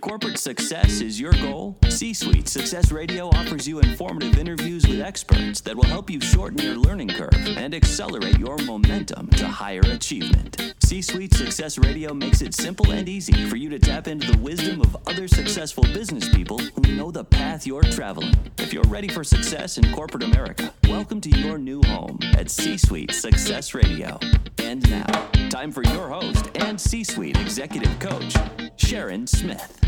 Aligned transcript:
Corporate 0.00 0.38
success 0.38 1.00
is 1.00 1.20
your 1.20 1.32
goal, 1.32 1.76
C 1.88 2.14
Suite 2.14 2.48
Success 2.48 2.92
Radio 2.92 3.28
offers 3.30 3.66
you 3.66 3.80
informative 3.80 4.38
interviews 4.38 4.86
with 4.86 5.00
experts 5.00 5.60
that 5.62 5.74
will 5.74 5.84
help 5.84 6.08
you 6.08 6.20
shorten 6.20 6.58
your 6.58 6.76
learning 6.76 7.08
curve 7.08 7.34
and 7.34 7.74
accelerate 7.74 8.38
your 8.38 8.56
momentum 8.58 9.28
to 9.30 9.48
higher 9.48 9.80
achievement. 9.80 10.74
C 10.84 11.02
Suite 11.02 11.34
Success 11.34 11.78
Radio 11.78 12.14
makes 12.14 12.42
it 12.42 12.54
simple 12.54 12.90
and 12.92 13.08
easy 13.08 13.48
for 13.48 13.56
you 13.56 13.68
to 13.70 13.78
tap 13.78 14.06
into 14.06 14.30
the 14.30 14.38
wisdom 14.38 14.80
of 14.82 14.96
other 15.06 15.26
successful 15.26 15.84
business 15.84 16.28
people 16.28 16.58
who 16.58 16.94
know 16.94 17.10
the 17.10 17.24
path 17.24 17.66
you're 17.66 17.82
traveling. 17.82 18.34
If 18.58 18.72
you're 18.72 18.84
ready 18.84 19.08
for 19.08 19.24
success 19.24 19.78
in 19.78 19.92
corporate 19.92 20.22
America, 20.22 20.72
welcome 20.88 21.20
to 21.22 21.30
your 21.30 21.58
new 21.58 21.82
home 21.82 22.18
at 22.36 22.50
C 22.50 22.76
Suite 22.76 23.12
Success 23.12 23.74
Radio. 23.74 24.18
And 24.58 24.88
now, 24.88 25.28
time 25.50 25.72
for 25.72 25.82
your 25.84 26.08
host 26.08 26.50
and 26.56 26.80
C 26.80 27.04
Suite 27.04 27.38
executive 27.38 27.98
coach, 27.98 28.36
Sharon 28.76 29.26
Smith. 29.26 29.87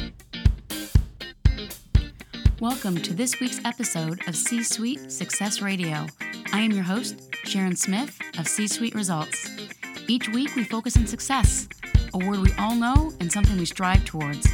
Welcome 2.61 3.01
to 3.01 3.15
this 3.15 3.41
week's 3.41 3.59
episode 3.65 4.21
of 4.29 4.37
C 4.37 4.63
Suite 4.63 5.11
Success 5.11 5.63
Radio. 5.63 6.07
I 6.53 6.61
am 6.61 6.73
your 6.73 6.83
host, 6.83 7.35
Sharon 7.45 7.75
Smith 7.75 8.21
of 8.39 8.47
C 8.47 8.69
Suite 8.69 8.95
Results. 8.95 9.49
Each 10.09 10.29
week 10.29 10.55
we 10.55 10.65
focus 10.65 10.95
on 10.99 11.07
success, 11.07 11.71
a 12.13 12.19
word 12.19 12.41
we 12.41 12.53
all 12.59 12.75
know 12.75 13.15
and 13.19 13.33
something 13.33 13.57
we 13.57 13.65
strive 13.65 14.05
towards, 14.05 14.47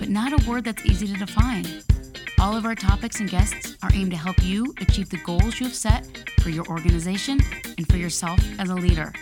but 0.00 0.08
not 0.08 0.32
a 0.32 0.50
word 0.50 0.64
that's 0.64 0.84
easy 0.84 1.06
to 1.06 1.12
define. 1.12 1.64
All 2.40 2.56
of 2.56 2.64
our 2.64 2.74
topics 2.74 3.20
and 3.20 3.30
guests 3.30 3.76
are 3.84 3.90
aimed 3.94 4.10
to 4.10 4.16
help 4.16 4.42
you 4.42 4.74
achieve 4.80 5.08
the 5.08 5.18
goals 5.18 5.60
you 5.60 5.66
have 5.66 5.76
set 5.76 6.28
for 6.40 6.50
your 6.50 6.66
organization 6.66 7.38
and 7.78 7.88
for 7.88 7.98
yourself 7.98 8.40
as 8.58 8.68
a 8.68 8.74
leader, 8.74 9.12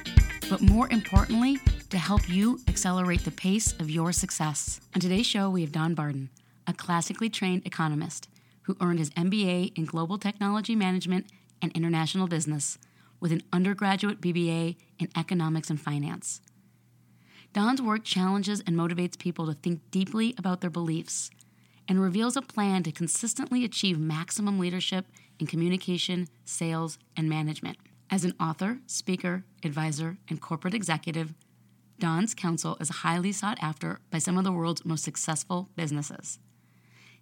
but 0.48 0.62
more 0.62 0.88
importantly, 0.90 1.58
to 1.90 1.98
help 1.98 2.26
you 2.30 2.58
accelerate 2.66 3.26
the 3.26 3.30
pace 3.30 3.74
of 3.78 3.90
your 3.90 4.10
success. 4.10 4.80
On 4.94 5.02
today's 5.02 5.26
show, 5.26 5.50
we 5.50 5.60
have 5.60 5.72
Don 5.72 5.92
Barden, 5.92 6.30
a 6.66 6.72
classically 6.72 7.28
trained 7.28 7.66
economist 7.66 8.28
who 8.62 8.76
earned 8.80 8.98
his 8.98 9.10
MBA 9.10 9.76
in 9.76 9.84
Global 9.84 10.18
Technology 10.18 10.76
Management 10.76 11.26
and 11.60 11.72
International 11.72 12.26
Business 12.26 12.78
with 13.20 13.32
an 13.32 13.42
undergraduate 13.52 14.20
BBA 14.20 14.76
in 14.98 15.08
Economics 15.16 15.70
and 15.70 15.80
Finance. 15.80 16.40
Don's 17.52 17.82
work 17.82 18.04
challenges 18.04 18.62
and 18.66 18.76
motivates 18.76 19.18
people 19.18 19.46
to 19.46 19.54
think 19.54 19.80
deeply 19.90 20.34
about 20.38 20.60
their 20.60 20.70
beliefs 20.70 21.30
and 21.86 22.00
reveals 22.00 22.36
a 22.36 22.42
plan 22.42 22.82
to 22.82 22.92
consistently 22.92 23.64
achieve 23.64 23.98
maximum 23.98 24.58
leadership 24.58 25.06
in 25.38 25.46
communication, 25.46 26.28
sales, 26.44 26.98
and 27.16 27.28
management. 27.28 27.76
As 28.10 28.24
an 28.24 28.34
author, 28.40 28.78
speaker, 28.86 29.44
advisor, 29.64 30.18
and 30.28 30.40
corporate 30.40 30.74
executive, 30.74 31.34
Don's 31.98 32.34
counsel 32.34 32.76
is 32.80 32.88
highly 32.88 33.32
sought 33.32 33.58
after 33.62 34.00
by 34.10 34.18
some 34.18 34.38
of 34.38 34.44
the 34.44 34.52
world's 34.52 34.84
most 34.84 35.04
successful 35.04 35.68
businesses. 35.76 36.38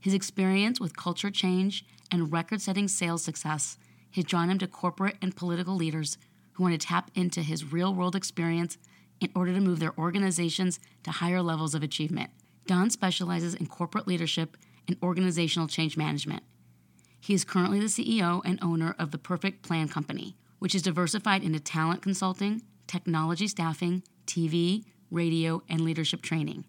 His 0.01 0.15
experience 0.15 0.81
with 0.81 0.97
culture 0.97 1.31
change 1.31 1.85
and 2.11 2.33
record 2.33 2.61
setting 2.61 2.89
sales 2.89 3.23
success 3.23 3.77
has 4.13 4.25
drawn 4.25 4.51
him 4.51 4.59
to 4.59 4.67
corporate 4.67 5.17
and 5.21 5.37
political 5.37 5.77
leaders 5.77 6.19
who 6.53 6.63
want 6.63 6.79
to 6.79 6.87
tap 6.87 7.11
into 7.15 7.43
his 7.43 7.73
real 7.73 7.95
world 7.95 8.17
experience 8.17 8.79
in 9.21 9.31
order 9.35 9.53
to 9.53 9.61
move 9.61 9.79
their 9.79 9.97
organizations 9.99 10.81
to 11.03 11.11
higher 11.11 11.43
levels 11.43 11.75
of 11.75 11.83
achievement. 11.83 12.31
Don 12.67 12.91
specializes 12.91 13.55
in 13.55 13.67
corporate 13.67 14.09
leadership 14.09 14.57
and 14.89 14.97
organizational 15.03 15.69
change 15.69 15.97
management. 15.97 16.43
He 17.21 17.35
is 17.35 17.45
currently 17.45 17.79
the 17.79 17.87
CEO 17.87 18.41
and 18.45 18.59
owner 18.63 18.95
of 18.99 19.11
the 19.11 19.19
Perfect 19.19 19.63
Plan 19.63 19.89
Company, 19.89 20.37
which 20.59 20.75
is 20.75 20.83
diversified 20.83 21.45
into 21.45 21.61
talent 21.61 22.03
consulting, 22.03 22.63
technology 22.87 23.47
staffing, 23.47 24.03
TV, 24.27 24.85
radio, 25.11 25.63
and 25.69 25.83
leadership 25.83 26.23
training. 26.23 26.65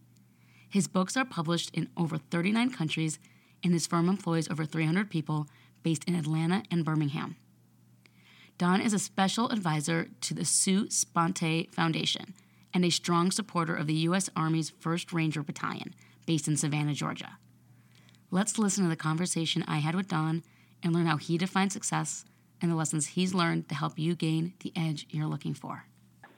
His 0.69 0.87
books 0.87 1.17
are 1.17 1.25
published 1.25 1.69
in 1.73 1.89
over 1.97 2.17
39 2.17 2.71
countries, 2.71 3.19
and 3.63 3.73
his 3.73 3.87
firm 3.87 4.09
employs 4.09 4.49
over 4.49 4.65
300 4.65 5.09
people 5.09 5.47
based 5.83 6.03
in 6.05 6.15
Atlanta 6.15 6.63
and 6.71 6.85
Birmingham. 6.85 7.35
Don 8.57 8.81
is 8.81 8.93
a 8.93 8.99
special 8.99 9.49
advisor 9.49 10.09
to 10.21 10.33
the 10.33 10.45
Sua 10.45 10.85
Sponte 10.89 11.73
Foundation 11.73 12.33
and 12.73 12.85
a 12.85 12.91
strong 12.91 13.31
supporter 13.31 13.75
of 13.75 13.87
the 13.87 13.93
U.S. 13.93 14.29
Army's 14.35 14.71
1st 14.71 15.13
Ranger 15.13 15.43
Battalion, 15.43 15.95
based 16.25 16.47
in 16.47 16.55
Savannah, 16.55 16.93
Georgia. 16.93 17.37
Let's 18.29 18.57
listen 18.57 18.83
to 18.83 18.89
the 18.89 18.95
conversation 18.95 19.63
I 19.67 19.79
had 19.79 19.95
with 19.95 20.07
Don 20.07 20.43
and 20.83 20.93
learn 20.93 21.07
how 21.07 21.17
he 21.17 21.37
defines 21.37 21.73
success 21.73 22.23
and 22.61 22.71
the 22.71 22.75
lessons 22.75 23.07
he's 23.07 23.33
learned 23.33 23.67
to 23.69 23.75
help 23.75 23.97
you 23.97 24.15
gain 24.15 24.53
the 24.61 24.71
edge 24.75 25.07
you're 25.09 25.27
looking 25.27 25.53
for. 25.53 25.85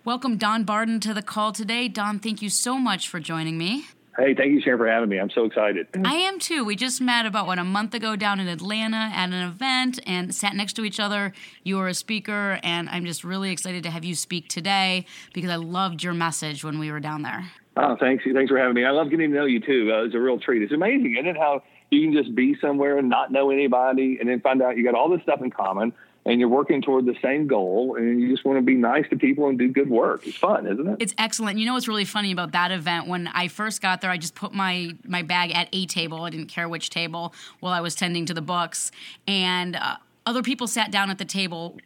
Welcome, 0.06 0.38
Don 0.38 0.64
Barden, 0.64 1.00
to 1.02 1.14
the 1.14 1.22
call 1.22 1.52
today. 1.52 1.88
Don, 1.88 2.20
thank 2.20 2.42
you 2.42 2.50
so 2.50 2.78
much 2.78 3.08
for 3.08 3.20
joining 3.20 3.58
me. 3.58 3.86
Hey, 4.16 4.36
thank 4.36 4.52
you, 4.52 4.62
Sharon, 4.62 4.78
for 4.78 4.88
having 4.88 5.10
me. 5.10 5.20
I'm 5.20 5.32
so 5.32 5.46
excited. 5.46 5.88
I 6.06 6.14
am 6.14 6.38
too. 6.38 6.64
We 6.64 6.76
just 6.76 7.02
met 7.02 7.26
about 7.26 7.48
what 7.48 7.58
a 7.58 7.64
month 7.64 7.96
ago 7.96 8.16
down 8.16 8.40
in 8.40 8.48
Atlanta 8.48 9.10
at 9.12 9.30
an 9.30 9.34
event 9.34 10.00
and 10.06 10.34
sat 10.34 10.56
next 10.56 10.74
to 10.74 10.86
each 10.86 11.00
other. 11.00 11.34
You 11.64 11.78
were 11.78 11.88
a 11.88 11.96
speaker, 11.96 12.60
and 12.62 12.90
I'm 12.90 13.06
just 13.06 13.24
really 13.24 13.52
excited 13.52 13.82
to 13.84 13.90
have 13.90 14.06
you 14.06 14.14
speak 14.14 14.50
today 14.50 15.08
because 15.34 15.50
I 15.50 15.56
loved 15.56 16.04
your 16.04 16.14
message 16.14 16.64
when 16.64 16.78
we 16.78 16.92
were 16.92 17.00
down 17.00 17.24
there. 17.24 17.52
Oh, 17.76 17.98
thanks. 18.00 18.24
Thanks 18.32 18.52
for 18.52 18.60
having 18.60 18.76
me. 18.76 18.86
I 18.86 18.92
love 18.92 19.10
getting 19.10 19.32
to 19.32 19.36
know 19.36 19.46
you 19.46 19.60
too. 19.60 19.92
Uh, 19.92 20.06
it's 20.06 20.14
a 20.14 20.20
real 20.20 20.40
treat. 20.40 20.62
It's 20.62 20.74
amazing, 20.74 21.16
isn't 21.18 21.36
it? 21.36 21.38
How 21.38 21.64
you 21.90 22.08
can 22.08 22.14
just 22.14 22.36
be 22.36 22.56
somewhere 22.62 23.00
and 23.00 23.10
not 23.10 23.32
know 23.32 23.50
anybody, 23.50 24.18
and 24.20 24.30
then 24.30 24.42
find 24.42 24.62
out 24.62 24.78
you 24.78 24.84
got 24.84 24.94
all 24.94 25.10
this 25.10 25.24
stuff 25.24 25.42
in 25.42 25.50
common 25.50 25.92
and 26.26 26.40
you're 26.40 26.50
working 26.50 26.82
toward 26.82 27.06
the 27.06 27.16
same 27.22 27.48
goal 27.48 27.96
and 27.98 28.22
you 28.22 28.30
just 28.30 28.46
want 28.46 28.58
to 28.58 28.62
be 28.62 28.76
nice 28.76 29.08
to 29.10 29.18
people 29.18 29.50
and 29.50 29.58
do 29.58 29.70
good 29.70 29.90
work. 29.90 30.26
It's 30.26 30.38
fun, 30.38 30.66
isn't 30.66 30.88
it? 30.88 30.98
It's 31.00 31.14
excellent. 31.18 31.60
You 31.60 31.66
know 31.66 31.74
what's 31.74 31.88
really 31.88 32.06
funny 32.06 32.32
about 32.32 32.52
that 32.54 32.72
event? 32.72 33.08
When 33.08 33.28
I 33.28 33.48
first 33.48 33.82
got 33.82 34.02
there, 34.02 34.12
I 34.12 34.18
just 34.18 34.36
put 34.36 34.54
my 34.54 34.96
my 35.06 35.22
bag 35.22 35.52
at 35.52 35.70
a 35.74 35.86
table. 35.86 36.24
I 36.24 36.30
didn't 36.30 36.48
care 36.48 36.70
which 36.70 36.90
table 36.90 37.34
while 37.60 37.74
I 37.74 37.82
was 37.82 37.96
tending 37.96 38.26
to 38.28 38.34
the 38.34 38.42
books, 38.42 38.92
and. 39.28 39.76
Uh, 39.76 39.98
other 40.26 40.42
people 40.42 40.68
sat 40.68 40.90
down 40.90 41.10
at 41.10 41.18
the 41.18 41.26
table, 41.26 41.78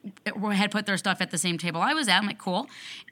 had 0.54 0.69
put 0.69 0.86
their 0.86 0.98
stuff 0.98 1.22
at 1.22 1.31
the 1.31 1.40
same 1.40 1.58
table 1.58 1.81
I 1.81 1.96
was 1.96 2.08
at. 2.08 2.19
I'm 2.19 2.28
like, 2.28 2.38
cool. 2.38 2.68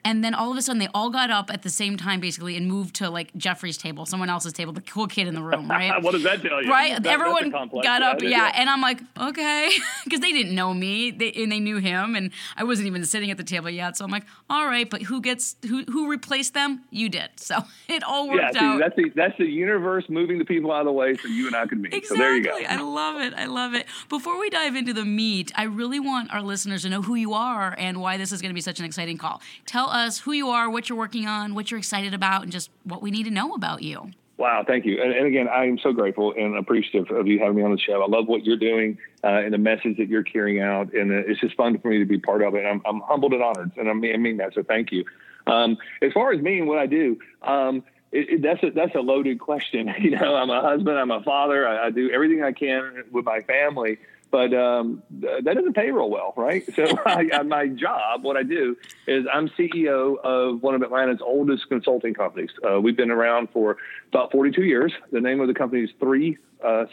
And 0.06 0.24
then 0.24 0.36
all 0.36 0.52
of 0.52 0.58
a 0.58 0.62
sudden, 0.62 0.78
they 0.78 0.88
all 0.94 1.10
got 1.10 1.32
up 1.32 1.52
at 1.52 1.64
the 1.64 1.70
same 1.72 1.98
time, 1.98 2.20
basically, 2.20 2.56
and 2.56 2.68
moved 2.68 2.96
to 2.98 3.10
like 3.10 3.36
Jeffrey's 3.36 3.76
table, 3.76 4.06
someone 4.06 4.30
else's 4.30 4.54
table, 4.54 4.72
the 4.72 4.82
cool 4.82 5.08
kid 5.08 5.28
in 5.28 5.34
the 5.34 5.42
room, 5.42 5.68
right? 5.68 6.02
what 6.04 6.12
does 6.12 6.22
that 6.22 6.44
tell 6.44 6.64
you? 6.64 6.70
Right? 6.70 7.02
That, 7.02 7.12
Everyone 7.12 7.50
got 7.50 8.04
up, 8.04 8.22
yeah, 8.22 8.30
yeah. 8.30 8.52
And 8.54 8.70
I'm 8.70 8.82
like, 8.82 9.02
okay, 9.20 9.72
because 10.04 10.20
they 10.20 10.32
didn't 10.32 10.54
know 10.54 10.76
me, 10.76 11.10
they, 11.10 11.32
and 11.32 11.52
they 11.52 11.60
knew 11.60 11.78
him, 11.78 12.16
and 12.16 12.30
I 12.56 12.64
wasn't 12.64 12.88
even 12.88 13.04
sitting 13.04 13.32
at 13.32 13.38
the 13.38 13.44
table 13.44 13.72
yet. 13.72 13.98
So 13.98 14.06
I'm 14.06 14.12
like, 14.12 14.26
all 14.48 14.68
right, 14.68 14.88
but 14.88 15.02
who 15.02 15.22
gets 15.22 15.56
who 15.68 15.84
who 15.86 16.08
replaced 16.08 16.54
them? 16.54 16.84
You 16.92 17.10
did. 17.10 17.30
So 17.46 17.60
it 17.88 18.04
all 18.04 18.28
worked 18.28 18.42
yeah, 18.42 18.60
see, 18.60 18.66
out. 18.66 18.80
That's 18.80 18.96
the 18.96 19.12
that's 19.16 19.38
the 19.38 19.46
universe 19.46 20.06
moving 20.10 20.40
the 20.40 20.46
people 20.46 20.72
out 20.72 20.80
of 20.80 20.86
the 20.88 20.92
way 20.92 21.14
so 21.14 21.28
you 21.28 21.46
and 21.46 21.56
I 21.56 21.68
could 21.68 21.80
meet. 21.80 21.94
Exactly. 21.94 22.18
So 22.18 22.24
there 22.24 22.36
you 22.36 22.44
go. 22.44 22.58
I 22.68 22.82
love 22.82 23.22
it. 23.22 23.36
I 23.36 23.46
love 23.46 23.76
it. 23.76 23.86
Before 24.10 24.40
we 24.40 24.50
dive 24.50 24.76
into 24.76 24.92
the 24.92 25.06
meat, 25.06 25.52
I 25.56 25.64
really 25.64 26.00
want 26.00 26.34
our 26.34 26.42
listeners 26.42 26.82
to 26.82 26.90
know 26.90 27.04
who 27.04 27.14
you 27.14 27.34
are 27.34 27.76
and 27.78 28.02
why 28.02 28.18
this 28.18 28.32
is 28.32 28.42
going 28.42 28.50
to 28.50 28.56
be 28.56 28.62
such 28.62 28.80
an 28.80 28.86
exciting 28.86 29.20
call. 29.20 29.44
Tell 29.68 29.90
us 29.96 30.20
who 30.20 30.34
you 30.34 30.50
are 30.50 30.70
what 30.70 30.90
you're 30.90 30.98
working 30.98 31.26
on, 31.26 31.56
what 31.56 31.72
you're 31.72 31.78
excited 31.78 32.14
about, 32.14 32.44
and 32.44 32.52
just 32.52 32.70
what 32.84 33.02
we 33.02 33.10
need 33.10 33.24
to 33.24 33.32
know 33.32 33.54
about 33.54 33.82
you. 33.82 34.12
Wow, 34.38 34.66
thank 34.68 34.86
you. 34.86 35.02
And, 35.02 35.14
and 35.14 35.28
again, 35.28 35.48
I 35.48 35.66
am 35.66 35.78
so 35.78 35.94
grateful 35.94 36.34
and 36.38 36.58
appreciative 36.58 37.10
of 37.16 37.26
you 37.26 37.40
having 37.40 37.56
me 37.56 37.64
on 37.64 37.72
the 37.72 37.80
show. 37.80 38.04
I 38.04 38.08
love 38.08 38.28
what 38.28 38.44
you're 38.44 38.58
doing 38.58 38.98
uh, 39.24 39.28
and 39.28 39.54
the 39.54 39.58
message 39.58 39.96
that 39.98 40.10
you're 40.10 40.24
carrying 40.24 40.62
out, 40.62 40.94
and 40.94 41.10
it's 41.12 41.40
just 41.40 41.56
fun 41.56 41.78
for 41.80 41.88
me 41.88 42.00
to 42.00 42.06
be 42.06 42.20
part 42.20 42.42
of 42.42 42.54
it. 42.56 42.66
I'm, 42.66 42.82
I'm 42.86 43.00
humbled 43.00 43.34
and 43.34 43.42
honored, 43.42 43.72
and 43.78 43.90
I 43.90 43.94
mean, 43.94 44.14
I 44.14 44.18
mean 44.18 44.38
that. 44.38 44.54
So 44.54 44.64
thank 44.64 44.92
you. 44.92 45.06
Um, 45.48 45.78
as 46.02 46.12
far 46.12 46.34
as 46.34 46.42
me 46.42 46.60
and 46.60 46.68
what 46.68 46.80
I 46.80 46.86
do, 46.86 47.18
um, 47.44 47.84
it, 48.12 48.30
it, 48.30 48.42
that's 48.42 48.62
a 48.64 48.72
that's 48.72 48.96
a 48.96 49.00
loaded 49.00 49.40
question. 49.40 49.94
You 50.00 50.12
know, 50.12 50.36
I'm 50.36 50.50
a 50.50 50.62
husband, 50.62 50.98
I'm 50.98 51.12
a 51.12 51.22
father. 51.24 51.68
I, 51.68 51.88
I 51.88 51.90
do 51.90 52.10
everything 52.12 52.44
I 52.44 52.52
can 52.52 53.06
with 53.12 53.26
my 53.26 53.42
family 53.42 54.00
but 54.36 54.54
um, 54.54 55.02
that 55.22 55.46
doesn't 55.46 55.76
pay 55.76 55.92
real 55.92 56.10
well, 56.10 56.34
right? 56.36 56.62
So 56.76 56.84
I, 57.06 57.42
my 57.44 57.68
job, 57.68 58.26
what 58.26 58.36
I 58.36 58.44
do 58.44 58.76
is 59.08 59.24
I'm 59.34 59.48
CEO 59.48 60.20
of 60.20 60.62
one 60.62 60.76
of 60.76 60.82
Atlanta's 60.82 61.22
oldest 61.26 61.70
consulting 61.70 62.14
companies. 62.14 62.50
Uh, 62.62 62.82
we've 62.82 62.98
been 62.98 63.12
around 63.12 63.48
for 63.54 63.78
about 64.10 64.34
42 64.34 64.64
years. 64.64 64.92
The 65.14 65.22
name 65.22 65.40
of 65.40 65.48
the 65.48 65.54
company 65.54 65.84
is 65.84 65.90
3CI, 66.02 66.38
uh, 66.66 66.86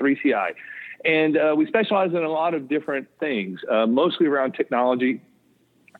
3CI. 0.00 0.54
And 1.04 1.36
uh, 1.36 1.54
we 1.54 1.66
specialize 1.66 2.12
in 2.12 2.24
a 2.24 2.30
lot 2.30 2.54
of 2.54 2.66
different 2.66 3.08
things, 3.20 3.60
uh, 3.70 3.86
mostly 3.86 4.26
around 4.26 4.52
technology, 4.52 5.20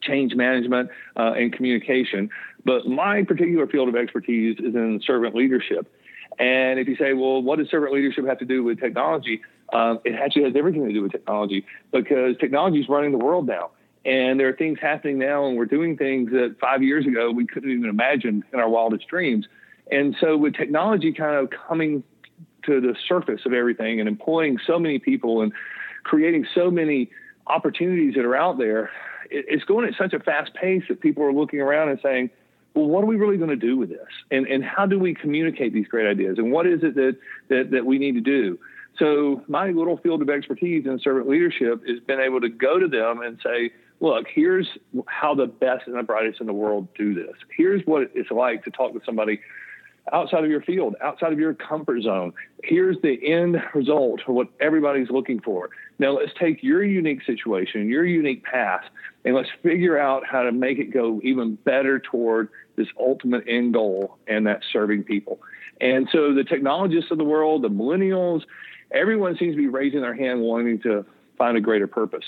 change 0.01 0.35
management, 0.35 0.89
uh, 1.15 1.35
and 1.37 1.53
communication. 1.53 2.31
But 2.65 2.87
my 2.87 3.23
particular 3.25 3.67
field 3.67 3.91
of 3.91 3.97
expertise 3.97 4.57
is 4.61 4.75
in 4.75 5.03
servant 5.05 5.35
leadership. 5.35 5.93
And 6.39 6.79
if 6.79 6.89
you 6.89 6.97
say, 6.97 7.13
well, 7.13 7.43
what 7.43 7.59
does 7.59 7.71
servant 7.71 7.93
leadership 7.93 8.27
have 8.27 8.39
to 8.39 8.45
do 8.45 8.65
with 8.65 8.81
technology? 8.81 9.43
Um, 9.73 10.01
it 10.05 10.15
actually 10.15 10.45
has 10.45 10.55
everything 10.57 10.87
to 10.87 10.93
do 10.93 11.03
with 11.03 11.13
technology 11.13 11.65
because 11.93 12.37
technology 12.39 12.81
is 12.81 12.89
running 12.89 13.13
the 13.13 13.19
world 13.19 13.47
now. 13.47 13.71
And 14.05 14.39
there 14.39 14.49
are 14.49 14.53
things 14.53 14.79
happening 14.81 15.19
now, 15.19 15.47
and 15.47 15.57
we're 15.57 15.65
doing 15.65 15.97
things 15.97 16.31
that 16.33 16.57
five 16.61 16.83
years 16.83 17.07
ago 17.07 17.31
we 17.31 17.47
couldn't 17.47 17.71
even 17.71 17.89
imagine 17.89 18.45
in 18.53 18.61
our 18.61 18.69
wildest 18.69 19.09
dreams. 19.09 19.47
And 19.91 20.15
so, 20.21 20.37
with 20.37 20.55
technology 20.55 21.13
kind 21.13 21.37
of 21.37 21.51
coming 21.51 22.03
to 22.67 22.81
the 22.81 22.95
surface 23.09 23.41
of 23.47 23.53
everything 23.53 24.01
and 24.01 24.09
employing 24.09 24.59
so 24.67 24.79
many 24.79 24.99
people 24.99 25.41
and 25.41 25.53
creating 26.03 26.47
so 26.55 26.71
many 26.71 27.11
opportunities 27.47 28.15
that 28.15 28.25
are 28.25 28.37
out 28.37 28.59
there, 28.59 28.91
it's 29.31 29.65
going 29.65 29.87
at 29.87 29.95
such 29.97 30.13
a 30.13 30.21
fast 30.21 30.53
pace 30.55 30.83
that 30.89 31.01
people 31.01 31.23
are 31.25 31.33
looking 31.33 31.61
around 31.61 31.89
and 31.89 31.99
saying, 32.03 32.31
well, 32.75 32.87
what 32.87 33.05
are 33.05 33.07
we 33.07 33.17
really 33.17 33.37
going 33.37 33.51
to 33.51 33.57
do 33.57 33.77
with 33.77 33.89
this? 33.89 34.09
And, 34.31 34.47
and 34.47 34.65
how 34.65 34.87
do 34.87 34.99
we 34.99 35.15
communicate 35.15 35.73
these 35.73 35.87
great 35.87 36.09
ideas? 36.09 36.39
And 36.39 36.51
what 36.51 36.67
is 36.67 36.81
it 36.83 36.95
that, 36.97 37.17
that, 37.49 37.71
that 37.71 37.87
we 37.87 37.99
need 37.99 38.13
to 38.13 38.21
do? 38.21 38.59
So 38.99 39.43
my 39.49 39.71
little 39.71 39.97
field 39.97 40.23
of 40.23 40.31
expertise 40.31 40.87
in 40.87 40.99
servant 41.01 41.29
leadership 41.29 41.87
has 41.89 42.01
been 42.01 42.21
able 42.21 42.41
to 42.41 42.49
go 42.49 42.79
to 42.79 42.89
them 42.89 43.23
and 43.23 43.39
say, 43.43 43.73
look, 44.01 44.27
here's 44.33 44.69
how 45.07 45.35
the 45.35 45.47
best 45.47 45.87
and 45.87 45.97
the 45.97 46.03
brightest 46.03 46.41
in 46.41 46.47
the 46.47 46.53
world 46.53 46.89
do 46.97 47.15
this. 47.15 47.35
Here's 47.57 47.83
what 47.87 48.11
it's 48.15 48.31
like 48.31 48.65
to 48.65 48.71
talk 48.71 48.93
to 48.93 49.01
somebody 49.05 49.41
outside 50.13 50.45
of 50.45 50.51
your 50.51 50.61
field, 50.61 50.95
outside 51.01 51.33
of 51.33 51.39
your 51.39 51.55
comfort 51.55 52.03
zone. 52.03 52.33
Here's 52.63 52.97
the 53.03 53.19
end 53.27 53.57
result 53.75 54.21
of 54.27 54.35
what 54.35 54.49
everybody's 54.61 55.11
looking 55.11 55.41
for. 55.41 55.71
Now 55.99 56.13
let's 56.13 56.33
take 56.39 56.63
your 56.63 56.85
unique 56.85 57.23
situation, 57.25 57.89
your 57.89 58.05
unique 58.05 58.45
path, 58.45 58.83
and 59.25 59.35
let's 59.35 59.49
figure 59.63 59.99
out 59.99 60.25
how 60.27 60.43
to 60.43 60.53
make 60.53 60.79
it 60.79 60.93
go 60.93 61.21
even 61.23 61.55
better 61.57 61.99
toward 61.99 62.49
this 62.77 62.89
ultimate 62.99 63.45
end 63.49 63.75
goal, 63.75 64.19
and 64.27 64.47
that's 64.47 64.65
serving 64.73 65.05
people. 65.05 65.41
And 65.81 66.09
so 66.13 66.35
the 66.35 66.45
technologists 66.45 67.11
of 67.11 67.19
the 67.19 67.25
world, 67.25 67.63
the 67.63 67.69
millennials, 67.69 68.43
everyone 68.93 69.37
seems 69.39 69.55
to 69.55 69.59
be 69.59 69.69
raising 69.69 70.01
their 70.01 70.15
hand 70.15 70.41
wanting 70.41 70.81
to 70.83 71.05
find 71.37 71.57
a 71.57 71.61
greater 71.61 71.87
purpose. 71.87 72.25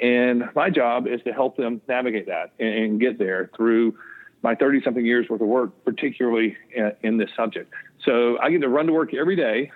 And 0.00 0.44
my 0.54 0.70
job 0.70 1.06
is 1.06 1.20
to 1.24 1.32
help 1.32 1.56
them 1.56 1.80
navigate 1.88 2.26
that 2.26 2.52
and, 2.58 2.68
and 2.68 3.00
get 3.00 3.18
there 3.18 3.50
through 3.56 3.96
my 4.42 4.54
30 4.54 4.82
something 4.82 5.04
years 5.04 5.28
worth 5.28 5.40
of 5.40 5.48
work, 5.48 5.84
particularly 5.84 6.56
in, 6.74 6.92
in, 7.02 7.16
this 7.18 7.28
subject. 7.36 7.72
So 8.04 8.38
I 8.38 8.50
get 8.50 8.62
to 8.62 8.68
run 8.68 8.86
to 8.86 8.92
work 8.92 9.12
every 9.12 9.36
day 9.36 9.70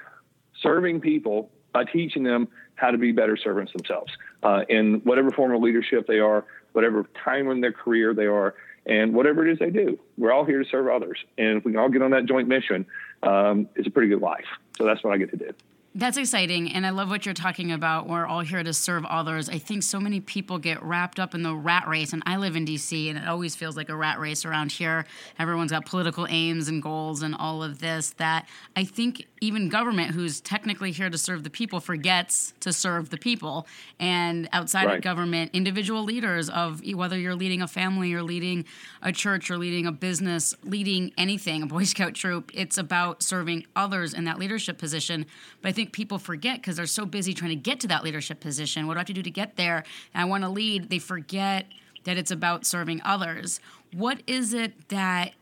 serving 0.63 1.01
people 1.01 1.51
by 1.73 1.85
teaching 1.85 2.23
them 2.23 2.49
how 2.77 2.91
to 2.91 2.99
be 2.99 3.13
better 3.13 3.37
servants 3.37 3.73
themselves 3.73 4.13
uh, 4.43 4.63
in 4.69 5.01
whatever 5.05 5.31
form 5.31 5.55
of 5.55 5.61
leadership 5.61 6.07
they 6.07 6.19
are, 6.19 6.47
whatever 6.73 7.07
time 7.23 7.51
in 7.51 7.61
their 7.61 7.73
career 7.73 8.15
they 8.15 8.27
are, 8.27 8.55
and 8.87 9.15
whatever 9.15 9.47
it 9.47 9.53
is 9.53 9.59
they 9.59 9.71
do. 9.71 9.99
We're 10.19 10.33
all 10.33 10.45
here 10.45 10.63
to 10.63 10.69
serve 10.69 10.89
others. 10.89 11.19
And 11.39 11.59
if 11.59 11.65
we 11.65 11.73
can 11.73 11.81
all 11.81 11.89
get 11.89 12.03
on 12.03 12.11
that 12.11 12.27
joint 12.27 12.49
mission, 12.49 12.87
um, 13.23 13.69
it's 13.75 13.87
a 13.87 13.91
pretty 13.91 14.09
good 14.09 14.21
life. 14.21 14.47
So 14.77 14.85
that's 14.85 15.03
what 15.03 15.13
I 15.13 15.19
get 15.19 15.31
to 15.31 15.37
do. 15.37 15.53
That's 15.97 16.17
exciting. 16.17 16.73
And 16.73 16.85
I 16.85 16.91
love 16.91 17.09
what 17.09 17.25
you're 17.25 17.35
talking 17.37 17.71
about. 17.71 18.09
We're 18.09 18.27
all 18.27 18.41
here 18.41 18.65
to 18.65 18.75
serve 18.75 19.05
others. 19.05 19.49
I 19.49 19.59
think 19.59 19.85
so 19.85 20.01
many 20.01 20.19
people 20.19 20.59
get 20.59 20.83
wrapped 20.83 21.21
up 21.21 21.37
in 21.37 21.43
the 21.43 21.55
rat 21.55 21.87
race. 21.87 22.13
And 22.13 22.21
I 22.27 22.37
live 22.37 22.57
in 22.57 22.67
DC, 22.67 23.09
and 23.09 23.17
it 23.17 23.29
always 23.29 23.55
feels 23.55 23.77
like 23.77 23.89
a 23.89 23.95
rat 23.95 24.19
race 24.19 24.45
around 24.45 24.73
here. 24.73 25.07
Everyone's 25.39 25.71
got 25.71 25.87
political 25.87 26.27
aims 26.29 26.67
and 26.67 26.83
goals 26.83 27.23
and 27.23 27.33
all 27.33 27.63
of 27.63 27.79
this 27.79 28.11
that 28.17 28.49
I 28.75 28.83
think 28.83 29.29
even 29.41 29.69
government, 29.69 30.11
who's 30.11 30.41
technically 30.41 30.91
here 30.91 31.11
to 31.11 31.19
serve 31.19 31.45
the 31.45 31.51
people, 31.51 31.79
forgets 31.79 32.55
to 32.61 32.73
serve 32.73 33.11
the 33.11 33.19
people. 33.19 33.69
And 34.01 34.49
outside 34.53 34.87
right. 34.87 34.97
of 34.97 35.03
government, 35.03 35.53
individual 35.53 36.03
leaders 36.03 36.51
of 36.51 36.83
whether 36.95 37.17
you're 37.17 37.37
leading 37.37 37.63
a 37.63 37.69
family 37.69 38.13
or 38.15 38.23
leading 38.25 38.65
a 39.01 39.13
church 39.13 39.49
or 39.49 39.59
leading 39.59 39.87
a 39.87 39.93
business, 39.93 40.57
leading 40.65 41.13
anything, 41.17 41.63
a 41.63 41.67
Boy 41.67 41.85
Scout 41.85 42.15
troop, 42.15 42.51
it's 42.53 42.79
about 42.79 43.23
serving 43.23 43.67
others 43.77 44.13
in 44.13 44.25
that 44.25 44.41
leadership 44.41 44.79
position. 44.79 45.27
But 45.63 45.69
I 45.69 45.73
think 45.73 45.84
think 45.85 45.93
people 45.93 46.19
forget 46.19 46.57
because 46.61 46.77
they're 46.77 46.87
so 46.87 47.05
busy 47.05 47.35
trying 47.35 47.51
to 47.51 47.57
get 47.57 47.81
to 47.81 47.89
that 47.89 48.03
leadership 48.03 48.41
position. 48.41 48.87
What 48.87 48.95
do 48.95 48.99
I 48.99 49.01
have 49.01 49.07
to 49.09 49.13
do 49.13 49.23
to 49.23 49.31
get 49.31 49.57
there? 49.57 49.85
And 50.15 50.23
I 50.23 50.25
want 50.25 50.43
to 50.43 50.49
lead. 50.49 50.89
They 50.89 50.99
forget 50.99 51.67
that 52.05 52.17
it's 52.17 52.31
about 52.31 52.65
serving 52.65 53.03
others. 53.05 53.61
What 53.93 54.23
is 54.27 54.55
it 54.55 54.89
that 54.89 55.33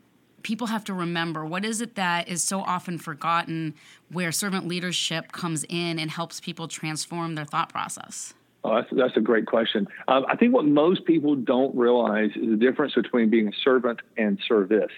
people 0.41 0.67
have 0.67 0.83
to 0.85 0.93
remember? 0.93 1.45
What 1.45 1.63
is 1.63 1.79
it 1.79 1.95
that 1.95 2.27
is 2.27 2.43
so 2.43 2.59
often 2.59 2.97
forgotten 2.97 3.73
where 4.11 4.31
servant 4.33 4.67
leadership 4.67 5.31
comes 5.31 5.65
in 5.69 5.97
and 5.97 6.11
helps 6.11 6.41
people 6.41 6.67
transform 6.67 7.35
their 7.35 7.45
thought 7.45 7.69
process? 7.69 8.33
Oh, 8.65 8.75
that's, 8.75 8.87
that's 8.91 9.17
a 9.17 9.21
great 9.21 9.45
question. 9.45 9.87
Um, 10.09 10.25
I 10.27 10.35
think 10.35 10.53
what 10.53 10.65
most 10.65 11.05
people 11.05 11.35
don't 11.35 11.73
realize 11.75 12.31
is 12.35 12.49
the 12.49 12.57
difference 12.57 12.93
between 12.95 13.29
being 13.29 13.47
a 13.47 13.53
servant 13.63 14.01
and 14.17 14.37
service. 14.45 14.91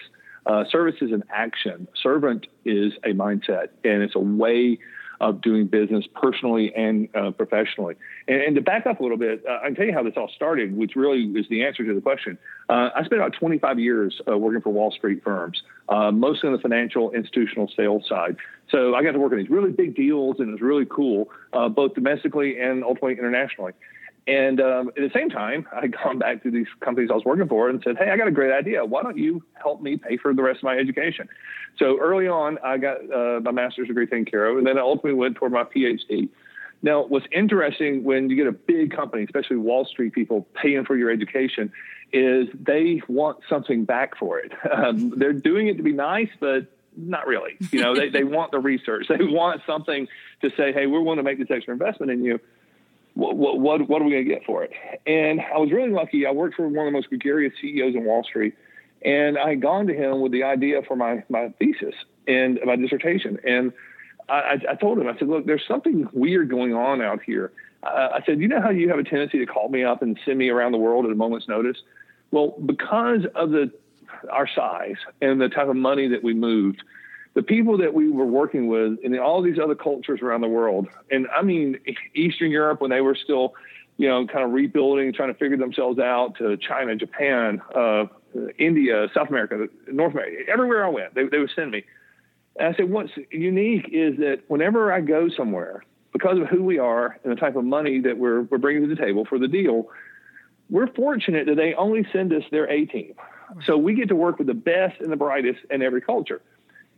Uh, 0.46 0.64
service 0.72 0.96
is 1.02 1.12
an 1.12 1.24
action. 1.34 1.88
Servant 2.02 2.46
is 2.64 2.94
a 3.04 3.10
mindset, 3.10 3.70
and 3.84 4.04
it's 4.04 4.16
a 4.16 4.20
way 4.20 4.78
of 5.26 5.42
doing 5.42 5.66
business 5.66 6.06
personally 6.14 6.72
and 6.76 7.10
uh, 7.16 7.32
professionally. 7.32 7.96
And, 8.28 8.42
and, 8.42 8.56
to 8.56 8.62
back 8.62 8.86
up 8.86 9.00
a 9.00 9.04
little 9.04 9.18
bit, 9.18 9.44
uh, 9.50 9.58
I 9.64 9.66
can 9.66 9.76
tell 9.76 9.86
you 9.86 9.94
how 9.94 10.04
this 10.04 10.14
all 10.16 10.30
started, 10.36 10.78
which 10.78 10.96
really 10.96 11.24
is 11.24 11.48
the 11.50 11.66
answer 11.66 11.84
to 11.84 11.96
the 11.96 12.02
question. 12.02 12.38
Uh, 12.70 12.90
I 12.96 13.04
spent 13.04 13.22
about 13.22 13.34
25 13.34 13.80
years 13.80 14.22
uh, 14.30 14.38
working 14.38 14.62
for 14.62 14.70
Wall 14.70 14.92
Street 14.92 15.24
firms, 15.24 15.64
uh, 15.90 16.12
mostly 16.12 16.48
on 16.48 16.54
the 16.54 16.62
financial 16.62 17.12
institutional 17.12 17.72
sales 17.76 18.08
side. 18.08 18.38
So 18.70 18.94
I 18.94 19.04
got 19.04 19.14
to 19.14 19.20
work 19.20 19.32
on 19.32 19.40
these 19.40 19.50
really 19.50 19.72
big 19.72 19.96
deals, 19.96 20.40
and 20.40 20.50
it 20.50 20.52
was 20.52 20.62
really 20.62 20.86
cool, 20.86 21.30
uh, 21.54 21.70
both 21.70 21.96
domestically 21.96 22.60
and 22.60 22.84
ultimately 22.84 23.14
internationally. 23.14 23.74
And 24.28 24.60
um, 24.60 24.90
at 24.90 24.96
the 24.96 25.12
same 25.14 25.30
time, 25.30 25.68
I'd 25.76 25.96
gone 25.96 26.20
back 26.20 26.44
to 26.44 26.52
these 26.52 26.68
companies 26.80 27.10
I 27.12 27.16
was 27.16 27.26
working 27.26 27.48
for 27.48 27.70
and 27.70 27.82
said, 27.84 27.98
Hey, 27.98 28.10
I 28.10 28.18
got 28.18 28.28
a 28.28 28.32
great 28.32 28.52
idea. 28.52 28.84
Why 28.84 29.04
don't 29.04 29.18
you 29.18 29.44
help 29.54 29.82
me 29.82 29.98
pay 29.98 30.18
for 30.18 30.34
the 30.34 30.42
rest 30.42 30.58
of 30.58 30.64
my 30.64 30.78
education? 30.78 31.28
So 31.78 32.00
early 32.00 32.28
on, 32.28 32.58
I 32.64 32.78
got 32.78 32.98
uh, 33.12 33.40
my 33.42 33.52
master's 33.52 33.88
degree 33.88 34.06
taken 34.06 34.26
care 34.26 34.46
of, 34.46 34.58
and 34.58 34.66
then 34.66 34.78
I 34.78 34.82
ultimately 34.82 35.14
went 35.14 35.36
toward 35.36 35.52
my 35.52 35.64
PhD. 35.64 36.30
Now, 36.82 37.06
what's 37.06 37.26
interesting 37.32 38.04
when 38.04 38.30
you 38.30 38.36
get 38.36 38.48
a 38.48 38.52
big 38.52 38.96
company, 38.96 39.24
especially 39.24 39.58
Wall 39.58 39.86
Street 39.86 40.14
people 40.14 40.48
paying 40.54 40.86
for 40.86 40.96
your 40.96 41.10
education, 41.10 41.72
is 42.14 42.48
they 42.54 43.02
want 43.08 43.40
something 43.50 43.86
back 43.86 44.18
for 44.18 44.40
it. 44.40 44.52
Um, 44.76 45.14
they're 45.18 45.34
doing 45.34 45.68
it 45.68 45.78
to 45.78 45.84
be 45.84 45.94
nice, 45.94 46.30
but 46.40 46.68
not 46.98 47.28
really. 47.28 47.58
You 47.72 47.82
know, 47.82 47.96
they, 47.96 48.10
they 48.10 48.24
want 48.24 48.52
the 48.52 48.60
research. 48.60 49.08
They 49.10 49.24
want 49.24 49.62
something 49.66 50.08
to 50.42 50.50
say, 50.58 50.74
hey, 50.74 50.86
we're 50.86 51.00
want 51.00 51.20
to 51.20 51.24
make 51.24 51.40
this 51.40 51.48
extra 51.50 51.74
investment 51.74 52.12
in 52.12 52.24
you 52.24 52.40
what, 53.16 53.36
what, 53.38 53.90
what 53.90 54.02
are 54.02 54.06
we 54.06 54.12
going 54.12 54.26
to 54.26 54.30
get 54.30 54.46
for 54.46 54.64
it? 54.64 54.72
And 55.08 55.42
I 55.42 55.58
was 55.58 55.72
really 55.72 55.90
lucky. 55.90 56.26
I 56.26 56.32
worked 56.32 56.56
for 56.56 56.68
one 56.68 56.86
of 56.88 56.94
the 56.94 56.98
most 56.98 57.10
gregarious 57.10 57.54
CEOs 57.62 57.96
in 57.96 58.04
Wall 58.04 58.24
Street, 58.24 58.56
and 59.04 59.38
I 59.38 59.50
had 59.50 59.62
gone 59.62 59.88
to 59.88 59.94
him 59.94 60.22
with 60.22 60.32
the 60.32 60.44
idea 60.44 60.82
for 60.82 60.96
my, 60.96 61.24
my 61.30 61.50
thesis 61.58 61.96
and 62.28 62.60
my 62.66 62.76
dissertation. 62.76 63.40
And 63.46 63.72
I, 64.28 64.60
I 64.70 64.76
told 64.76 65.00
him, 65.00 65.08
I 65.08 65.18
said, 65.18 65.30
look, 65.30 65.46
there's 65.46 65.66
something 65.68 66.10
weird 66.12 66.50
going 66.50 66.74
on 66.74 67.02
out 67.02 67.22
here. 67.24 67.52
Uh, 67.84 68.10
I 68.14 68.24
said, 68.26 68.40
you 68.40 68.48
know 68.48 68.62
how 68.62 68.72
you 68.72 68.90
have 68.90 69.00
a 69.00 69.04
tendency 69.04 69.40
to 69.40 69.46
call 69.46 69.70
me 69.70 69.84
up 69.84 70.02
and 70.02 70.20
send 70.26 70.38
me 70.38 70.50
around 70.50 70.74
the 70.74 70.78
world 70.78 71.06
at 71.06 71.12
a 71.12 71.16
moment's 71.16 71.48
notice? 71.48 71.78
Well, 72.32 72.56
because 72.66 73.26
of 73.34 73.52
the 73.52 73.72
our 74.32 74.48
size 74.48 74.96
and 75.22 75.40
the 75.40 75.50
type 75.50 75.68
of 75.68 75.76
money 75.76 76.10
that 76.10 76.24
we 76.24 76.34
moved– 76.34 76.84
the 77.36 77.44
people 77.44 77.78
that 77.78 77.94
we 77.94 78.10
were 78.10 78.26
working 78.26 78.68
with 78.68 78.98
in 79.04 79.18
all 79.20 79.42
these 79.42 79.60
other 79.60 79.76
cultures 79.76 80.22
around 80.22 80.42
the 80.42 80.48
world, 80.48 80.88
and 81.12 81.28
I 81.36 81.44
mean 81.44 81.78
Eastern 82.16 82.50
Europe 82.50 82.82
when 82.82 82.90
they 82.90 83.02
were 83.02 83.16
still, 83.16 83.54
you 83.98 84.08
know, 84.08 84.26
kind 84.26 84.44
of 84.44 84.52
rebuilding, 84.52 85.14
trying 85.14 85.32
to 85.32 85.38
figure 85.38 85.58
themselves 85.58 86.00
out, 86.00 86.36
to 86.38 86.58
China, 86.58 86.96
Japan, 86.96 87.62
uh, 87.76 88.06
India, 88.58 89.08
South 89.14 89.30
America, 89.30 89.68
North 89.88 90.14
America, 90.14 90.50
everywhere 90.52 90.86
I 90.86 90.90
went, 90.90 91.14
they, 91.14 91.28
they 91.28 91.38
would 91.38 91.52
send 91.56 91.72
me. 91.72 91.84
And 92.58 92.74
I 92.74 92.78
said, 92.78 92.90
what's 92.90 93.12
unique 93.32 93.90
is 93.92 94.18
that 94.18 94.44
whenever 94.48 94.92
I 94.92 95.02
go 95.02 95.30
somewhere, 95.30 95.84
because 96.14 96.40
of 96.40 96.48
who 96.48 96.64
we 96.64 96.80
are 96.80 97.20
and 97.24 97.32
the 97.32 97.36
type 97.36 97.58
of 97.58 97.66
money 97.66 98.00
that 98.00 98.18
we're, 98.18 98.44
we're 98.44 98.58
bringing 98.58 98.88
to 98.88 98.96
the 98.96 99.02
table 99.02 99.26
for 99.26 99.38
the 99.38 99.50
deal, 99.50 99.90
we're 100.70 100.88
fortunate 100.88 101.48
that 101.48 101.56
they 101.56 101.74
only 101.74 102.08
send 102.14 102.32
us 102.32 102.44
their 102.52 102.70
A 102.72 102.86
team. 102.86 103.14
So 103.66 103.78
we 103.78 103.94
get 103.94 104.08
to 104.08 104.16
work 104.16 104.38
with 104.38 104.48
the 104.48 104.54
best 104.54 105.02
and 105.02 105.12
the 105.12 105.18
brightest 105.18 105.60
in 105.70 105.82
every 105.82 106.02
culture. 106.02 106.42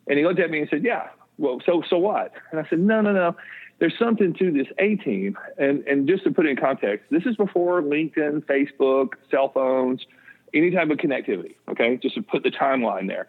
And 0.07 0.17
he 0.17 0.25
looked 0.25 0.39
at 0.39 0.49
me 0.49 0.59
and 0.59 0.69
said, 0.69 0.83
Yeah, 0.83 1.07
well, 1.37 1.61
so 1.65 1.83
so 1.89 1.97
what? 1.97 2.33
And 2.51 2.59
I 2.59 2.69
said, 2.69 2.79
No, 2.79 3.01
no, 3.01 3.11
no. 3.11 3.35
There's 3.79 3.93
something 3.99 4.33
to 4.35 4.51
this 4.51 4.67
A 4.79 4.95
team. 4.95 5.37
And 5.57 5.85
and 5.87 6.07
just 6.07 6.23
to 6.23 6.31
put 6.31 6.45
it 6.45 6.49
in 6.49 6.57
context, 6.57 7.05
this 7.11 7.23
is 7.25 7.35
before 7.35 7.81
LinkedIn, 7.81 8.45
Facebook, 8.45 9.09
cell 9.29 9.51
phones, 9.53 10.05
any 10.53 10.71
type 10.71 10.89
of 10.89 10.97
connectivity. 10.97 11.55
Okay, 11.69 11.97
just 11.97 12.15
to 12.15 12.21
put 12.21 12.43
the 12.43 12.51
timeline 12.51 13.07
there. 13.07 13.27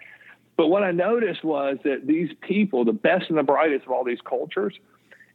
But 0.57 0.69
what 0.69 0.83
I 0.83 0.91
noticed 0.91 1.45
was 1.45 1.79
that 1.85 2.07
these 2.07 2.31
people, 2.41 2.85
the 2.85 2.93
best 2.93 3.27
and 3.29 3.39
the 3.39 3.45
brightest 3.45 3.87
of 3.87 3.93
all 3.93 4.03
these 4.03 4.19
cultures, 4.29 4.75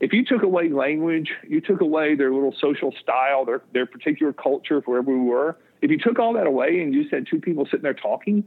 if 0.01 0.11
you 0.11 0.25
took 0.25 0.43
away 0.43 0.67
language, 0.67 1.29
you 1.47 1.61
took 1.61 1.79
away 1.79 2.13
their 2.15 2.33
little 2.33 2.53
social 2.59 2.93
style, 3.01 3.45
their 3.45 3.61
their 3.71 3.85
particular 3.85 4.33
culture, 4.33 4.81
wherever 4.81 5.11
we 5.11 5.23
were. 5.23 5.57
If 5.81 5.91
you 5.91 5.97
took 5.97 6.19
all 6.19 6.33
that 6.33 6.47
away 6.47 6.81
and 6.81 6.93
you 6.93 7.09
said 7.09 7.25
two 7.29 7.39
people 7.39 7.65
sitting 7.65 7.83
there 7.83 7.93
talking, 7.93 8.43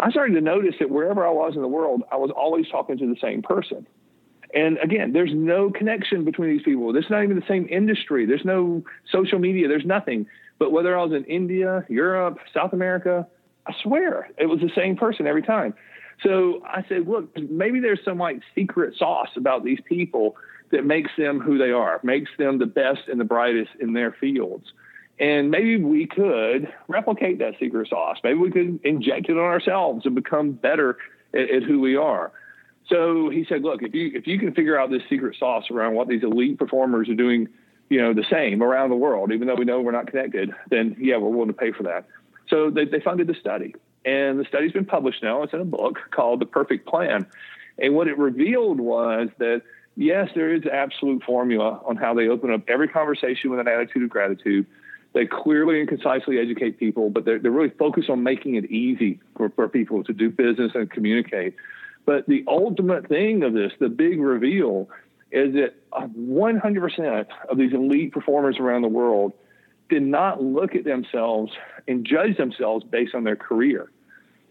I 0.00 0.10
started 0.10 0.34
to 0.34 0.40
notice 0.40 0.74
that 0.80 0.90
wherever 0.90 1.26
I 1.26 1.30
was 1.30 1.54
in 1.54 1.62
the 1.62 1.68
world, 1.68 2.02
I 2.10 2.16
was 2.16 2.30
always 2.30 2.68
talking 2.68 2.98
to 2.98 3.06
the 3.06 3.20
same 3.20 3.42
person. 3.42 3.86
And 4.54 4.78
again, 4.78 5.12
there's 5.12 5.32
no 5.32 5.70
connection 5.70 6.24
between 6.24 6.50
these 6.50 6.62
people. 6.62 6.92
There's 6.92 7.08
not 7.08 7.22
even 7.24 7.36
the 7.36 7.46
same 7.48 7.66
industry. 7.70 8.26
There's 8.26 8.44
no 8.44 8.84
social 9.10 9.38
media. 9.38 9.68
There's 9.68 9.86
nothing. 9.86 10.26
But 10.58 10.72
whether 10.72 10.98
I 10.98 11.02
was 11.02 11.12
in 11.12 11.24
India, 11.24 11.84
Europe, 11.88 12.38
South 12.52 12.72
America, 12.72 13.26
I 13.66 13.72
swear 13.82 14.28
it 14.38 14.46
was 14.46 14.60
the 14.60 14.70
same 14.74 14.96
person 14.96 15.26
every 15.26 15.42
time. 15.42 15.74
So 16.22 16.62
I 16.64 16.84
said, 16.88 17.08
look, 17.08 17.36
maybe 17.36 17.80
there's 17.80 18.00
some 18.04 18.18
like 18.18 18.40
secret 18.54 18.94
sauce 18.96 19.30
about 19.36 19.64
these 19.64 19.80
people 19.86 20.36
that 20.70 20.84
makes 20.84 21.10
them 21.16 21.40
who 21.40 21.58
they 21.58 21.70
are, 21.70 22.00
makes 22.02 22.30
them 22.38 22.58
the 22.58 22.66
best 22.66 23.08
and 23.08 23.20
the 23.20 23.24
brightest 23.24 23.70
in 23.80 23.92
their 23.92 24.12
fields. 24.12 24.72
And 25.18 25.50
maybe 25.50 25.76
we 25.76 26.06
could 26.06 26.72
replicate 26.88 27.38
that 27.38 27.54
secret 27.60 27.88
sauce. 27.88 28.18
Maybe 28.24 28.38
we 28.38 28.50
could 28.50 28.80
inject 28.82 29.28
it 29.28 29.32
on 29.32 29.44
ourselves 29.44 30.06
and 30.06 30.14
become 30.14 30.52
better 30.52 30.98
at, 31.34 31.50
at 31.50 31.62
who 31.62 31.80
we 31.80 31.96
are. 31.96 32.32
So 32.88 33.30
he 33.30 33.44
said, 33.48 33.62
look, 33.62 33.82
if 33.82 33.94
you 33.94 34.10
if 34.14 34.26
you 34.26 34.38
can 34.38 34.54
figure 34.54 34.78
out 34.78 34.90
this 34.90 35.02
secret 35.08 35.36
sauce 35.38 35.70
around 35.70 35.94
what 35.94 36.08
these 36.08 36.22
elite 36.22 36.58
performers 36.58 37.08
are 37.08 37.14
doing, 37.14 37.48
you 37.88 38.00
know, 38.00 38.12
the 38.12 38.24
same 38.30 38.62
around 38.62 38.90
the 38.90 38.96
world, 38.96 39.32
even 39.32 39.46
though 39.46 39.54
we 39.54 39.64
know 39.64 39.80
we're 39.80 39.92
not 39.92 40.08
connected, 40.08 40.50
then 40.70 40.96
yeah, 40.98 41.16
we're 41.16 41.28
willing 41.28 41.48
to 41.48 41.54
pay 41.54 41.72
for 41.72 41.84
that. 41.84 42.06
So 42.48 42.70
they, 42.70 42.84
they 42.84 43.00
funded 43.00 43.28
the 43.28 43.34
study. 43.34 43.74
And 44.04 44.40
the 44.40 44.44
study's 44.44 44.72
been 44.72 44.84
published 44.84 45.22
now. 45.22 45.44
It's 45.44 45.52
in 45.52 45.60
a 45.60 45.64
book 45.64 45.98
called 46.10 46.40
The 46.40 46.46
Perfect 46.46 46.88
Plan. 46.88 47.26
And 47.78 47.94
what 47.94 48.08
it 48.08 48.18
revealed 48.18 48.80
was 48.80 49.28
that 49.38 49.62
yes, 49.96 50.30
there 50.34 50.52
is 50.52 50.62
absolute 50.66 51.22
formula 51.22 51.80
on 51.84 51.96
how 51.96 52.14
they 52.14 52.28
open 52.28 52.52
up 52.52 52.62
every 52.68 52.88
conversation 52.88 53.50
with 53.50 53.60
an 53.60 53.68
attitude 53.68 54.02
of 54.02 54.10
gratitude. 54.10 54.66
They 55.12 55.26
clearly 55.26 55.80
and 55.80 55.88
concisely 55.88 56.38
educate 56.38 56.78
people, 56.78 57.10
but 57.10 57.24
they're, 57.24 57.38
they're 57.38 57.50
really 57.50 57.70
focused 57.70 58.08
on 58.08 58.22
making 58.22 58.54
it 58.54 58.70
easy 58.70 59.20
for, 59.36 59.50
for 59.50 59.68
people 59.68 60.02
to 60.04 60.12
do 60.12 60.30
business 60.30 60.72
and 60.74 60.90
communicate. 60.90 61.54
But 62.06 62.26
the 62.26 62.44
ultimate 62.48 63.08
thing 63.08 63.42
of 63.42 63.52
this, 63.52 63.72
the 63.78 63.88
big 63.88 64.20
reveal, 64.20 64.88
is 65.30 65.54
that 65.54 65.74
100% 65.92 67.26
of 67.48 67.58
these 67.58 67.72
elite 67.72 68.12
performers 68.12 68.58
around 68.58 68.82
the 68.82 68.88
world 68.88 69.32
did 69.88 70.02
not 70.02 70.42
look 70.42 70.74
at 70.74 70.84
themselves 70.84 71.52
and 71.86 72.04
judge 72.04 72.36
themselves 72.38 72.84
based 72.84 73.14
on 73.14 73.24
their 73.24 73.36
career. 73.36 73.90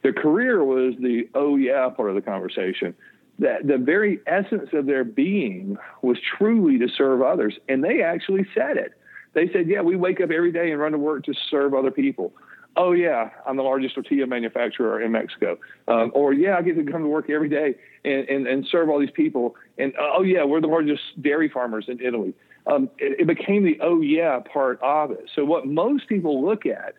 Their 0.04 0.14
career 0.14 0.64
was 0.64 0.96
the 1.00 1.30
oh 1.34 1.56
yeah 1.56 1.90
part 1.90 2.10
of 2.10 2.16
the 2.16 2.22
conversation. 2.22 2.96
That 3.40 3.66
the 3.68 3.78
very 3.78 4.20
essence 4.28 4.70
of 4.74 4.86
their 4.86 5.04
being 5.04 5.78
was 6.02 6.18
truly 6.38 6.78
to 6.80 6.88
serve 6.88 7.22
others, 7.22 7.58
and 7.68 7.84
they 7.84 8.04
actually 8.04 8.46
said 8.54 8.78
it. 8.78 8.94
They 9.34 9.50
said, 9.52 9.68
"Yeah, 9.68 9.82
we 9.82 9.96
wake 9.96 10.22
up 10.22 10.32
every 10.32 10.52
day 10.52 10.72
and 10.72 10.80
run 10.80 10.92
to 10.92 10.98
work 10.98 11.24
to 11.26 11.34
serve 11.50 11.74
other 11.74 11.92
people." 11.92 12.34
Oh 12.78 12.94
yeah, 12.94 13.32
I'm 13.46 13.58
the 13.58 13.64
largest 13.64 13.96
tortilla 13.96 14.28
manufacturer 14.28 15.02
in 15.02 15.12
Mexico. 15.12 15.58
Um, 15.88 16.12
or 16.14 16.32
yeah, 16.34 16.58
I 16.58 16.62
get 16.62 16.78
to 16.78 16.90
come 16.90 17.02
to 17.02 17.08
work 17.08 17.30
every 17.30 17.50
day 17.50 17.76
and, 18.06 18.28
and, 18.30 18.48
and 18.48 18.66
serve 18.72 18.90
all 18.90 19.00
these 19.00 19.12
people. 19.12 19.56
And 19.78 19.94
oh 20.00 20.24
yeah, 20.24 20.46
we're 20.46 20.62
the 20.62 20.68
largest 20.68 21.02
dairy 21.22 21.50
farmers 21.50 21.86
in 21.90 22.00
Italy. 22.00 22.34
Um, 22.68 22.90
it, 22.98 23.22
it 23.22 23.28
became 23.28 23.64
the 23.64 23.78
oh 23.82 24.00
yeah 24.02 24.40
part 24.40 24.80
of 24.82 25.12
it. 25.12 25.30
So 25.36 25.44
what 25.44 25.68
most 25.68 26.08
people 26.08 26.46
look 26.46 26.66
at 26.66 26.96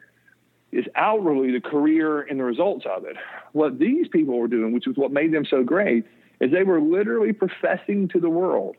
is 0.72 0.84
outwardly 0.94 1.52
the 1.52 1.60
career 1.60 2.20
and 2.20 2.38
the 2.38 2.44
results 2.44 2.84
of 2.86 3.04
it. 3.04 3.16
What 3.52 3.78
these 3.78 4.08
people 4.08 4.38
were 4.38 4.48
doing, 4.48 4.72
which 4.72 4.86
was 4.86 4.96
what 4.96 5.10
made 5.10 5.32
them 5.32 5.44
so 5.48 5.62
great, 5.62 6.04
is 6.40 6.50
they 6.50 6.64
were 6.64 6.80
literally 6.80 7.32
professing 7.32 8.08
to 8.08 8.20
the 8.20 8.30
world 8.30 8.76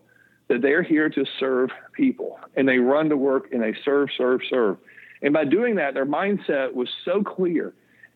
that 0.50 0.62
they're 0.62 0.84
here 0.84 1.10
to 1.10 1.26
serve 1.40 1.70
people 1.94 2.40
and 2.56 2.68
they 2.68 2.78
run 2.78 3.10
to 3.10 3.18
work 3.18 3.50
and 3.52 3.62
they 3.62 3.74
serve, 3.84 4.10
serve, 4.18 4.42
serve. 4.50 4.78
And 5.22 5.34
by 5.34 5.46
doing 5.46 5.76
that, 5.76 5.94
their 5.94 6.06
mindset 6.06 6.74
was 6.74 6.90
so 7.06 7.24
clear 7.24 7.74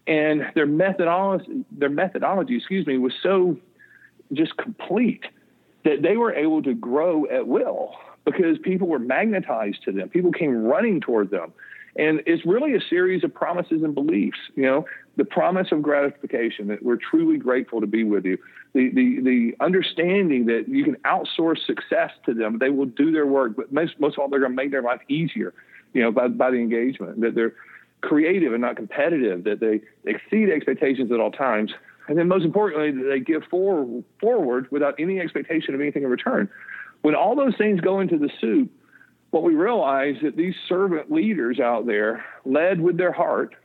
and 0.08 0.44
their 0.56 0.66
methodology, 0.66 1.66
their 1.72 1.90
methodology, 1.90 2.56
excuse 2.56 2.88
me, 2.88 2.98
was 2.98 3.14
so 3.22 3.58
just 4.34 4.56
complete 4.58 5.26
that 5.84 6.02
they 6.02 6.18
were 6.18 6.34
able 6.34 6.64
to 6.64 6.74
grow 6.74 7.26
at 7.28 7.48
will 7.48 7.94
because 8.26 8.58
people 8.60 8.88
were 8.88 9.00
magnetized 9.00 9.84
to 9.84 9.92
them. 9.92 10.10
People 10.10 10.32
came 10.32 10.64
running 10.64 11.02
toward 11.02 11.30
them. 11.30 11.54
And 11.98 12.22
it's 12.26 12.46
really 12.46 12.74
a 12.76 12.82
series 12.90 13.24
of 13.24 13.34
promises 13.34 13.84
and 13.84 13.94
beliefs. 13.94 14.38
You 14.56 14.64
know, 14.64 14.86
the 15.18 15.26
promise 15.26 15.70
of 15.72 15.82
gratification 15.82 16.68
that 16.68 16.84
we're 16.84 16.98
truly 16.98 17.38
grateful 17.38 17.82
to 17.82 17.88
be 17.88 18.04
with 18.04 18.24
you, 18.24 18.38
the 18.74 18.90
the 18.94 19.20
the 19.22 19.56
understanding 19.60 20.46
that 20.46 20.66
you 20.68 20.84
can 20.84 20.96
outsource 20.98 21.66
success 21.66 22.12
to 22.26 22.34
them. 22.34 22.60
They 22.60 22.70
will 22.70 22.86
do 22.86 23.12
their 23.12 23.26
work, 23.26 23.56
but 23.58 23.74
most 23.74 24.00
most 24.00 24.14
of 24.14 24.20
all, 24.20 24.30
they're 24.30 24.40
going 24.40 24.52
to 24.52 24.56
make 24.56 24.72
their 24.72 24.84
life 24.84 25.02
easier. 25.10 25.54
You 25.94 26.04
know, 26.04 26.12
by 26.12 26.28
by 26.28 26.52
the 26.52 26.58
engagement 26.58 27.20
that 27.22 27.34
they're 27.36 27.56
creative 28.02 28.54
and 28.54 28.62
not 28.62 28.76
competitive. 28.76 29.44
That 29.44 29.60
they 29.60 29.82
exceed 30.10 30.50
expectations 30.50 31.12
at 31.12 31.20
all 31.20 31.32
times. 31.32 31.74
And 32.08 32.18
then 32.18 32.28
most 32.28 32.46
importantly, 32.46 32.92
that 32.92 33.10
they 33.10 33.20
give 33.20 33.44
forward, 33.50 34.04
forward 34.22 34.72
without 34.72 34.96
any 34.98 35.20
expectation 35.20 35.74
of 35.76 35.82
anything 35.82 36.04
in 36.04 36.10
return. 36.10 36.48
When 37.02 37.16
all 37.16 37.36
those 37.36 37.58
things 37.58 37.82
go 37.82 38.00
into 38.00 38.18
the 38.18 38.30
soup, 38.40 38.72
what 39.32 39.44
we 39.44 39.56
realize 39.56 40.16
that 40.24 40.38
these 40.38 40.56
servant 40.70 41.12
leaders 41.12 41.60
out 41.60 41.86
there 41.86 42.24
led 42.46 42.80
with 42.80 42.98
their 42.98 43.12
heart 43.12 43.56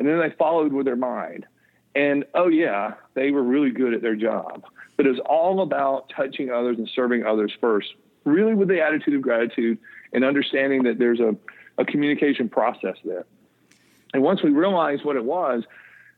and 0.00 0.08
then 0.08 0.18
they 0.18 0.30
followed 0.30 0.72
with 0.72 0.86
their 0.86 0.96
mind. 0.96 1.46
And 1.94 2.24
oh, 2.34 2.48
yeah, 2.48 2.94
they 3.14 3.30
were 3.30 3.42
really 3.42 3.70
good 3.70 3.92
at 3.92 4.00
their 4.00 4.16
job. 4.16 4.64
But 4.96 5.06
it 5.06 5.10
was 5.10 5.18
all 5.26 5.60
about 5.60 6.08
touching 6.08 6.50
others 6.50 6.78
and 6.78 6.88
serving 6.88 7.24
others 7.24 7.52
first, 7.60 7.94
really 8.24 8.54
with 8.54 8.68
the 8.68 8.80
attitude 8.80 9.14
of 9.14 9.20
gratitude 9.20 9.78
and 10.14 10.24
understanding 10.24 10.84
that 10.84 10.98
there's 10.98 11.20
a, 11.20 11.36
a 11.76 11.84
communication 11.84 12.48
process 12.48 12.96
there. 13.04 13.26
And 14.14 14.22
once 14.22 14.42
we 14.42 14.50
realized 14.50 15.04
what 15.04 15.16
it 15.16 15.24
was, 15.24 15.64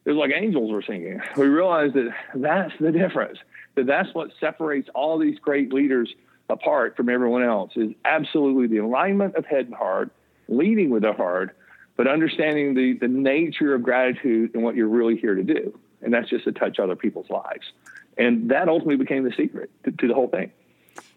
it 0.04 0.10
was 0.10 0.16
like 0.16 0.30
angels 0.32 0.70
were 0.70 0.82
singing. 0.82 1.20
We 1.36 1.46
realized 1.46 1.94
that 1.94 2.14
that's 2.36 2.72
the 2.78 2.92
difference, 2.92 3.38
that 3.74 3.86
that's 3.86 4.14
what 4.14 4.30
separates 4.38 4.88
all 4.94 5.18
these 5.18 5.40
great 5.40 5.72
leaders 5.72 6.14
apart 6.48 6.96
from 6.96 7.08
everyone 7.08 7.42
else 7.42 7.72
is 7.74 7.90
absolutely 8.04 8.68
the 8.68 8.78
alignment 8.78 9.34
of 9.34 9.44
head 9.44 9.66
and 9.66 9.74
heart, 9.74 10.10
leading 10.48 10.90
with 10.90 11.02
the 11.02 11.12
heart, 11.12 11.56
but 11.96 12.06
understanding 12.06 12.74
the, 12.74 12.94
the 12.94 13.08
nature 13.08 13.74
of 13.74 13.82
gratitude 13.82 14.54
and 14.54 14.62
what 14.62 14.74
you're 14.76 14.88
really 14.88 15.16
here 15.16 15.34
to 15.34 15.42
do. 15.42 15.78
And 16.00 16.12
that's 16.12 16.28
just 16.28 16.44
to 16.44 16.52
touch 16.52 16.78
other 16.78 16.96
people's 16.96 17.30
lives. 17.30 17.72
And 18.18 18.50
that 18.50 18.68
ultimately 18.68 18.96
became 18.96 19.24
the 19.24 19.32
secret 19.32 19.70
to, 19.84 19.92
to 19.92 20.08
the 20.08 20.14
whole 20.14 20.28
thing. 20.28 20.50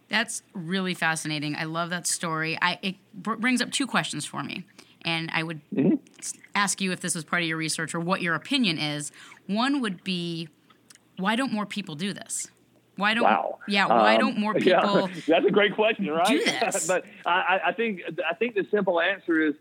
That's 0.10 0.44
really 0.53 0.94
fascinating. 0.94 1.55
I 1.55 1.63
love 1.63 1.89
that 1.89 2.05
story. 2.08 2.58
I, 2.62 2.79
it 2.82 2.96
br- 3.13 3.36
brings 3.36 3.62
up 3.62 3.72
two 3.72 3.88
questions 3.88 4.25
for 4.25 4.44
me. 4.44 4.65
And 5.03 5.29
I 5.34 5.44
would 5.44 5.62
mm-hmm. 5.74 5.96
ask 6.53 6.82
you 6.82 6.91
if 6.91 7.00
this 7.00 7.15
was 7.15 7.24
part 7.24 7.41
of 7.41 7.48
your 7.48 7.58
research 7.58 7.94
or 7.94 8.00
what 8.00 8.22
your 8.22 8.36
opinion 8.36 8.77
is. 8.77 9.12
One 9.48 9.82
would 9.82 10.03
be 10.03 10.50
why 11.17 11.36
don't 11.36 11.53
more 11.53 11.65
people 11.65 11.96
do 11.96 12.13
this? 12.13 12.48
Why 12.98 13.13
don't 13.13 13.24
wow. 13.24 13.60
yeah? 13.67 13.88
Why 13.88 14.15
um, 14.15 14.22
don't 14.22 14.38
more 14.38 14.53
people? 14.55 15.10
Yeah, 15.10 15.22
that's 15.27 15.46
a 15.46 15.51
great 15.51 15.75
question, 15.75 16.08
right? 16.08 16.27
Do 16.27 16.46
this. 16.46 16.88
but 16.88 17.05
I, 17.25 17.60
I 17.67 17.72
think 17.74 18.01
I 18.29 18.34
think 18.36 18.55
the 18.55 18.65
simple 18.72 19.01
answer 19.01 19.41
is 19.41 19.55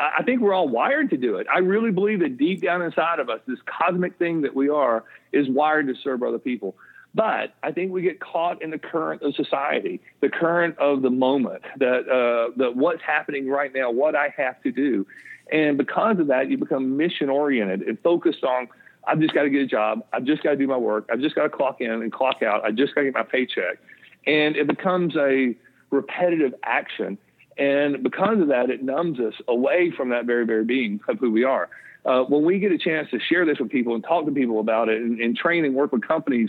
I 0.00 0.22
think 0.22 0.40
we're 0.40 0.54
all 0.54 0.68
wired 0.68 1.10
to 1.10 1.16
do 1.16 1.36
it. 1.36 1.46
I 1.52 1.58
really 1.58 1.90
believe 1.90 2.20
that 2.20 2.38
deep 2.38 2.62
down 2.62 2.80
inside 2.80 3.18
of 3.20 3.28
us, 3.28 3.40
this 3.46 3.58
cosmic 3.66 4.18
thing 4.18 4.40
that 4.42 4.54
we 4.54 4.70
are 4.70 5.04
is 5.32 5.48
wired 5.48 5.88
to 5.88 5.94
serve 5.94 6.22
other 6.22 6.38
people. 6.38 6.74
But 7.14 7.54
I 7.62 7.72
think 7.72 7.92
we 7.92 8.02
get 8.02 8.20
caught 8.20 8.62
in 8.62 8.70
the 8.70 8.78
current 8.78 9.22
of 9.22 9.34
society, 9.34 10.00
the 10.20 10.28
current 10.28 10.78
of 10.78 11.02
the 11.02 11.10
moment, 11.10 11.62
that 11.78 12.08
uh, 12.08 12.70
what's 12.72 13.02
happening 13.02 13.48
right 13.48 13.72
now, 13.74 13.90
what 13.90 14.14
I 14.14 14.32
have 14.36 14.62
to 14.62 14.72
do, 14.72 15.06
and 15.52 15.76
because 15.76 16.18
of 16.18 16.28
that, 16.28 16.48
you 16.48 16.56
become 16.56 16.96
mission 16.96 17.28
oriented 17.28 17.82
and 17.82 17.98
focused 18.00 18.44
on 18.44 18.68
I've 19.06 19.18
just 19.18 19.34
got 19.34 19.42
to 19.42 19.50
get 19.50 19.62
a 19.62 19.66
job. 19.66 20.04
I've 20.12 20.24
just 20.24 20.42
got 20.42 20.50
to 20.50 20.56
do 20.56 20.66
my 20.66 20.76
work. 20.76 21.08
I've 21.10 21.20
just 21.20 21.34
got 21.34 21.44
to 21.44 21.48
clock 21.48 21.80
in 21.80 21.90
and 21.90 22.12
clock 22.12 22.42
out. 22.42 22.64
I 22.64 22.70
just 22.70 22.94
got 22.94 23.02
to 23.02 23.06
get 23.06 23.14
my 23.14 23.22
paycheck. 23.22 23.78
And 24.26 24.56
it 24.56 24.66
becomes 24.66 25.16
a 25.16 25.56
repetitive 25.90 26.54
action. 26.62 27.18
And 27.58 28.02
because 28.02 28.40
of 28.40 28.48
that, 28.48 28.70
it 28.70 28.82
numbs 28.82 29.20
us 29.20 29.34
away 29.48 29.92
from 29.96 30.10
that 30.10 30.24
very, 30.24 30.46
very 30.46 30.64
being 30.64 31.00
of 31.08 31.18
who 31.18 31.30
we 31.30 31.44
are. 31.44 31.68
Uh, 32.04 32.22
when 32.22 32.44
we 32.44 32.58
get 32.58 32.72
a 32.72 32.78
chance 32.78 33.10
to 33.10 33.18
share 33.20 33.44
this 33.44 33.58
with 33.58 33.70
people 33.70 33.94
and 33.94 34.02
talk 34.02 34.24
to 34.24 34.32
people 34.32 34.60
about 34.60 34.88
it 34.88 35.02
and, 35.02 35.20
and 35.20 35.36
train 35.36 35.64
and 35.64 35.74
work 35.74 35.92
with 35.92 36.06
companies, 36.06 36.48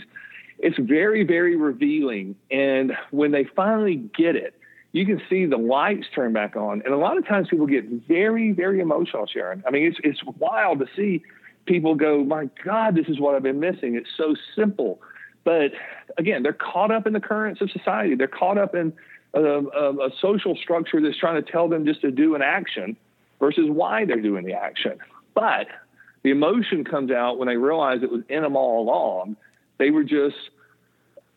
it's 0.58 0.78
very, 0.78 1.24
very 1.24 1.56
revealing. 1.56 2.36
And 2.50 2.92
when 3.10 3.32
they 3.32 3.44
finally 3.44 3.96
get 3.96 4.36
it, 4.36 4.54
you 4.92 5.04
can 5.04 5.20
see 5.28 5.46
the 5.46 5.56
lights 5.56 6.06
turn 6.14 6.32
back 6.32 6.54
on. 6.56 6.82
And 6.84 6.94
a 6.94 6.96
lot 6.98 7.16
of 7.18 7.26
times 7.26 7.48
people 7.48 7.66
get 7.66 7.84
very, 8.08 8.52
very 8.52 8.80
emotional, 8.80 9.26
Sharon. 9.26 9.62
I 9.66 9.70
mean, 9.70 9.86
it's, 9.86 9.98
it's 10.04 10.22
wild 10.38 10.78
to 10.80 10.86
see 10.94 11.22
people 11.66 11.94
go, 11.94 12.24
my 12.24 12.48
God, 12.64 12.94
this 12.94 13.06
is 13.08 13.18
what 13.18 13.34
I've 13.34 13.42
been 13.42 13.60
missing. 13.60 13.94
It's 13.94 14.10
so 14.16 14.34
simple. 14.54 15.00
But 15.44 15.72
again, 16.18 16.42
they're 16.42 16.52
caught 16.52 16.90
up 16.90 17.06
in 17.06 17.12
the 17.12 17.20
currents 17.20 17.60
of 17.60 17.70
society. 17.70 18.14
They're 18.14 18.28
caught 18.28 18.58
up 18.58 18.74
in 18.74 18.92
a, 19.34 19.40
a, 19.40 20.10
social 20.20 20.56
structure 20.56 21.00
that's 21.00 21.16
trying 21.16 21.42
to 21.42 21.50
tell 21.50 21.68
them 21.68 21.86
just 21.86 22.02
to 22.02 22.10
do 22.10 22.34
an 22.34 22.42
action 22.42 22.96
versus 23.40 23.64
why 23.68 24.04
they're 24.04 24.20
doing 24.20 24.44
the 24.44 24.52
action. 24.52 24.98
But 25.34 25.68
the 26.22 26.30
emotion 26.30 26.84
comes 26.84 27.10
out 27.10 27.38
when 27.38 27.48
they 27.48 27.56
realize 27.56 28.02
it 28.02 28.10
was 28.10 28.22
in 28.28 28.42
them 28.42 28.56
all 28.56 28.82
along. 28.82 29.36
They 29.78 29.90
were 29.90 30.04
just 30.04 30.36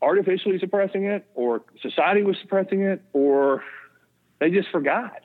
artificially 0.02 0.60
suppressing 0.60 1.06
it, 1.06 1.26
or 1.34 1.64
society 1.82 2.24
was 2.24 2.38
suppressing 2.42 2.82
it, 2.82 3.02
or 3.14 3.64
they 4.40 4.52
just 4.52 4.70
forgot. 4.70 5.22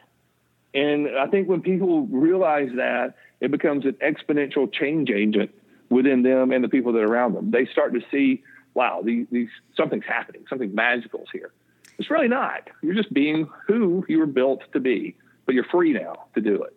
And 0.72 1.08
I 1.18 1.26
think 1.26 1.48
when 1.48 1.60
people 1.62 2.06
realize 2.06 2.70
that, 2.76 3.14
it 3.40 3.50
becomes 3.50 3.84
an 3.84 3.96
exponential 4.02 4.72
change 4.72 5.10
agent 5.10 5.50
within 5.88 6.22
them 6.22 6.52
and 6.52 6.62
the 6.62 6.68
people 6.68 6.92
that 6.92 7.00
are 7.00 7.06
around 7.06 7.34
them. 7.34 7.50
They 7.50 7.66
start 7.66 7.92
to 7.94 8.00
see, 8.10 8.42
wow, 8.74 9.02
these, 9.04 9.26
these 9.30 9.48
something's 9.76 10.04
happening, 10.06 10.44
something 10.48 10.74
magical 10.74 11.20
is 11.20 11.28
here. 11.32 11.50
It's 11.99 12.11
really 12.11 12.28
not. 12.28 12.68
You're 12.82 12.94
just 12.94 13.12
being 13.12 13.49
who 13.66 14.04
you 14.09 14.18
were 14.18 14.26
built 14.26 14.62
to 14.73 14.80
be, 14.80 15.16
but 15.47 15.54
you're 15.54 15.64
free 15.64 15.92
now 15.92 16.26
to 16.35 16.40
do 16.40 16.62
it. 16.62 16.75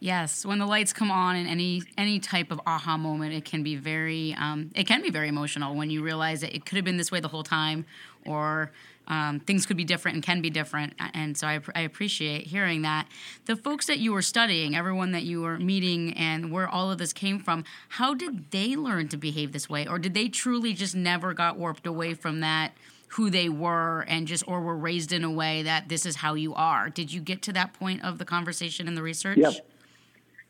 Yes, 0.00 0.46
when 0.46 0.58
the 0.58 0.66
lights 0.66 0.92
come 0.92 1.10
on 1.10 1.34
in 1.34 1.48
any 1.48 1.82
any 1.96 2.20
type 2.20 2.52
of 2.52 2.60
aha 2.66 2.96
moment, 2.96 3.34
it 3.34 3.44
can 3.44 3.64
be 3.64 3.74
very 3.74 4.34
um, 4.38 4.70
it 4.76 4.86
can 4.86 5.02
be 5.02 5.10
very 5.10 5.28
emotional 5.28 5.74
when 5.74 5.90
you 5.90 6.04
realize 6.04 6.40
that 6.42 6.54
it 6.54 6.64
could 6.64 6.76
have 6.76 6.84
been 6.84 6.98
this 6.98 7.10
way 7.10 7.18
the 7.18 7.28
whole 7.28 7.42
time, 7.42 7.84
or 8.24 8.70
um, 9.08 9.40
things 9.40 9.66
could 9.66 9.76
be 9.76 9.84
different 9.84 10.14
and 10.14 10.22
can 10.22 10.40
be 10.40 10.50
different. 10.50 10.94
And 11.14 11.36
so 11.36 11.46
I, 11.48 11.60
I, 11.74 11.80
appreciate 11.80 12.46
hearing 12.46 12.82
that. 12.82 13.08
The 13.46 13.56
folks 13.56 13.86
that 13.86 13.98
you 13.98 14.12
were 14.12 14.22
studying, 14.22 14.76
everyone 14.76 15.12
that 15.12 15.22
you 15.22 15.40
were 15.40 15.58
meeting, 15.58 16.12
and 16.12 16.52
where 16.52 16.68
all 16.68 16.92
of 16.92 16.98
this 16.98 17.14
came 17.14 17.40
from, 17.40 17.64
how 17.88 18.14
did 18.14 18.50
they 18.50 18.76
learn 18.76 19.08
to 19.08 19.16
behave 19.16 19.52
this 19.52 19.68
way, 19.68 19.86
or 19.86 19.98
did 19.98 20.14
they 20.14 20.28
truly 20.28 20.74
just 20.74 20.94
never 20.94 21.32
got 21.32 21.56
warped 21.56 21.86
away 21.86 22.14
from 22.14 22.40
that? 22.40 22.72
Who 23.12 23.30
they 23.30 23.48
were 23.48 24.04
and 24.08 24.26
just 24.26 24.46
or 24.46 24.60
were 24.60 24.76
raised 24.76 25.12
in 25.12 25.24
a 25.24 25.30
way 25.30 25.62
that 25.62 25.88
this 25.88 26.04
is 26.04 26.16
how 26.16 26.34
you 26.34 26.54
are 26.54 26.90
did 26.90 27.12
you 27.12 27.20
get 27.20 27.42
to 27.42 27.52
that 27.52 27.72
point 27.72 28.04
of 28.04 28.18
the 28.18 28.24
conversation 28.24 28.86
and 28.86 28.96
the 28.96 29.02
research 29.02 29.38
yep 29.38 29.54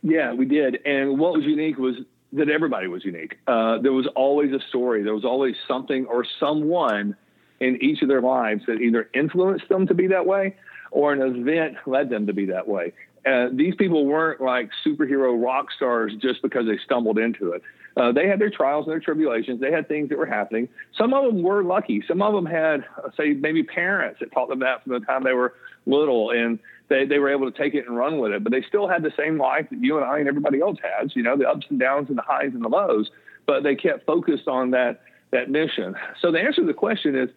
yeah, 0.03 0.33
we 0.33 0.47
did. 0.47 0.79
And 0.85 1.19
what 1.19 1.35
was 1.35 1.45
unique 1.45 1.79
was 1.79 1.97
that 2.33 2.49
everybody 2.49 2.87
was 2.87 3.05
unique. 3.05 3.39
Uh, 3.47 3.79
there 3.79 3.93
was 3.93 4.07
always 4.15 4.53
a 4.53 4.61
story. 4.69 5.03
There 5.03 5.15
was 5.15 5.25
always 5.25 5.55
something 5.67 6.07
or 6.07 6.25
someone 6.39 7.17
in 7.61 7.83
each 7.83 8.03
of 8.03 8.09
their 8.09 8.21
lives 8.21 8.63
that 8.67 8.81
either 8.81 9.09
influenced 9.15 9.69
them 9.69 9.87
to 9.87 9.95
be 9.95 10.07
that 10.09 10.27
way 10.27 10.57
or 10.91 11.13
an 11.13 11.21
event 11.21 11.77
led 11.87 12.11
them 12.11 12.27
to 12.27 12.33
be 12.33 12.47
that 12.47 12.69
way. 12.69 12.93
Uh, 13.27 13.49
these 13.53 13.75
people 13.75 14.07
weren't 14.07 14.41
like 14.41 14.71
superhero 14.87 15.43
rock 15.43 15.67
stars 15.77 16.13
just 16.21 16.41
because 16.41 16.67
they 16.67 16.79
stumbled 16.85 17.19
into 17.19 17.53
it. 17.53 17.63
Uh, 17.99 18.13
they 18.13 18.29
had 18.29 18.39
their 18.39 18.51
trials 18.51 18.87
and 18.87 18.93
their 18.93 19.01
tribulations. 19.01 19.61
They 19.61 19.73
had 19.73 19.89
things 19.89 20.09
that 20.11 20.19
were 20.19 20.27
happening. 20.27 20.69
Some 20.97 21.13
of 21.13 21.25
them 21.25 21.43
were 21.43 21.65
lucky. 21.65 22.03
Some 22.07 22.23
of 22.23 22.33
them 22.33 22.47
had, 22.47 22.85
uh, 22.97 23.09
say, 23.17 23.33
maybe 23.33 23.65
parents 23.65 24.21
that 24.21 24.31
taught 24.31 24.49
them 24.49 24.61
that 24.61 24.85
from 24.85 24.93
the 24.93 25.01
time 25.01 25.25
they 25.25 25.33
were 25.33 25.55
little, 25.85 26.31
and 26.31 26.61
they, 26.89 27.07
they 27.07 27.19
were 27.19 27.29
able 27.29 27.51
to 27.51 27.59
take 27.59 27.75
it 27.75 27.89
and 27.89 27.97
run 27.97 28.19
with 28.19 28.31
it. 28.31 28.45
But 28.45 28.53
they 28.53 28.63
still 28.63 28.87
had 28.87 29.03
the 29.03 29.13
same 29.19 29.37
life 29.37 29.67
that 29.71 29.83
you 29.83 29.97
and 29.97 30.07
I 30.07 30.21
and 30.21 30.29
everybody 30.29 30.61
else 30.61 30.79
has, 30.83 31.17
you 31.17 31.25
know, 31.25 31.37
the 31.37 31.49
ups 31.49 31.67
and 31.71 31.81
downs 31.81 32.09
and 32.09 32.17
the 32.17 32.23
highs 32.23 32.53
and 32.55 32.65
the 32.65 32.69
lows. 32.69 33.11
But 33.47 33.65
they 33.65 33.75
kept 33.75 34.07
focused 34.07 34.47
on 34.47 34.71
that 34.71 35.01
that 35.33 35.51
mission. 35.51 35.95
So 36.23 36.31
the 36.31 36.39
answer 36.39 36.63
to 36.63 36.67
the 36.67 36.73
question 36.73 37.19
is 37.19 37.29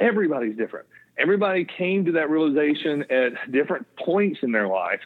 everybody's 0.00 0.56
different. 0.56 0.86
Everybody 1.16 1.64
came 1.64 2.04
to 2.04 2.12
that 2.12 2.28
realization 2.28 3.04
at 3.10 3.50
different 3.50 3.86
points 3.96 4.40
in 4.42 4.52
their 4.52 4.68
life. 4.68 5.00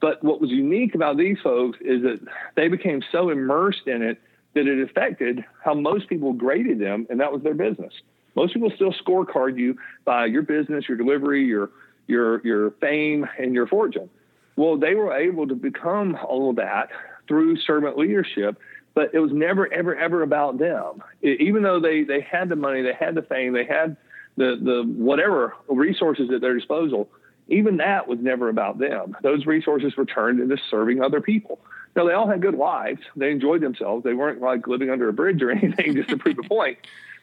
But 0.00 0.22
what 0.24 0.40
was 0.40 0.50
unique 0.50 0.94
about 0.94 1.16
these 1.16 1.38
folks 1.42 1.78
is 1.80 2.02
that 2.02 2.20
they 2.56 2.68
became 2.68 3.02
so 3.12 3.30
immersed 3.30 3.86
in 3.86 4.02
it 4.02 4.18
that 4.54 4.66
it 4.66 4.82
affected 4.82 5.44
how 5.62 5.74
most 5.74 6.08
people 6.08 6.32
graded 6.32 6.78
them, 6.78 7.06
and 7.10 7.20
that 7.20 7.32
was 7.32 7.42
their 7.42 7.54
business. 7.54 7.92
Most 8.34 8.54
people 8.54 8.70
still 8.74 8.92
scorecard 8.92 9.58
you 9.58 9.76
by 10.04 10.26
your 10.26 10.42
business, 10.42 10.88
your 10.88 10.96
delivery, 10.96 11.44
your 11.44 11.70
your 12.06 12.44
your 12.44 12.70
fame 12.72 13.26
and 13.38 13.54
your 13.54 13.66
fortune. 13.66 14.08
Well, 14.56 14.76
they 14.76 14.94
were 14.94 15.12
able 15.12 15.48
to 15.48 15.54
become 15.54 16.16
all 16.26 16.50
of 16.50 16.56
that 16.56 16.90
through 17.26 17.56
servant 17.58 17.96
leadership, 17.96 18.58
but 18.94 19.14
it 19.14 19.18
was 19.18 19.32
never 19.32 19.72
ever 19.72 19.96
ever 19.96 20.22
about 20.22 20.58
them. 20.58 21.02
It, 21.22 21.40
even 21.40 21.62
though 21.62 21.80
they 21.80 22.04
they 22.04 22.20
had 22.20 22.48
the 22.48 22.56
money, 22.56 22.82
they 22.82 22.94
had 22.94 23.14
the 23.14 23.22
fame, 23.22 23.52
they 23.52 23.64
had 23.64 23.96
the 24.36 24.58
the 24.60 24.82
whatever 24.96 25.54
resources 25.68 26.30
at 26.34 26.40
their 26.40 26.54
disposal. 26.54 27.08
Even 27.48 27.76
that 27.76 28.08
was 28.08 28.18
never 28.22 28.48
about 28.48 28.78
them. 28.78 29.16
Those 29.22 29.44
resources 29.44 29.94
were 29.96 30.06
turned 30.06 30.40
into 30.40 30.56
serving 30.70 31.02
other 31.02 31.20
people. 31.20 31.58
Now 31.96 32.06
they 32.06 32.12
all 32.12 32.28
had 32.28 32.42
good 32.42 32.54
lives. 32.54 33.00
They 33.16 33.30
enjoyed 33.30 33.60
themselves. 33.60 34.04
They 34.04 34.14
weren't 34.14 34.40
like 34.40 34.66
living 34.66 34.90
under 34.90 35.08
a 35.08 35.12
bridge 35.12 35.42
or 35.42 35.50
anything 35.52 35.94
just 35.94 36.08
to 36.10 36.16
prove 36.16 36.38
a 36.38 36.48
point. 36.48 36.78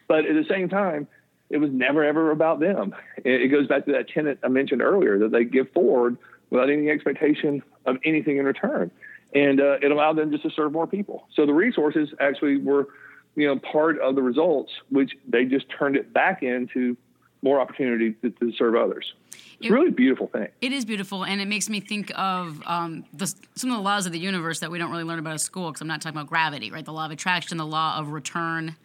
But 0.08 0.24
at 0.24 0.34
the 0.34 0.44
same 0.48 0.68
time, 0.68 1.06
it 1.50 1.58
was 1.58 1.70
never 1.70 2.02
ever 2.02 2.30
about 2.30 2.60
them. 2.60 2.94
It, 3.24 3.50
goes 3.50 3.68
back 3.68 3.84
to 3.84 3.92
that 3.92 4.08
tenet 4.08 4.38
I 4.42 4.48
mentioned 4.48 4.82
earlier 4.82 5.18
that 5.18 5.30
they 5.30 5.44
give 5.44 5.70
forward 5.72 6.16
without 6.50 6.70
any 6.70 6.88
expectation 6.88 7.62
of 7.86 7.98
anything 8.04 8.38
in 8.38 8.46
return, 8.46 8.90
and 9.34 9.60
uh, 9.60 9.78
it 9.82 9.90
allowed 9.90 10.16
them 10.16 10.30
just 10.30 10.42
to 10.44 10.50
serve 10.50 10.72
more 10.72 10.86
people. 10.86 11.28
So 11.34 11.44
the 11.44 11.52
resources 11.52 12.08
actually 12.20 12.56
were, 12.56 12.88
you 13.36 13.46
know, 13.46 13.58
part 13.58 14.00
of 14.00 14.14
the 14.14 14.22
results, 14.22 14.72
which 14.88 15.12
they 15.28 15.44
just 15.44 15.66
turned 15.78 15.96
it 15.96 16.12
back 16.12 16.42
into 16.42 16.96
more 17.42 17.60
opportunity 17.60 18.12
to, 18.22 18.30
to 18.30 18.52
serve 18.52 18.76
others. 18.76 19.14
It's 19.30 19.68
it, 19.68 19.70
really 19.70 19.88
a 19.88 19.92
beautiful 19.92 20.28
thing. 20.28 20.48
It 20.60 20.72
is 20.72 20.84
beautiful, 20.84 21.24
and 21.24 21.40
it 21.40 21.48
makes 21.48 21.68
me 21.68 21.80
think 21.80 22.12
of 22.16 22.62
um, 22.66 23.04
the, 23.12 23.26
some 23.54 23.70
of 23.70 23.76
the 23.76 23.82
laws 23.82 24.06
of 24.06 24.12
the 24.12 24.18
universe 24.18 24.60
that 24.60 24.70
we 24.70 24.78
don't 24.78 24.90
really 24.90 25.04
learn 25.04 25.18
about 25.18 25.34
at 25.34 25.40
school. 25.40 25.70
Because 25.70 25.80
I'm 25.80 25.88
not 25.88 26.00
talking 26.00 26.16
about 26.16 26.28
gravity, 26.28 26.70
right? 26.70 26.84
The 26.84 26.92
law 26.92 27.06
of 27.06 27.10
attraction, 27.10 27.58
the 27.58 27.66
law 27.66 27.98
of 27.98 28.10
return. 28.10 28.76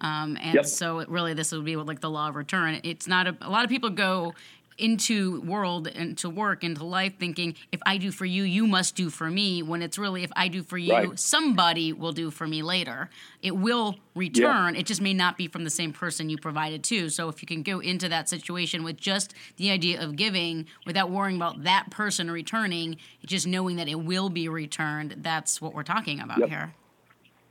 Um, 0.00 0.38
and 0.40 0.54
yep. 0.54 0.66
so 0.66 1.00
it 1.00 1.08
really 1.08 1.34
this 1.34 1.50
would 1.52 1.64
be 1.64 1.76
like 1.76 2.00
the 2.00 2.10
law 2.10 2.28
of 2.28 2.36
return. 2.36 2.80
It's 2.84 3.08
not 3.08 3.26
a, 3.26 3.36
a 3.40 3.50
lot 3.50 3.64
of 3.64 3.70
people 3.70 3.90
go 3.90 4.34
into 4.78 5.40
world 5.42 5.88
and 5.88 6.16
to 6.16 6.30
work 6.30 6.62
into 6.62 6.84
life 6.84 7.12
thinking 7.18 7.54
if 7.72 7.80
i 7.84 7.96
do 7.96 8.10
for 8.10 8.24
you 8.24 8.42
you 8.44 8.66
must 8.66 8.94
do 8.94 9.10
for 9.10 9.30
me 9.30 9.62
when 9.62 9.82
it's 9.82 9.98
really 9.98 10.22
if 10.22 10.30
i 10.36 10.48
do 10.48 10.62
for 10.62 10.78
you 10.78 10.92
right. 10.92 11.18
somebody 11.18 11.92
will 11.92 12.12
do 12.12 12.30
for 12.30 12.46
me 12.46 12.62
later 12.62 13.10
it 13.42 13.56
will 13.56 13.96
return 14.14 14.74
yeah. 14.74 14.80
it 14.80 14.86
just 14.86 15.00
may 15.00 15.12
not 15.12 15.36
be 15.36 15.48
from 15.48 15.64
the 15.64 15.70
same 15.70 15.92
person 15.92 16.30
you 16.30 16.38
provided 16.38 16.82
to 16.84 17.08
so 17.08 17.28
if 17.28 17.42
you 17.42 17.48
can 17.48 17.62
go 17.62 17.80
into 17.80 18.08
that 18.08 18.28
situation 18.28 18.84
with 18.84 18.96
just 18.96 19.34
the 19.56 19.70
idea 19.70 20.00
of 20.00 20.16
giving 20.16 20.66
without 20.86 21.10
worrying 21.10 21.36
about 21.36 21.64
that 21.64 21.90
person 21.90 22.30
returning 22.30 22.96
just 23.26 23.46
knowing 23.46 23.76
that 23.76 23.88
it 23.88 23.96
will 23.96 24.30
be 24.30 24.48
returned 24.48 25.16
that's 25.18 25.60
what 25.60 25.74
we're 25.74 25.82
talking 25.82 26.20
about 26.20 26.38
yep. 26.38 26.48
here 26.48 26.74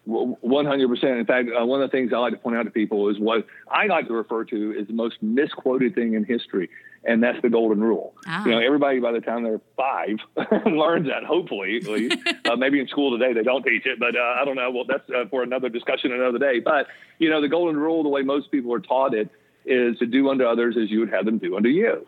one 0.07 0.65
hundred 0.65 0.87
percent. 0.87 1.17
In 1.17 1.25
fact, 1.25 1.49
uh, 1.49 1.65
one 1.65 1.81
of 1.81 1.91
the 1.91 1.91
things 1.91 2.13
I 2.13 2.17
like 2.17 2.31
to 2.31 2.39
point 2.39 2.55
out 2.55 2.63
to 2.63 2.71
people 2.71 3.09
is 3.09 3.19
what 3.19 3.45
I 3.69 3.87
like 3.87 4.07
to 4.07 4.13
refer 4.13 4.45
to 4.45 4.77
as 4.79 4.87
the 4.87 4.93
most 4.93 5.21
misquoted 5.21 5.95
thing 5.95 6.13
in 6.13 6.23
history, 6.23 6.69
and 7.07 7.23
that's 7.23 7.41
the 7.41 7.49
golden 7.49 7.81
rule. 7.81 8.13
Ah. 8.27 8.45
You 8.45 8.51
know, 8.51 8.59
everybody 8.59 8.99
by 8.99 9.13
the 9.13 9.21
time 9.21 9.43
they're 9.43 9.61
five 9.77 10.17
learns 10.65 11.07
that. 11.07 11.23
Hopefully, 11.23 11.77
at 11.77 11.87
least. 11.87 12.17
uh, 12.45 12.55
maybe 12.55 12.79
in 12.79 12.87
school 12.87 13.17
today 13.17 13.33
they 13.33 13.43
don't 13.43 13.63
teach 13.63 13.85
it, 13.85 13.99
but 13.99 14.15
uh, 14.15 14.35
I 14.39 14.45
don't 14.45 14.55
know. 14.55 14.69
Well, 14.69 14.83
that's 14.87 15.09
uh, 15.09 15.25
for 15.29 15.41
another 15.41 15.69
discussion 15.69 16.11
another 16.11 16.37
day. 16.37 16.59
But 16.59 16.87
you 17.17 17.29
know, 17.29 17.41
the 17.41 17.47
golden 17.47 17.77
rule, 17.77 18.03
the 18.03 18.09
way 18.09 18.21
most 18.21 18.51
people 18.51 18.73
are 18.73 18.79
taught 18.79 19.13
it, 19.13 19.29
is 19.65 19.97
to 19.99 20.05
do 20.05 20.29
unto 20.29 20.43
others 20.43 20.75
as 20.81 20.91
you 20.91 20.99
would 20.99 21.09
have 21.09 21.25
them 21.25 21.37
do 21.37 21.55
unto 21.55 21.69
you. 21.69 22.05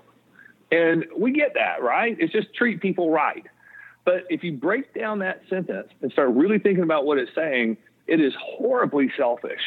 And 0.72 1.06
we 1.18 1.32
get 1.32 1.56
that, 1.56 1.82
right? 1.82 2.16
It's 2.20 2.32
just 2.32 2.54
treat 2.54 2.82
people 2.82 3.10
right. 3.10 3.46
But 4.06 4.26
if 4.30 4.44
you 4.44 4.54
break 4.54 4.94
down 4.94 5.20
that 5.20 5.42
sentence 5.50 5.90
and 6.02 6.12
start 6.12 6.30
really 6.30 6.60
thinking 6.60 6.84
about 6.84 7.06
what 7.06 7.18
it's 7.18 7.34
saying, 7.34 7.78
it 8.08 8.20
is 8.20 8.34
horribly 8.40 9.12
selfish. 9.18 9.62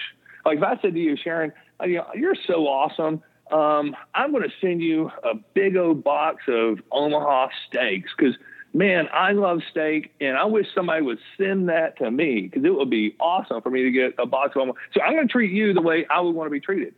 Like 0.45 0.59
if 0.59 0.65
I 0.65 0.81
said 0.81 0.95
to 0.95 1.01
you, 1.01 1.17
Sharon, 1.17 1.53
you 1.85 1.97
know, 1.97 2.07
you're 2.15 2.37
so 2.47 2.67
awesome. 2.67 3.23
Um, 3.53 3.95
I'm 4.15 4.33
going 4.33 4.45
to 4.45 4.55
send 4.61 4.81
you 4.81 5.11
a 5.23 5.35
big 5.55 5.77
old 5.77 6.03
box 6.03 6.45
of 6.49 6.81
Omaha 6.91 7.49
steaks 7.69 8.11
because, 8.17 8.35
man, 8.73 9.09
I 9.13 9.33
love 9.33 9.61
steak 9.71 10.13
and 10.21 10.39
I 10.39 10.47
wish 10.47 10.67
somebody 10.75 11.03
would 11.03 11.19
send 11.37 11.69
that 11.69 11.99
to 11.99 12.11
me 12.11 12.43
because 12.43 12.65
it 12.65 12.75
would 12.75 12.89
be 12.89 13.15
awesome 13.21 13.61
for 13.61 13.69
me 13.69 13.83
to 13.83 13.91
get 13.91 14.15
a 14.19 14.25
box 14.25 14.57
of 14.57 14.63
Omaha. 14.63 14.79
So 14.95 15.03
I'm 15.03 15.15
going 15.15 15.29
to 15.29 15.33
treat 15.33 15.53
you 15.53 15.75
the 15.75 15.83
way 15.83 16.07
I 16.09 16.21
would 16.21 16.35
want 16.35 16.47
to 16.47 16.51
be 16.51 16.61
treated. 16.61 16.95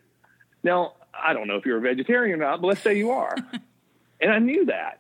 Now, 0.62 0.94
I 1.12 1.32
don't 1.32 1.48
know 1.48 1.56
if 1.56 1.66
you're 1.66 1.78
a 1.78 1.80
vegetarian 1.80 2.40
or 2.40 2.44
not, 2.44 2.60
but 2.60 2.68
let's 2.68 2.80
say 2.80 2.96
you 2.96 3.10
are. 3.10 3.34
and 4.20 4.30
I 4.30 4.38
knew 4.38 4.66
that. 4.66 4.98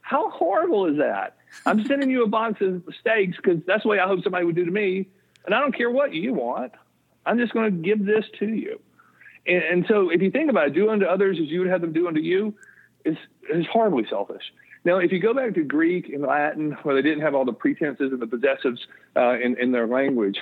How 0.00 0.28
horrible 0.30 0.86
is 0.86 0.98
that? 0.98 1.36
I'm 1.64 1.86
sending 1.86 2.10
you 2.10 2.24
a 2.24 2.28
box 2.28 2.60
of 2.60 2.82
steaks 3.00 3.36
because 3.36 3.60
that's 3.64 3.84
the 3.84 3.88
way 3.88 4.00
I 4.00 4.08
hope 4.08 4.24
somebody 4.24 4.44
would 4.44 4.56
do 4.56 4.64
to 4.64 4.70
me. 4.70 5.06
And 5.46 5.54
I 5.54 5.60
don't 5.60 5.74
care 5.74 5.90
what 5.90 6.12
you 6.12 6.34
want. 6.34 6.72
I'm 7.24 7.38
just 7.38 7.52
going 7.52 7.70
to 7.70 7.78
give 7.82 8.04
this 8.04 8.24
to 8.40 8.48
you. 8.48 8.80
And, 9.46 9.62
and, 9.62 9.86
so 9.88 10.10
if 10.10 10.22
you 10.22 10.30
think 10.30 10.50
about 10.50 10.68
it, 10.68 10.74
do 10.74 10.90
unto 10.90 11.06
others 11.06 11.38
as 11.40 11.48
you 11.48 11.60
would 11.60 11.68
have 11.68 11.80
them 11.80 11.92
do 11.92 12.08
unto 12.08 12.20
you 12.20 12.54
is, 13.04 13.16
is 13.50 13.66
horribly 13.70 14.06
selfish. 14.08 14.42
Now, 14.84 14.98
if 14.98 15.12
you 15.12 15.18
go 15.18 15.32
back 15.32 15.54
to 15.54 15.62
Greek 15.62 16.08
and 16.10 16.22
Latin, 16.22 16.72
where 16.82 16.94
they 16.94 17.02
didn't 17.02 17.22
have 17.22 17.34
all 17.34 17.44
the 17.44 17.52
pretenses 17.52 18.12
and 18.12 18.20
the 18.20 18.26
possessives 18.26 18.80
uh, 19.16 19.38
in, 19.38 19.58
in 19.58 19.72
their 19.72 19.86
language, 19.86 20.38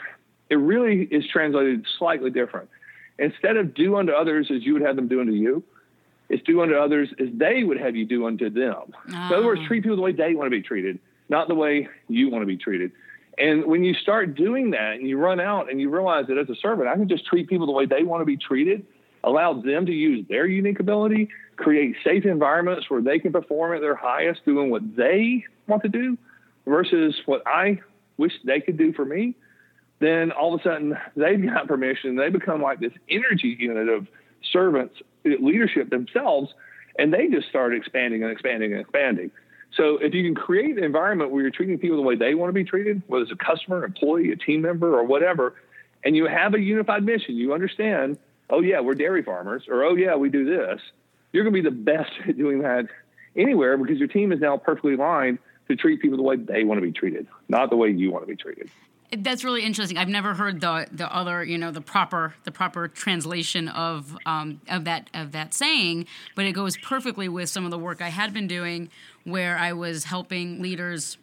it 0.51 0.57
really 0.57 1.03
is 1.03 1.25
translated 1.29 1.87
slightly 1.99 2.31
different. 2.31 2.69
Instead 3.19 3.57
of 3.57 3.75
do 3.75 3.97
unto 3.97 4.13
others 4.13 4.51
as 4.55 4.65
you 4.65 4.73
would 4.73 4.83
have 4.83 4.97
them 4.97 5.07
do 5.07 5.21
unto 5.21 5.33
you, 5.33 5.63
it's 6.29 6.43
do 6.45 6.63
unto 6.63 6.75
others 6.75 7.09
as 7.21 7.29
they 7.35 7.63
would 7.63 7.79
have 7.79 7.95
you 7.95 8.05
do 8.05 8.27
unto 8.27 8.51
them. 8.51 8.75
Oh. 8.75 8.93
In 9.07 9.15
other 9.15 9.47
words, 9.47 9.61
ah. 9.65 9.69
treat 9.69 9.83
people 9.83 9.97
the 9.97 10.03
way 10.03 10.13
they 10.13 10.35
want 10.35 10.47
to 10.47 10.51
be 10.51 10.63
treated, 10.63 10.99
not 11.29 11.47
the 11.47 11.55
way 11.55 11.89
you 12.09 12.31
want 12.31 12.43
to 12.43 12.47
be 12.47 12.57
treated. 12.57 12.93
And 13.39 13.67
when 13.67 13.83
you 13.83 13.95
start 13.95 14.35
doing 14.35 14.71
that 14.73 14.95
and 14.95 15.09
you 15.09 15.17
run 15.19 15.41
out 15.41 15.71
and 15.71 15.81
you 15.81 15.89
realize 15.89 16.27
that 16.29 16.39
as 16.39 16.51
a 16.51 16.55
servant, 16.57 16.89
I 16.89 16.95
can 16.95 17.09
just 17.09 17.27
treat 17.27 17.49
people 17.49 17.67
the 17.67 17.73
way 17.73 17.87
they 17.87 18.03
want 18.03 18.21
to 18.21 18.27
be 18.27 18.37
treated, 18.37 18.85
allow 19.25 19.55
them 19.55 19.87
to 19.87 19.93
use 19.93 20.27
their 20.29 20.47
unique 20.47 20.81
ability, 20.81 21.29
create 21.57 21.97
safe 22.05 22.25
environments 22.27 22.91
where 22.91 23.01
they 23.01 23.19
can 23.19 23.33
perform 23.33 23.75
at 23.75 23.81
their 23.81 23.95
highest 23.95 24.45
doing 24.45 24.71
what 24.71 24.83
they 24.97 25.45
want 25.67 25.83
to 25.83 25.89
do 25.89 26.19
versus 26.67 27.15
what 27.27 27.43
I 27.47 27.81
wish 28.19 28.33
they 28.45 28.61
could 28.61 28.77
do 28.77 28.93
for 28.93 29.05
me, 29.05 29.35
then 30.01 30.33
all 30.33 30.55
of 30.55 30.61
a 30.61 30.63
sudden 30.63 30.99
they've 31.17 31.45
got 31.45 31.69
permission. 31.69 32.17
They 32.17 32.29
become 32.29 32.61
like 32.61 32.81
this 32.81 32.93
energy 33.09 33.57
unit 33.59 33.89
of 33.89 34.07
servants, 34.53 34.97
leadership 35.25 35.91
themselves, 35.91 36.53
and 36.99 37.13
they 37.13 37.29
just 37.29 37.49
start 37.49 37.75
expanding 37.75 38.23
and 38.23 38.31
expanding 38.31 38.73
and 38.73 38.81
expanding. 38.81 39.31
So 39.77 39.97
if 39.97 40.13
you 40.15 40.23
can 40.23 40.35
create 40.35 40.77
an 40.77 40.85
environment 40.85 41.31
where 41.31 41.43
you're 41.43 41.51
treating 41.51 41.79
people 41.79 41.97
the 41.97 42.03
way 42.03 42.15
they 42.15 42.35
want 42.35 42.51
to 42.51 42.53
be 42.53 42.65
treated, 42.65 43.03
whether 43.07 43.23
it's 43.23 43.33
a 43.33 43.37
customer, 43.37 43.85
employee, 43.85 44.31
a 44.31 44.37
team 44.37 44.63
member, 44.63 44.99
or 44.99 45.05
whatever, 45.05 45.55
and 46.05 46.15
you 46.15 46.27
have 46.27 46.55
a 46.55 46.61
unified 46.61 47.05
mission, 47.05 47.37
you 47.37 47.55
understand, 47.55 48.19
oh 48.51 48.61
yeah, 48.61 48.81
we're 48.81 48.95
dairy 48.95 49.23
farmers, 49.23 49.65
or 49.69 49.83
oh 49.85 49.95
yeah, 49.95 50.15
we 50.15 50.29
do 50.29 50.45
this. 50.45 50.81
You're 51.33 51.45
going 51.45 51.55
to 51.55 51.63
be 51.63 51.69
the 51.69 51.75
best 51.75 52.11
at 52.29 52.37
doing 52.37 52.61
that 52.61 52.87
anywhere 53.35 53.79
because 53.79 53.99
your 53.99 54.09
team 54.09 54.33
is 54.33 54.41
now 54.41 54.57
perfectly 54.59 54.95
aligned 54.95 55.39
to 55.69 55.77
treat 55.77 56.03
people 56.03 56.19
the 56.19 56.23
way 56.23 56.37
they 56.37 56.65
want 56.65 56.79
to 56.79 56.83
be 56.87 56.93
treated, 56.93 57.27
not 57.49 57.71
the 57.71 57.77
way 57.77 57.89
you 57.89 58.11
want 58.11 58.25
to 58.25 58.29
be 58.29 58.37
treated. 58.37 58.71
That's 59.17 59.45
really 59.45 59.63
interesting. 59.63 59.99
I've 59.99 60.09
never 60.09 60.33
heard 60.35 60.61
the 60.61 60.87
the 60.91 61.15
other, 61.15 61.45
you 61.45 61.59
know, 61.59 61.71
the 61.71 61.83
proper 61.83 62.35
the 62.45 62.51
proper 62.53 62.89
translation 62.89 63.69
of 63.69 64.17
um, 64.25 64.61
of 64.69 64.85
that 64.85 65.11
of 65.13 65.33
that 65.33 65.53
saying, 65.53 66.07
but 66.35 66.47
it 66.47 66.53
goes 66.53 66.77
perfectly 66.79 67.29
with 67.29 67.51
some 67.51 67.65
of 67.67 67.71
the 67.71 67.79
work 67.79 68.01
I 68.01 68.09
had 68.09 68.33
been 68.33 68.47
doing, 68.47 68.89
where 69.25 69.59
I 69.59 69.75
was 69.75 70.05
helping 70.05 70.63
leaders 70.63 71.19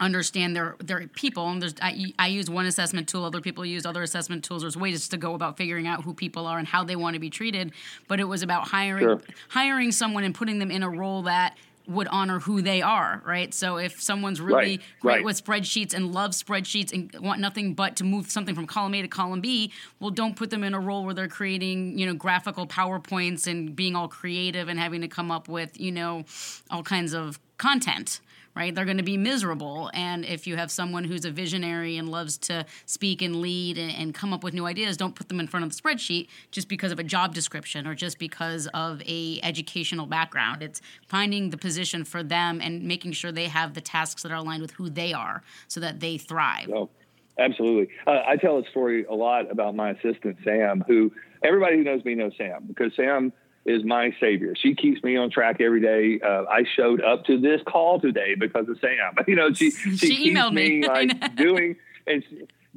understand 0.00 0.56
their 0.56 0.76
their 0.82 1.08
people. 1.08 1.46
And 1.50 1.60
there's 1.60 1.74
I, 1.82 2.14
I 2.18 2.28
use 2.28 2.48
one 2.48 2.64
assessment 2.64 3.06
tool, 3.06 3.26
other 3.26 3.42
people 3.42 3.66
use 3.66 3.84
other 3.84 4.02
assessment 4.02 4.42
tools. 4.42 4.62
There's 4.62 4.76
ways 4.76 5.06
to 5.10 5.18
go 5.18 5.34
about 5.34 5.58
figuring 5.58 5.86
out 5.86 6.04
who 6.04 6.14
people 6.14 6.46
are 6.46 6.58
and 6.58 6.66
how 6.66 6.84
they 6.84 6.96
want 6.96 7.14
to 7.14 7.20
be 7.20 7.28
treated. 7.28 7.72
But 8.08 8.18
it 8.20 8.24
was 8.24 8.42
about 8.42 8.68
hiring 8.68 9.04
Sure. 9.04 9.20
hiring 9.50 9.92
someone 9.92 10.24
and 10.24 10.34
putting 10.34 10.58
them 10.58 10.70
in 10.70 10.82
a 10.82 10.88
role 10.88 11.22
that 11.24 11.58
would 11.90 12.08
honor 12.08 12.38
who 12.40 12.62
they 12.62 12.80
are, 12.82 13.22
right? 13.26 13.52
So 13.52 13.76
if 13.76 14.00
someone's 14.00 14.40
really 14.40 14.54
Right, 14.54 14.80
great 15.00 15.14
right. 15.16 15.24
with 15.24 15.44
spreadsheets 15.44 15.92
and 15.92 16.12
loves 16.14 16.42
spreadsheets 16.42 16.92
and 16.92 17.14
want 17.22 17.40
nothing 17.40 17.74
but 17.74 17.96
to 17.96 18.04
move 18.04 18.30
something 18.30 18.54
from 18.54 18.66
column 18.66 18.94
A 18.94 19.02
to 19.02 19.08
column 19.08 19.40
B, 19.40 19.72
well, 19.98 20.10
don't 20.10 20.36
put 20.36 20.50
them 20.50 20.64
in 20.64 20.72
a 20.74 20.80
role 20.80 21.04
where 21.04 21.14
they're 21.14 21.28
creating, 21.28 21.98
you 21.98 22.06
know, 22.06 22.14
graphical 22.14 22.66
PowerPoints 22.66 23.46
and 23.46 23.74
being 23.74 23.96
all 23.96 24.08
creative 24.08 24.68
and 24.68 24.78
having 24.78 25.00
to 25.02 25.08
come 25.08 25.30
up 25.30 25.48
with, 25.48 25.78
you 25.80 25.92
know, 25.92 26.24
all 26.70 26.82
kinds 26.82 27.12
of 27.12 27.38
content. 27.58 28.20
Right, 28.56 28.74
they're 28.74 28.84
going 28.84 28.96
to 28.96 29.04
be 29.04 29.16
miserable. 29.16 29.90
And 29.94 30.24
if 30.24 30.46
you 30.46 30.56
have 30.56 30.72
someone 30.72 31.04
who's 31.04 31.24
a 31.24 31.30
visionary 31.30 31.96
and 31.96 32.08
loves 32.08 32.36
to 32.38 32.66
speak 32.84 33.22
and 33.22 33.36
lead 33.36 33.78
and, 33.78 33.92
and 33.92 34.12
come 34.12 34.32
up 34.32 34.42
with 34.42 34.54
new 34.54 34.66
ideas, 34.66 34.96
don't 34.96 35.14
put 35.14 35.28
them 35.28 35.38
in 35.38 35.46
front 35.46 35.64
of 35.64 35.74
the 35.74 35.80
spreadsheet 35.80 36.26
just 36.50 36.68
because 36.68 36.90
of 36.90 36.98
a 36.98 37.04
job 37.04 37.32
description 37.32 37.86
or 37.86 37.94
just 37.94 38.18
because 38.18 38.66
of 38.74 39.02
a 39.06 39.40
educational 39.44 40.04
background. 40.04 40.64
It's 40.64 40.82
finding 41.06 41.50
the 41.50 41.56
position 41.56 42.04
for 42.04 42.24
them 42.24 42.60
and 42.60 42.82
making 42.82 43.12
sure 43.12 43.30
they 43.30 43.46
have 43.46 43.74
the 43.74 43.80
tasks 43.80 44.24
that 44.24 44.32
are 44.32 44.38
aligned 44.38 44.62
with 44.62 44.72
who 44.72 44.90
they 44.90 45.12
are, 45.12 45.44
so 45.68 45.78
that 45.78 46.00
they 46.00 46.18
thrive. 46.18 46.70
Oh, 46.74 46.90
absolutely. 47.38 47.88
Uh, 48.06 48.22
I 48.26 48.36
tell 48.36 48.58
a 48.58 48.68
story 48.70 49.04
a 49.04 49.14
lot 49.14 49.50
about 49.50 49.76
my 49.76 49.90
assistant 49.90 50.38
Sam, 50.44 50.82
who 50.88 51.12
everybody 51.44 51.76
who 51.76 51.84
knows 51.84 52.04
me 52.04 52.16
knows 52.16 52.32
Sam 52.36 52.64
because 52.66 52.92
Sam 52.96 53.32
is 53.70 53.84
my 53.84 54.14
savior. 54.20 54.54
She 54.56 54.74
keeps 54.74 55.02
me 55.02 55.16
on 55.16 55.30
track 55.30 55.60
every 55.60 55.80
day. 55.80 56.20
Uh, 56.24 56.44
I 56.50 56.64
showed 56.76 57.00
up 57.02 57.24
to 57.26 57.38
this 57.40 57.60
call 57.66 58.00
today 58.00 58.34
because 58.34 58.68
of 58.68 58.78
Sam. 58.80 59.14
You 59.28 59.36
know, 59.36 59.52
she 59.52 59.70
she, 59.70 59.96
She 59.96 60.16
keeps 60.16 60.38
emailed 60.38 60.52
me. 60.52 60.80
me 60.80 60.88
like 60.88 61.36
doing 61.36 61.76
and 62.06 62.24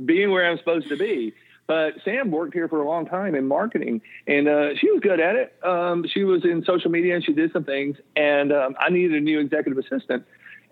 being 0.05 0.31
where 0.31 0.49
I'm 0.49 0.57
supposed 0.57 0.89
to 0.89 0.97
be. 0.97 1.33
But 1.65 1.93
Sam 2.03 2.29
worked 2.29 2.53
here 2.53 2.67
for 2.67 2.81
a 2.81 2.87
long 2.87 3.05
time 3.05 3.35
in 3.35 3.47
marketing, 3.47 4.01
and 4.27 4.49
uh, 4.49 4.75
she 4.77 4.91
was 4.91 4.99
good 4.99 5.21
at 5.21 5.35
it. 5.37 5.55
Um, 5.63 6.05
she 6.13 6.25
was 6.25 6.43
in 6.43 6.63
social 6.65 6.91
media, 6.91 7.15
and 7.15 7.23
she 7.23 7.31
did 7.31 7.53
some 7.53 7.63
things. 7.63 7.95
And 8.17 8.51
um, 8.51 8.75
I 8.79 8.89
needed 8.89 9.13
a 9.15 9.21
new 9.21 9.39
executive 9.39 9.77
assistant, 9.77 10.25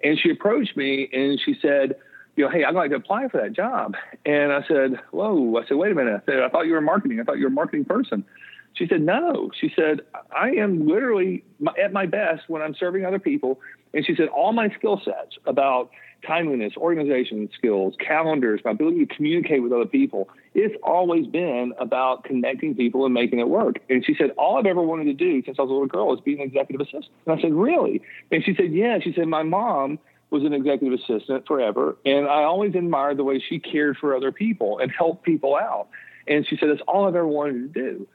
and 0.04 0.20
she 0.20 0.30
approached 0.32 0.76
me, 0.76 1.10
and 1.14 1.40
she 1.40 1.56
said, 1.62 1.96
"You 2.36 2.44
know, 2.44 2.52
hey, 2.52 2.66
I'd 2.66 2.76
like 2.76 2.90
to 2.90 2.98
apply 2.98 3.30
for 3.30 3.40
that 3.42 3.54
job." 3.54 3.96
And 4.26 4.52
I 4.52 4.64
said, 4.68 5.00
"Whoa!" 5.12 5.56
I 5.64 5.66
said, 5.66 5.78
"Wait 5.78 5.94
a 5.94 5.96
minute!" 5.96 6.22
I 6.24 6.26
said, 6.30 6.44
"I 6.44 6.50
thought 6.50 6.66
you 6.68 6.74
were 6.74 6.82
marketing. 6.82 7.22
I 7.22 7.24
thought 7.24 7.38
you 7.38 7.44
were 7.46 7.48
a 7.48 7.52
marketing 7.52 7.86
person." 7.86 8.26
She 8.74 8.88
said, 8.88 9.02
"No." 9.02 9.52
She 9.60 9.72
said, 9.76 10.02
"I 10.36 10.52
am 10.52 10.88
literally 10.88 11.44
at 11.82 11.94
my 11.94 12.06
best 12.06 12.50
when 12.50 12.62
I'm 12.62 12.76
serving 12.76 13.06
other 13.06 13.20
people." 13.20 13.60
And 13.94 14.06
she 14.06 14.16
said, 14.16 14.30
"All 14.30 14.54
my 14.54 14.70
skill 14.70 15.02
sets 15.04 15.38
about 15.46 15.90
timeliness, 16.26 16.78
organization 16.78 17.50
skills, 17.54 17.96
calendars, 18.00 18.62
my 18.64 18.72
ability 18.72 19.06
to 19.06 19.16
communicate 19.16 19.62
with 19.64 19.74
other 19.74 19.86
people, 19.86 20.30
it's 20.54 20.76
always 20.84 21.26
been 21.28 21.74
about 21.80 22.24
connecting 22.24 22.76
people 22.76 23.06
and 23.06 23.14
making 23.14 23.40
it 23.40 23.50
work." 23.50 23.80
And 23.90 24.06
she 24.06 24.16
said, 24.16 24.32
"All 24.38 24.58
I've 24.58 24.66
ever 24.66 24.82
wanted 24.82 25.06
to 25.06 25.14
do 25.14 25.44
since 25.44 25.60
I 25.60 25.64
was 25.64 25.70
a 25.70 25.74
little 25.74 25.88
girl 25.88 26.14
is 26.14 26.22
be 26.22 26.34
an 26.34 26.42
executive 26.42 26.82
assistant." 26.82 27.10
And 27.26 27.38
I 27.38 27.42
said, 27.42 27.54
"Really?" 27.54 28.02
And 28.32 28.44
she 28.44 28.56
said, 28.56 28.72
"Yeah." 28.72 29.00
She 29.00 29.14
said, 29.14 29.28
"My 29.28 29.44
mom." 29.44 30.00
was 30.32 30.46
an 30.46 30.54
executive 30.54 30.98
assistant 30.98 31.46
forever, 31.46 31.98
and 32.06 32.26
I 32.26 32.44
always 32.44 32.74
admired 32.74 33.18
the 33.18 33.24
way 33.26 33.40
she 33.40 33.60
cared 33.60 33.98
for 33.98 34.16
other 34.16 34.32
people 34.32 34.80
and 34.80 34.90
helped 34.90 35.24
people 35.24 35.58
out. 35.58 35.90
And 36.26 36.48
she 36.48 36.56
said, 36.56 36.70
"That's 36.70 36.82
all 36.88 37.06
I've 37.06 37.16
ever 37.16 37.28
wanted 37.28 37.74
to 37.74 37.82
do." 37.82 38.08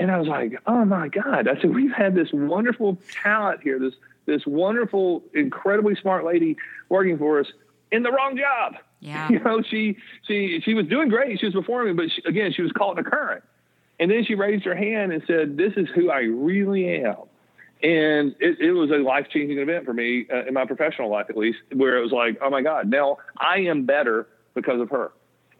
And 0.00 0.10
I 0.10 0.18
was 0.18 0.28
like, 0.28 0.58
"Oh 0.66 0.84
my 0.84 1.08
God!" 1.08 1.46
I 1.46 1.60
said, 1.60 1.74
"We've 1.74 1.92
had 1.92 2.14
this 2.14 2.32
wonderful 2.32 2.98
talent 3.22 3.60
here, 3.62 3.78
this 3.78 3.94
this 4.26 4.46
wonderful, 4.46 5.22
incredibly 5.34 5.94
smart 5.94 6.24
lady 6.24 6.56
working 6.88 7.18
for 7.18 7.40
us 7.40 7.46
in 7.92 8.02
the 8.02 8.10
wrong 8.10 8.36
job." 8.36 8.76
Yeah. 9.00 9.28
You 9.30 9.38
know, 9.40 9.62
she 9.62 9.98
she 10.26 10.60
she 10.64 10.74
was 10.74 10.86
doing 10.86 11.08
great. 11.08 11.38
She 11.38 11.46
was 11.46 11.54
performing, 11.54 11.96
but 11.96 12.10
she, 12.10 12.22
again, 12.26 12.52
she 12.52 12.62
was 12.62 12.72
caught 12.72 12.98
in 12.98 13.06
a 13.06 13.08
current. 13.08 13.44
And 13.98 14.10
then 14.10 14.24
she 14.24 14.34
raised 14.34 14.64
her 14.64 14.74
hand 14.74 15.12
and 15.12 15.22
said, 15.26 15.58
"This 15.58 15.74
is 15.76 15.88
who 15.94 16.10
I 16.10 16.20
really 16.20 17.04
am." 17.04 17.16
And 17.82 18.34
it, 18.40 18.60
it 18.60 18.72
was 18.72 18.90
a 18.90 18.96
life 18.96 19.26
changing 19.30 19.58
event 19.58 19.86
for 19.86 19.94
me 19.94 20.26
uh, 20.32 20.46
in 20.46 20.54
my 20.54 20.66
professional 20.66 21.10
life, 21.10 21.26
at 21.30 21.36
least, 21.36 21.58
where 21.72 21.98
it 21.98 22.02
was 22.02 22.12
like, 22.12 22.38
"Oh 22.40 22.48
my 22.48 22.62
God, 22.62 22.88
now 22.88 23.18
I 23.38 23.58
am 23.58 23.84
better 23.84 24.26
because 24.54 24.80
of 24.80 24.90
her." 24.90 25.12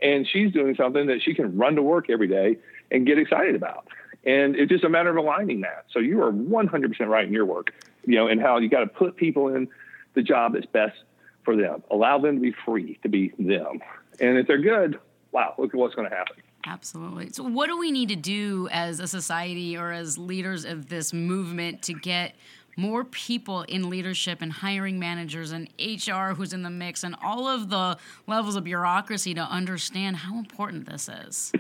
And 0.03 0.26
she's 0.26 0.50
doing 0.53 0.74
something 0.76 1.07
that 1.09 1.22
she 1.22 1.35
can 1.35 1.59
run 1.59 1.76
to 1.76 1.83
work 1.83 2.09
every 2.09 2.29
day 2.29 2.57
and 2.90 3.07
get 3.07 3.18
excited 3.18 3.55
about. 3.55 3.87
And 4.24 4.54
it's 4.54 4.70
just 4.70 4.85
a 4.85 4.88
matter 4.88 5.11
of 5.11 5.16
aligning 5.16 5.62
that. 5.62 5.87
So 5.92 5.98
you 5.98 6.22
are 6.22 6.33
100% 6.33 7.06
right 7.06 7.26
in 7.26 7.33
your 7.33 7.46
work, 7.46 7.72
you 8.04 8.16
know, 8.16 8.28
and 8.28 8.40
how 8.40 8.59
you 8.59 8.68
got 8.68 8.80
to 8.80 8.87
put 8.87 9.16
people 9.16 9.54
in 9.54 9.68
the 10.14 10.22
job 10.22 10.52
that's 10.52 10.66
best 10.66 10.96
for 11.44 11.56
them. 11.56 11.83
Allow 11.90 12.18
them 12.18 12.37
to 12.37 12.40
be 12.40 12.54
free 12.64 12.98
to 13.02 13.09
be 13.09 13.33
them. 13.38 13.80
And 14.20 14.37
if 14.37 14.46
they're 14.46 14.59
good, 14.59 14.98
wow, 15.33 15.54
look 15.56 15.72
at 15.72 15.78
what's 15.78 15.94
going 15.94 16.09
to 16.11 16.14
happen. 16.14 16.37
Absolutely. 16.66 17.30
So, 17.30 17.44
what 17.44 17.68
do 17.68 17.78
we 17.78 17.90
need 17.90 18.11
to 18.11 18.16
do 18.16 18.68
as 18.70 19.00
a 19.00 19.09
society 19.09 19.78
or 19.78 19.92
as 19.92 20.18
leaders 20.18 20.66
of 20.66 20.90
this 20.90 21.14
movement 21.14 21.80
to 21.85 21.94
get 21.94 22.35
more 22.76 23.04
people 23.04 23.62
in 23.62 23.88
leadership 23.88 24.42
and 24.42 24.52
hiring 24.52 24.98
managers 24.98 25.52
and 25.52 25.68
HR 25.78 26.35
who's 26.35 26.52
in 26.52 26.62
the 26.62 26.70
mix 26.70 27.02
and 27.02 27.16
all 27.22 27.48
of 27.48 27.70
the 27.70 27.96
levels 28.26 28.56
of 28.56 28.64
bureaucracy 28.64 29.35
to 29.35 29.40
understand 29.40 30.16
how 30.16 30.38
important 30.38 30.87
this 30.87 31.09
is? 31.09 31.52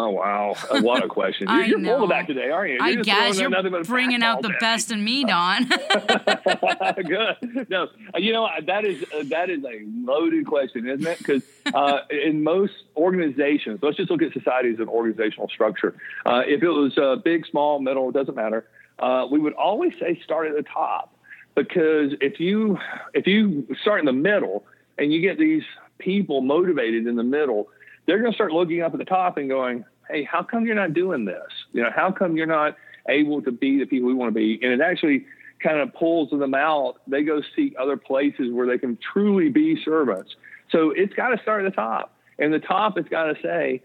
Oh 0.00 0.10
wow, 0.10 0.54
what 0.80 1.04
a 1.04 1.08
question! 1.08 1.48
I 1.48 1.64
You're, 1.64 1.66
you're 1.66 1.78
know. 1.80 2.04
of 2.04 2.10
that 2.10 2.28
today, 2.28 2.50
aren't 2.50 2.70
you? 2.70 2.76
You're 2.76 3.00
I 3.00 3.02
guess 3.02 3.40
you're 3.40 3.84
bringing 3.84 4.22
out 4.22 4.42
the 4.42 4.50
me. 4.50 4.54
best 4.60 4.92
in 4.92 5.02
me, 5.02 5.24
Don. 5.24 5.64
Good. 7.04 7.66
No, 7.68 7.88
you 8.14 8.32
know 8.32 8.48
that 8.64 8.84
is 8.84 9.02
uh, 9.12 9.24
that 9.30 9.50
is 9.50 9.64
a 9.64 9.82
loaded 10.04 10.46
question, 10.46 10.88
isn't 10.88 11.04
it? 11.04 11.18
Because 11.18 11.42
uh, 11.74 12.00
in 12.10 12.44
most 12.44 12.74
organizations, 12.96 13.80
let's 13.82 13.96
just 13.96 14.08
look 14.08 14.22
at 14.22 14.32
society 14.32 14.70
as 14.70 14.78
an 14.78 14.88
organizational 14.88 15.48
structure. 15.48 15.96
Uh, 16.24 16.42
if 16.46 16.62
it 16.62 16.68
was 16.68 16.96
uh, 16.96 17.16
big, 17.16 17.44
small, 17.46 17.80
middle, 17.80 18.08
it 18.10 18.12
doesn't 18.12 18.36
matter. 18.36 18.68
Uh, 19.00 19.26
we 19.28 19.40
would 19.40 19.54
always 19.54 19.92
say 19.98 20.20
start 20.22 20.46
at 20.46 20.54
the 20.54 20.62
top 20.62 21.12
because 21.56 22.12
if 22.20 22.38
you 22.38 22.78
if 23.14 23.26
you 23.26 23.66
start 23.82 23.98
in 23.98 24.06
the 24.06 24.12
middle 24.12 24.64
and 24.96 25.12
you 25.12 25.20
get 25.20 25.38
these 25.38 25.64
people 25.98 26.40
motivated 26.40 27.06
in 27.08 27.16
the 27.16 27.24
middle, 27.24 27.68
they're 28.08 28.18
going 28.18 28.32
to 28.32 28.34
start 28.34 28.52
looking 28.52 28.80
up 28.82 28.92
at 28.92 28.98
the 28.98 29.04
top 29.04 29.36
and 29.36 29.48
going, 29.48 29.84
"Hey, 30.10 30.24
how 30.24 30.42
come 30.42 30.64
you're 30.64 30.74
not 30.74 30.94
doing 30.94 31.26
this? 31.26 31.46
You 31.72 31.82
know, 31.82 31.90
how 31.94 32.10
come 32.10 32.36
you're 32.36 32.46
not 32.46 32.76
able 33.08 33.42
to 33.42 33.52
be 33.52 33.78
the 33.78 33.84
people 33.84 34.08
we 34.08 34.14
want 34.14 34.30
to 34.30 34.34
be?" 34.34 34.58
And 34.62 34.72
it 34.72 34.80
actually 34.80 35.26
kind 35.62 35.78
of 35.78 35.94
pulls 35.94 36.30
them 36.30 36.54
out. 36.54 36.94
They 37.06 37.22
go 37.22 37.42
seek 37.54 37.74
other 37.78 37.96
places 37.96 38.50
where 38.50 38.66
they 38.66 38.78
can 38.78 38.98
truly 39.12 39.50
be 39.50 39.80
servants. 39.84 40.34
So 40.70 40.90
it's 40.90 41.12
got 41.12 41.28
to 41.28 41.42
start 41.42 41.64
at 41.64 41.70
the 41.70 41.76
top, 41.76 42.14
and 42.38 42.52
the 42.52 42.58
top 42.58 42.96
has 42.96 43.06
got 43.10 43.24
to 43.24 43.34
say, 43.42 43.82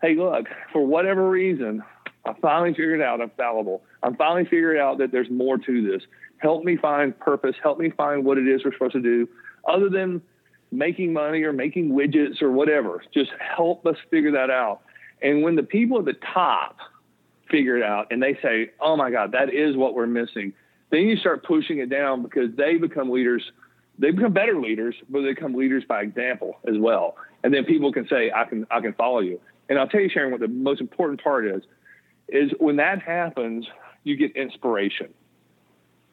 "Hey, 0.00 0.14
look, 0.14 0.46
for 0.72 0.84
whatever 0.84 1.28
reason, 1.28 1.84
I 2.24 2.32
finally 2.40 2.70
figured 2.70 3.02
out 3.02 3.20
I'm 3.20 3.30
fallible. 3.36 3.82
I'm 4.02 4.16
finally 4.16 4.44
figured 4.44 4.78
out 4.78 4.96
that 4.98 5.12
there's 5.12 5.30
more 5.30 5.58
to 5.58 5.82
this. 5.86 6.02
Help 6.38 6.64
me 6.64 6.76
find 6.76 7.18
purpose. 7.18 7.56
Help 7.62 7.78
me 7.78 7.90
find 7.90 8.24
what 8.24 8.38
it 8.38 8.48
is 8.48 8.64
we're 8.64 8.72
supposed 8.72 8.94
to 8.94 9.02
do, 9.02 9.28
other 9.68 9.90
than 9.90 10.22
making 10.76 11.12
money 11.12 11.42
or 11.42 11.52
making 11.52 11.90
widgets 11.90 12.42
or 12.42 12.50
whatever. 12.50 13.02
Just 13.12 13.30
help 13.38 13.86
us 13.86 13.96
figure 14.10 14.32
that 14.32 14.50
out. 14.50 14.80
And 15.22 15.42
when 15.42 15.56
the 15.56 15.62
people 15.62 15.98
at 15.98 16.04
the 16.04 16.16
top 16.34 16.76
figure 17.50 17.76
it 17.76 17.82
out 17.82 18.08
and 18.10 18.22
they 18.22 18.38
say, 18.42 18.70
"Oh 18.80 18.96
my 18.96 19.10
God, 19.10 19.32
that 19.32 19.52
is 19.52 19.76
what 19.76 19.94
we're 19.94 20.06
missing," 20.06 20.52
then 20.90 21.02
you 21.02 21.16
start 21.16 21.44
pushing 21.44 21.78
it 21.78 21.88
down 21.88 22.22
because 22.22 22.54
they 22.56 22.76
become 22.76 23.10
leaders. 23.10 23.50
They 23.98 24.10
become 24.10 24.32
better 24.32 24.60
leaders, 24.60 24.94
but 25.08 25.22
they 25.22 25.30
become 25.30 25.54
leaders 25.54 25.84
by 25.84 26.02
example 26.02 26.58
as 26.68 26.76
well. 26.78 27.16
And 27.42 27.54
then 27.54 27.64
people 27.64 27.92
can 27.92 28.06
say, 28.08 28.30
"I 28.30 28.44
can, 28.44 28.66
I 28.70 28.80
can 28.80 28.92
follow 28.92 29.20
you." 29.20 29.40
And 29.68 29.78
I'll 29.78 29.88
tell 29.88 30.00
you, 30.00 30.08
Sharon, 30.08 30.30
what 30.30 30.40
the 30.40 30.48
most 30.48 30.80
important 30.80 31.22
part 31.22 31.46
is 31.46 31.62
is 32.28 32.50
when 32.58 32.76
that 32.76 33.02
happens, 33.02 33.66
you 34.04 34.16
get 34.16 34.36
inspiration, 34.36 35.14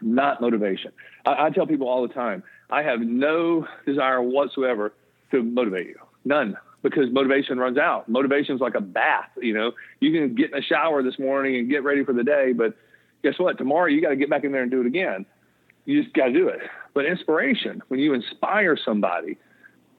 not 0.02 0.42
motivation. 0.42 0.92
I, 1.26 1.46
I 1.46 1.50
tell 1.50 1.66
people 1.66 1.88
all 1.88 2.08
the 2.08 2.14
time, 2.14 2.44
I 2.74 2.82
have 2.82 3.02
no 3.02 3.68
desire 3.86 4.20
whatsoever 4.20 4.94
to 5.30 5.44
motivate 5.44 5.86
you, 5.86 5.98
none, 6.26 6.58
because 6.82 7.06
motivation 7.12 7.60
runs 7.60 7.78
out. 7.78 8.10
Motivation 8.10 8.56
is 8.56 8.62
like 8.62 8.74
a 8.74 8.82
bath. 8.82 9.30
You 9.40 9.54
know, 9.54 9.72
you 10.00 10.12
can 10.12 10.34
get 10.34 10.52
in 10.52 10.58
a 10.58 10.62
shower 10.62 11.04
this 11.04 11.20
morning 11.20 11.56
and 11.56 11.70
get 11.70 11.84
ready 11.84 12.04
for 12.04 12.14
the 12.14 12.24
day, 12.24 12.52
but 12.52 12.76
guess 13.22 13.36
what? 13.38 13.60
Tomorrow 13.60 13.90
you 13.90 14.02
got 14.02 14.10
to 14.10 14.16
get 14.16 14.28
back 14.28 14.44
in 14.44 14.52
there 14.52 14.64
and 14.64 14.72
do 14.72 14.82
it 14.82 14.88
again. 14.88 15.24
You 15.86 16.02
just 16.02 16.16
got 16.16 16.26
to 16.26 16.34
do 16.34 16.48
it. 16.48 16.62
But 16.96 17.06
inspiration, 17.06 17.84
when 17.90 18.00
you 18.00 18.16
inspire 18.16 18.76
somebody, 18.76 19.38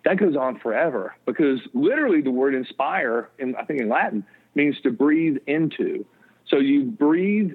that 0.05 0.19
goes 0.19 0.35
on 0.35 0.59
forever 0.59 1.15
because 1.27 1.61
literally 1.75 2.23
the 2.23 2.33
word 2.33 2.57
inspire, 2.57 3.31
in, 3.39 3.55
I 3.55 3.65
think 3.65 3.83
in 3.83 3.89
Latin, 3.89 4.25
means 4.57 4.81
to 4.83 4.91
breathe 4.91 5.37
into. 5.47 6.05
So 6.49 6.57
you 6.57 6.87
breathe 6.87 7.53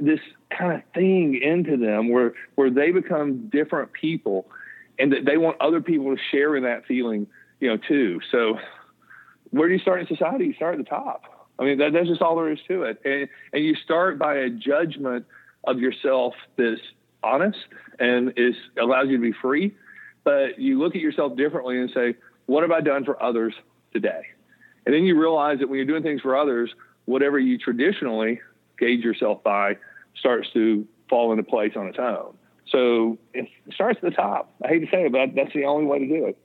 this 0.00 0.20
kind 0.50 0.72
of 0.72 0.82
thing 0.94 1.40
into 1.42 1.76
them 1.76 2.10
where 2.10 2.34
where 2.54 2.70
they 2.70 2.90
become 2.90 3.48
different 3.48 3.92
people 3.92 4.46
and 4.98 5.12
that 5.12 5.24
they 5.24 5.36
want 5.36 5.60
other 5.60 5.80
people 5.80 6.14
to 6.14 6.22
share 6.30 6.56
in 6.56 6.64
that 6.64 6.86
feeling, 6.86 7.26
you 7.60 7.68
know, 7.68 7.76
too. 7.76 8.20
So 8.30 8.58
where 9.50 9.68
do 9.68 9.74
you 9.74 9.80
start 9.80 10.00
in 10.00 10.06
society? 10.06 10.46
You 10.46 10.54
start 10.54 10.74
at 10.74 10.78
the 10.78 10.88
top. 10.88 11.22
I 11.58 11.64
mean, 11.64 11.78
that, 11.78 11.92
that's 11.92 12.08
just 12.08 12.22
all 12.22 12.36
there 12.36 12.50
is 12.50 12.58
to 12.68 12.82
it. 12.84 13.00
And, 13.04 13.28
and 13.52 13.64
you 13.64 13.74
start 13.74 14.18
by 14.18 14.36
a 14.36 14.50
judgment 14.50 15.26
of 15.64 15.78
yourself 15.78 16.34
that's 16.56 16.80
honest 17.22 17.58
and 17.98 18.32
is 18.36 18.54
allows 18.80 19.08
you 19.08 19.16
to 19.16 19.22
be 19.22 19.32
free. 19.40 19.74
But 20.24 20.58
you 20.58 20.78
look 20.78 20.94
at 20.94 21.00
yourself 21.00 21.36
differently 21.36 21.80
and 21.80 21.90
say, 21.94 22.16
what 22.46 22.62
have 22.62 22.70
I 22.70 22.80
done 22.80 23.04
for 23.04 23.20
others 23.22 23.54
today? 23.92 24.22
And 24.84 24.94
then 24.94 25.04
you 25.04 25.18
realize 25.18 25.58
that 25.60 25.68
when 25.68 25.76
you're 25.76 25.86
doing 25.86 26.02
things 26.02 26.20
for 26.20 26.36
others, 26.36 26.70
whatever 27.06 27.38
you 27.38 27.58
traditionally 27.58 28.40
gauge 28.78 29.02
yourself 29.02 29.42
by 29.42 29.76
starts 30.18 30.48
to 30.54 30.86
fall 31.08 31.32
into 31.32 31.44
place 31.44 31.72
on 31.76 31.86
its 31.86 31.98
own. 31.98 32.36
So 32.68 33.18
it 33.32 33.48
starts 33.72 33.98
at 34.02 34.10
the 34.10 34.16
top. 34.16 34.52
I 34.64 34.68
hate 34.68 34.80
to 34.80 34.90
say 34.90 35.06
it, 35.06 35.12
but 35.12 35.34
that's 35.34 35.52
the 35.54 35.64
only 35.64 35.86
way 35.86 36.00
to 36.00 36.06
do 36.06 36.26
it. 36.26 36.38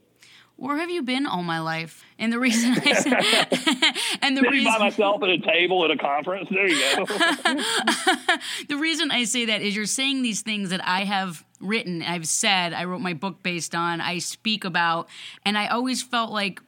Where 0.61 0.77
have 0.77 0.91
you 0.91 1.01
been 1.01 1.25
all 1.25 1.41
my 1.41 1.59
life? 1.59 2.03
And 2.19 2.31
the 2.31 2.37
reason 2.37 2.73
I 2.85 2.93
said, 2.93 3.13
and 4.21 4.37
the 4.37 4.41
Sitting 4.41 4.51
reason 4.51 4.71
by 4.71 4.77
myself 4.77 5.23
at 5.23 5.29
a 5.29 5.39
table 5.39 5.83
at 5.83 5.89
a 5.89 5.97
conference. 5.97 6.49
There 6.51 6.67
you 6.67 6.79
go. 6.95 7.05
the 8.69 8.77
reason 8.77 9.09
I 9.09 9.23
say 9.23 9.45
that 9.45 9.63
is 9.63 9.75
you're 9.75 9.87
saying 9.87 10.21
these 10.21 10.41
things 10.41 10.69
that 10.69 10.87
I 10.87 11.03
have 11.03 11.43
written, 11.59 12.03
I've 12.03 12.27
said, 12.27 12.73
I 12.73 12.83
wrote 12.83 13.01
my 13.01 13.13
book 13.13 13.41
based 13.41 13.73
on, 13.73 14.01
I 14.01 14.19
speak 14.19 14.63
about, 14.63 15.09
and 15.43 15.57
I 15.57 15.65
always 15.65 16.03
felt 16.03 16.29
like 16.29 16.61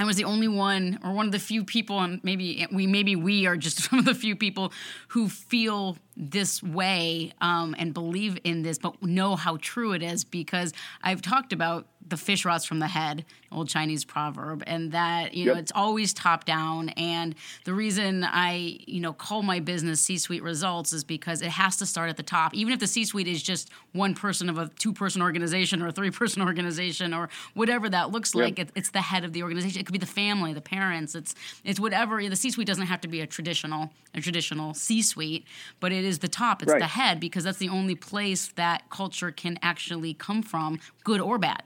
I 0.00 0.04
was 0.04 0.16
the 0.16 0.24
only 0.24 0.48
one, 0.48 0.98
or 1.04 1.12
one 1.12 1.26
of 1.26 1.32
the 1.32 1.38
few 1.38 1.62
people, 1.62 2.00
and 2.00 2.24
maybe 2.24 2.66
we, 2.72 2.86
maybe 2.86 3.16
we 3.16 3.46
are 3.46 3.56
just 3.56 3.82
some 3.90 3.98
of 3.98 4.06
the 4.06 4.14
few 4.14 4.34
people 4.34 4.72
who 5.08 5.28
feel 5.28 5.98
this 6.16 6.62
way 6.62 7.32
um, 7.42 7.76
and 7.78 7.92
believe 7.92 8.38
in 8.42 8.62
this, 8.62 8.78
but 8.78 9.02
know 9.02 9.36
how 9.36 9.58
true 9.60 9.92
it 9.92 10.02
is 10.02 10.24
because 10.24 10.72
I've 11.02 11.20
talked 11.20 11.52
about 11.52 11.86
the 12.06 12.16
fish 12.16 12.44
rots 12.44 12.64
from 12.64 12.78
the 12.80 12.88
head, 12.88 13.24
old 13.52 13.68
Chinese 13.68 14.04
proverb, 14.04 14.64
and 14.66 14.92
that 14.92 15.34
you 15.34 15.44
know 15.46 15.52
Yep. 15.52 15.60
it's 15.62 15.72
always 15.74 16.12
top 16.12 16.44
down. 16.44 16.88
And 16.90 17.34
the 17.64 17.74
reason 17.74 18.24
I 18.24 18.78
you 18.86 19.00
know 19.00 19.12
call 19.12 19.42
my 19.42 19.60
business 19.60 20.00
C-suite 20.00 20.42
results 20.42 20.92
is 20.92 21.04
because 21.04 21.40
it 21.42 21.50
has 21.50 21.76
to 21.76 21.86
start 21.86 22.10
at 22.10 22.16
the 22.16 22.22
top, 22.22 22.54
even 22.54 22.72
if 22.72 22.80
the 22.80 22.86
C-suite 22.86 23.28
is 23.28 23.42
just 23.42 23.70
one 23.92 24.14
person 24.14 24.48
of 24.48 24.58
a 24.58 24.68
two-person 24.78 25.22
organization 25.22 25.82
or 25.82 25.88
a 25.88 25.92
three-person 25.92 26.42
organization 26.50 27.12
or 27.14 27.28
whatever 27.54 27.88
that 27.88 28.10
looks 28.10 28.34
Yep. 28.34 28.42
like. 28.44 28.58
It, 28.58 28.70
it's 28.74 28.90
the 28.90 29.02
head 29.02 29.24
of 29.24 29.32
the 29.32 29.42
organization. 29.42 29.80
It 29.80 29.84
could 29.86 29.92
be 29.92 29.98
the 29.98 30.06
family, 30.06 30.52
the 30.52 30.60
parents. 30.60 31.14
It's 31.14 31.34
it's 31.64 31.78
whatever. 31.78 32.26
The 32.28 32.34
C-suite 32.36 32.66
doesn't 32.66 32.86
have 32.86 33.00
to 33.02 33.08
be 33.08 33.20
a 33.20 33.26
traditional 33.26 33.90
a 34.14 34.20
traditional 34.20 34.74
C-suite, 34.74 35.44
but 35.78 35.92
it 35.92 36.04
is 36.04 36.18
the 36.20 36.28
top. 36.28 36.62
It's 36.62 36.72
Right. 36.72 36.80
the 36.80 36.86
head 36.86 37.20
because 37.20 37.44
that's 37.44 37.58
the 37.58 37.68
only 37.68 37.94
place 37.94 38.48
that 38.56 38.88
culture 38.90 39.30
can 39.30 39.58
actually 39.62 40.14
come 40.14 40.42
from, 40.42 40.80
good 41.04 41.20
or 41.20 41.38
bad. 41.38 41.62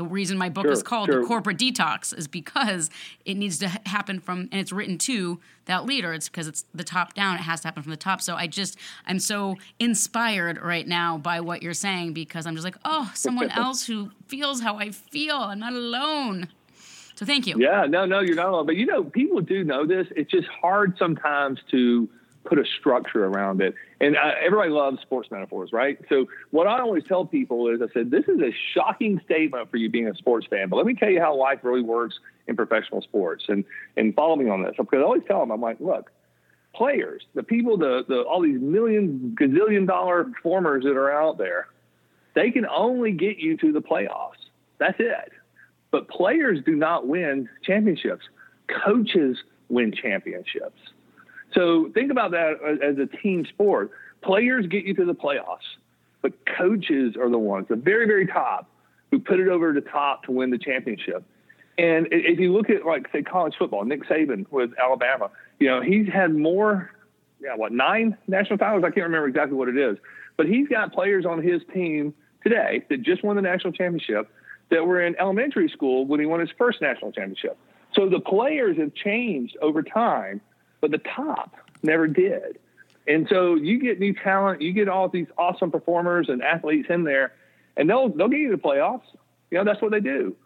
The 0.00 0.06
reason 0.06 0.38
my 0.38 0.48
book 0.48 0.64
Sure, 0.64 0.72
is 0.72 0.82
called 0.82 1.10
sure. 1.10 1.20
The 1.20 1.26
Corporate 1.26 1.58
Detox 1.58 2.16
is 2.16 2.26
because 2.26 2.88
it 3.26 3.34
needs 3.34 3.58
to 3.58 3.68
happen 3.84 4.18
from, 4.18 4.48
and 4.50 4.54
it's 4.54 4.72
written 4.72 4.96
to 4.96 5.38
that 5.66 5.84
leader. 5.84 6.14
It's 6.14 6.26
because 6.26 6.48
it's 6.48 6.64
the 6.72 6.84
top 6.84 7.12
down. 7.12 7.34
It 7.34 7.42
has 7.42 7.60
to 7.60 7.68
happen 7.68 7.82
from 7.82 7.90
the 7.90 7.98
top. 7.98 8.22
So 8.22 8.34
I 8.34 8.46
just, 8.46 8.78
I'm 9.06 9.18
so 9.18 9.56
inspired 9.78 10.58
right 10.62 10.88
now 10.88 11.18
by 11.18 11.40
what 11.40 11.62
you're 11.62 11.74
saying 11.74 12.14
because 12.14 12.46
I'm 12.46 12.54
just 12.54 12.64
like, 12.64 12.78
oh, 12.82 13.12
someone 13.14 13.50
else 13.54 13.86
who 13.86 14.10
feels 14.26 14.62
how 14.62 14.78
I 14.78 14.90
feel. 14.90 15.36
I'm 15.36 15.58
not 15.58 15.74
alone. 15.74 16.48
So 17.14 17.26
thank 17.26 17.46
you. 17.46 17.56
Yeah, 17.58 17.84
no, 17.86 18.06
no, 18.06 18.20
you're 18.20 18.36
not 18.36 18.48
alone. 18.48 18.64
But 18.64 18.76
you 18.76 18.86
know, 18.86 19.04
people 19.04 19.42
do 19.42 19.64
know 19.64 19.84
this. 19.84 20.06
It's 20.16 20.30
just 20.30 20.48
hard 20.48 20.96
sometimes 20.98 21.58
to 21.72 22.08
put 22.44 22.58
a 22.58 22.64
structure 22.78 23.24
around 23.24 23.60
it. 23.60 23.74
And 24.00 24.16
uh, 24.16 24.32
everybody 24.44 24.70
loves 24.70 25.00
sports 25.02 25.30
metaphors, 25.30 25.72
right? 25.72 25.98
So 26.08 26.26
what 26.50 26.66
I 26.66 26.80
always 26.80 27.04
tell 27.04 27.26
people 27.26 27.68
is, 27.68 27.80
I 27.82 27.92
said, 27.92 28.10
this 28.10 28.24
is 28.28 28.40
a 28.40 28.50
shocking 28.74 29.20
statement 29.24 29.70
for 29.70 29.76
you 29.76 29.90
being 29.90 30.08
a 30.08 30.14
sports 30.14 30.46
fan, 30.48 30.68
but 30.68 30.76
let 30.76 30.86
me 30.86 30.94
tell 30.94 31.10
you 31.10 31.20
how 31.20 31.36
life 31.36 31.60
really 31.62 31.82
works 31.82 32.18
in 32.46 32.56
professional 32.56 33.02
sports. 33.02 33.44
And 33.48 33.64
and 33.96 34.14
follow 34.14 34.36
me 34.36 34.48
on 34.48 34.62
this 34.62 34.74
because 34.76 34.98
I 35.00 35.02
always 35.02 35.22
tell 35.26 35.40
them, 35.40 35.50
I'm 35.50 35.60
like, 35.60 35.80
look, 35.80 36.10
players, 36.74 37.22
the 37.34 37.42
people, 37.42 37.76
the 37.76 38.04
the 38.08 38.22
all 38.22 38.42
these 38.42 38.60
million 38.60 39.36
gazillion 39.38 39.86
dollar 39.86 40.24
performers 40.24 40.84
that 40.84 40.96
are 40.96 41.12
out 41.12 41.38
there, 41.38 41.68
they 42.34 42.50
can 42.50 42.66
only 42.66 43.12
get 43.12 43.38
you 43.38 43.56
to 43.58 43.72
the 43.72 43.80
playoffs. 43.80 44.40
That's 44.78 44.98
it. 44.98 45.32
But 45.90 46.08
players 46.08 46.60
do 46.64 46.74
not 46.74 47.06
win 47.06 47.48
championships. 47.64 48.24
Coaches 48.84 49.36
win 49.68 49.92
championships. 49.92 50.78
So 51.52 51.90
think 51.94 52.10
about 52.10 52.30
that 52.32 52.54
as 52.82 52.98
a 52.98 53.06
team 53.22 53.44
sport. 53.46 53.90
Players 54.22 54.66
get 54.66 54.84
you 54.84 54.94
to 54.94 55.04
the 55.04 55.14
playoffs, 55.14 55.58
but 56.22 56.32
coaches 56.58 57.16
are 57.16 57.30
the 57.30 57.38
ones, 57.38 57.66
the 57.68 57.76
very, 57.76 58.06
very 58.06 58.26
top, 58.26 58.68
who 59.10 59.18
put 59.18 59.40
it 59.40 59.48
over 59.48 59.72
the 59.72 59.80
top 59.80 60.24
to 60.24 60.32
win 60.32 60.50
the 60.50 60.58
championship. 60.58 61.24
And 61.78 62.08
if 62.10 62.38
you 62.38 62.52
look 62.52 62.68
at, 62.68 62.84
like, 62.84 63.08
say, 63.10 63.22
college 63.22 63.54
football, 63.58 63.84
Nick 63.84 64.04
Saban 64.04 64.46
with 64.50 64.70
Alabama, 64.78 65.30
you 65.58 65.66
know, 65.66 65.80
he's 65.80 66.06
had 66.08 66.34
more, 66.34 66.90
yeah, 67.40 67.54
what, 67.56 67.72
nine 67.72 68.16
national 68.28 68.58
titles? 68.58 68.84
I 68.84 68.90
can't 68.90 69.04
remember 69.04 69.26
exactly 69.26 69.56
what 69.56 69.68
it 69.68 69.78
is. 69.78 69.96
But 70.36 70.46
he's 70.46 70.68
got 70.68 70.92
players 70.92 71.24
on 71.24 71.42
his 71.42 71.62
team 71.72 72.14
today 72.42 72.84
that 72.90 73.02
just 73.02 73.24
won 73.24 73.36
the 73.36 73.42
national 73.42 73.72
championship 73.72 74.30
that 74.70 74.86
were 74.86 75.02
in 75.02 75.16
elementary 75.18 75.68
school 75.68 76.06
when 76.06 76.20
he 76.20 76.26
won 76.26 76.40
his 76.40 76.50
first 76.56 76.80
national 76.80 77.12
championship. 77.12 77.56
So 77.94 78.08
the 78.08 78.20
players 78.20 78.76
have 78.76 78.94
changed 78.94 79.56
over 79.60 79.82
time, 79.82 80.40
but 80.80 80.90
the 80.90 80.98
top 80.98 81.54
never 81.82 82.06
did. 82.06 82.58
And 83.06 83.26
so 83.28 83.54
you 83.54 83.80
get 83.80 83.98
new 83.98 84.14
talent, 84.14 84.62
you 84.62 84.72
get 84.72 84.88
all 84.88 85.08
these 85.08 85.26
awesome 85.36 85.70
performers 85.70 86.28
and 86.28 86.42
athletes 86.42 86.88
in 86.90 87.04
there, 87.04 87.32
and 87.76 87.88
they'll 87.88 88.08
they'll 88.08 88.28
get 88.28 88.38
you 88.38 88.50
to 88.50 88.56
the 88.56 88.62
playoffs. 88.62 89.02
You 89.50 89.58
know, 89.58 89.64
that's 89.64 89.82
what 89.82 89.90
they 89.90 90.00
do. 90.00 90.36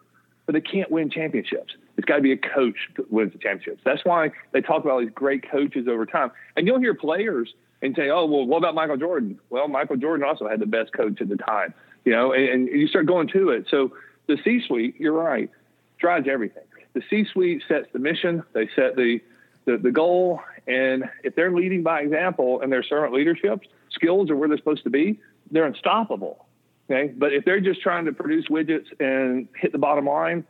But 0.45 0.53
they 0.53 0.61
can't 0.61 0.91
win 0.91 1.09
championships. 1.09 1.73
It's 1.97 2.05
got 2.05 2.17
to 2.17 2.21
be 2.21 2.31
a 2.31 2.37
coach 2.37 2.75
that 2.97 3.11
wins 3.11 3.33
the 3.33 3.39
championships. 3.39 3.81
That's 3.83 4.03
why 4.05 4.31
they 4.51 4.61
talk 4.61 4.83
about 4.83 4.99
these 4.99 5.11
great 5.13 5.49
coaches 5.49 5.87
over 5.87 6.05
time. 6.05 6.31
And 6.55 6.67
you'll 6.67 6.79
hear 6.79 6.93
players 6.93 7.53
and 7.81 7.95
say, 7.95 8.09
"Oh, 8.09 8.25
well, 8.25 8.45
what 8.45 8.57
about 8.57 8.75
Michael 8.75 8.97
Jordan?" 8.97 9.39
Well, 9.49 9.67
Michael 9.67 9.97
Jordan 9.97 10.25
also 10.25 10.47
had 10.47 10.59
the 10.59 10.65
best 10.65 10.93
coach 10.93 11.21
at 11.21 11.29
the 11.29 11.37
time. 11.37 11.73
You 12.03 12.11
know, 12.11 12.33
and, 12.33 12.49
and 12.49 12.67
you 12.67 12.87
start 12.87 13.05
going 13.05 13.27
to 13.29 13.49
it. 13.49 13.65
So 13.69 13.93
the 14.27 14.37
C-suite, 14.43 14.95
you're 14.99 15.13
right, 15.13 15.49
drives 15.97 16.27
everything. 16.29 16.63
The 16.93 17.01
C-suite 17.09 17.63
sets 17.67 17.87
the 17.93 17.99
mission. 17.99 18.43
They 18.53 18.69
set 18.75 18.95
the 18.95 19.19
the, 19.65 19.77
the 19.77 19.91
goal. 19.91 20.41
And 20.67 21.05
if 21.23 21.35
they're 21.35 21.51
leading 21.51 21.83
by 21.83 22.01
example 22.01 22.61
and 22.61 22.71
their 22.71 22.83
servant 22.83 23.13
leadership 23.13 23.61
skills 23.91 24.29
are 24.29 24.35
where 24.35 24.47
they're 24.47 24.57
supposed 24.57 24.83
to 24.83 24.89
be, 24.89 25.19
they're 25.51 25.65
unstoppable. 25.65 26.45
Okay. 26.89 27.13
But 27.15 27.33
if 27.33 27.45
they're 27.45 27.59
just 27.59 27.81
trying 27.81 28.05
to 28.05 28.13
produce 28.13 28.47
widgets 28.47 28.85
and 28.99 29.47
hit 29.59 29.71
the 29.71 29.77
bottom 29.77 30.05
line, 30.05 30.45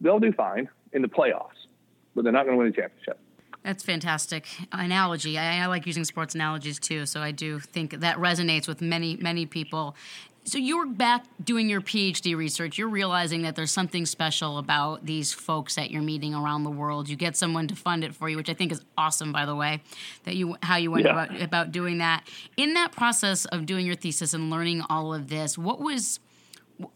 they'll 0.00 0.20
do 0.20 0.32
fine 0.32 0.68
in 0.92 1.02
the 1.02 1.08
playoffs, 1.08 1.66
but 2.14 2.24
they're 2.24 2.32
not 2.32 2.44
going 2.46 2.56
to 2.56 2.58
win 2.58 2.68
a 2.68 2.72
championship. 2.72 3.18
That's 3.62 3.84
fantastic 3.84 4.46
analogy. 4.72 5.36
I, 5.36 5.62
I 5.62 5.66
like 5.66 5.86
using 5.86 6.04
sports 6.04 6.34
analogies 6.34 6.78
too, 6.78 7.04
so 7.04 7.20
I 7.20 7.30
do 7.30 7.58
think 7.60 8.00
that 8.00 8.16
resonates 8.16 8.66
with 8.66 8.80
many, 8.80 9.16
many 9.16 9.44
people. 9.44 9.96
So 10.44 10.58
you're 10.58 10.86
back 10.86 11.24
doing 11.44 11.68
your 11.68 11.80
PhD 11.82 12.36
research. 12.36 12.78
You're 12.78 12.88
realizing 12.88 13.42
that 13.42 13.54
there's 13.56 13.70
something 13.70 14.06
special 14.06 14.58
about 14.58 15.04
these 15.04 15.32
folks 15.32 15.74
that 15.76 15.90
you're 15.90 16.02
meeting 16.02 16.34
around 16.34 16.64
the 16.64 16.70
world. 16.70 17.08
You 17.08 17.16
get 17.16 17.36
someone 17.36 17.68
to 17.68 17.76
fund 17.76 18.02
it 18.04 18.14
for 18.14 18.28
you, 18.28 18.36
which 18.36 18.48
I 18.48 18.54
think 18.54 18.72
is 18.72 18.80
awesome, 18.96 19.32
by 19.32 19.44
the 19.44 19.54
way, 19.54 19.82
that 20.24 20.34
you 20.36 20.56
how 20.62 20.76
you 20.76 20.90
went 20.90 21.04
Yeah. 21.04 21.12
about 21.12 21.40
about 21.42 21.72
doing 21.72 21.98
that. 21.98 22.26
In 22.56 22.74
that 22.74 22.90
process 22.92 23.44
of 23.44 23.66
doing 23.66 23.86
your 23.86 23.94
thesis 23.96 24.32
and 24.34 24.50
learning 24.50 24.82
all 24.88 25.12
of 25.14 25.28
this, 25.28 25.58
what 25.58 25.78
was 25.80 26.18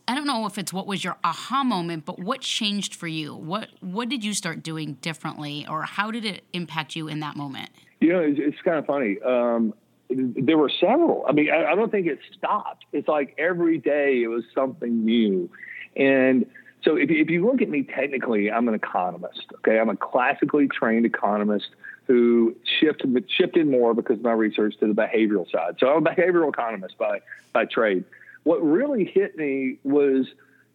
I 0.09 0.15
don't 0.15 0.27
know 0.27 0.47
if 0.47 0.57
it's 0.57 0.73
what 0.73 0.87
was 0.87 1.05
your 1.05 1.17
aha 1.23 1.63
moment, 1.63 2.07
but 2.07 2.19
what 2.19 2.41
changed 2.41 2.95
for 2.95 3.07
you? 3.07 3.35
What 3.37 3.69
what 3.81 4.09
did 4.09 4.25
you 4.25 4.33
start 4.33 4.63
doing 4.63 4.95
differently, 5.03 5.67
or 5.69 5.83
how 5.83 6.11
did 6.11 6.25
it 6.25 6.45
impact 6.55 6.97
you 6.97 7.09
in 7.09 7.21
that 7.21 7.37
moment? 7.37 7.69
You 8.01 8.13
know, 8.15 8.21
it's, 8.21 8.39
it's 8.41 8.61
kind 8.63 8.79
of 8.79 8.87
funny. 8.87 9.19
Um, 9.25 9.75
there 10.11 10.59
were 10.59 10.71
several. 10.81 11.25
I 11.29 11.33
mean, 11.33 11.51
I, 11.51 11.73
I 11.73 11.75
don't 11.75 11.91
think 11.91 12.07
it 12.07 12.19
stopped. 12.37 12.85
It's 12.93 13.09
like 13.09 13.35
every 13.39 13.79
day 13.79 14.23
it 14.23 14.29
was 14.29 14.45
something 14.55 15.05
new. 15.05 15.51
And 15.97 16.47
so 16.83 16.97
if, 16.97 17.11
you- 17.11 17.21
if 17.23 17.31
you 17.31 17.45
look 17.47 17.63
at 17.63 17.69
me 17.69 17.83
technically, 17.83 18.51
I'm 18.51 18.69
an 18.69 18.75
economist. 18.75 19.47
Okay. 19.57 19.79
I'm 19.79 19.89
a 19.89 19.97
classically 19.97 20.69
trained 20.69 21.07
economist 21.07 21.69
who 22.07 22.55
shifted, 22.81 23.25
shifted 23.31 23.67
more 23.67 23.95
because 23.95 24.19
of 24.19 24.25
my 24.25 24.33
research 24.33 24.75
to 24.81 24.87
the 24.87 24.93
behavioral 24.95 25.51
side. 25.51 25.77
So 25.81 25.89
I'm 25.89 26.07
a 26.07 26.11
behavioral 26.11 26.51
economist 26.51 26.99
by, 26.99 27.21
by 27.55 27.65
trade. 27.65 28.05
What 28.43 28.63
really 28.63 29.07
hit 29.07 29.39
me 29.39 29.79
was 29.85 30.27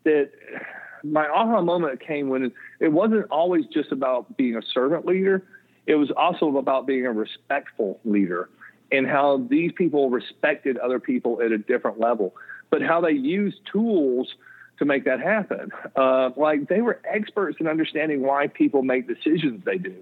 that 0.05 0.31
my 1.03 1.27
aha 1.27 1.61
moment 1.61 1.99
came 1.99 2.29
when 2.29 2.51
it 2.79 2.91
wasn't 2.91 3.27
always 3.29 3.65
just 3.67 3.91
about 3.91 4.35
being 4.37 4.55
a 4.55 4.61
servant 4.73 5.05
leader. 5.05 5.43
It 5.85 5.95
was 5.95 6.09
also 6.17 6.57
about 6.57 6.87
being 6.87 7.05
a 7.05 7.11
respectful 7.11 7.99
leader 8.03 8.49
and 8.91 9.07
how 9.07 9.45
these 9.49 9.71
people 9.71 10.09
respected 10.09 10.77
other 10.77 10.99
people 10.99 11.41
at 11.41 11.51
a 11.51 11.57
different 11.57 11.99
level, 11.99 12.35
but 12.69 12.81
how 12.81 13.01
they 13.01 13.11
used 13.11 13.57
tools 13.71 14.33
to 14.79 14.85
make 14.85 15.05
that 15.05 15.19
happen. 15.19 15.71
Uh, 15.95 16.29
like 16.35 16.67
they 16.67 16.81
were 16.81 16.99
experts 17.03 17.57
in 17.59 17.67
understanding 17.67 18.21
why 18.21 18.47
people 18.47 18.81
make 18.81 19.07
decisions 19.07 19.63
they 19.65 19.77
do. 19.77 19.95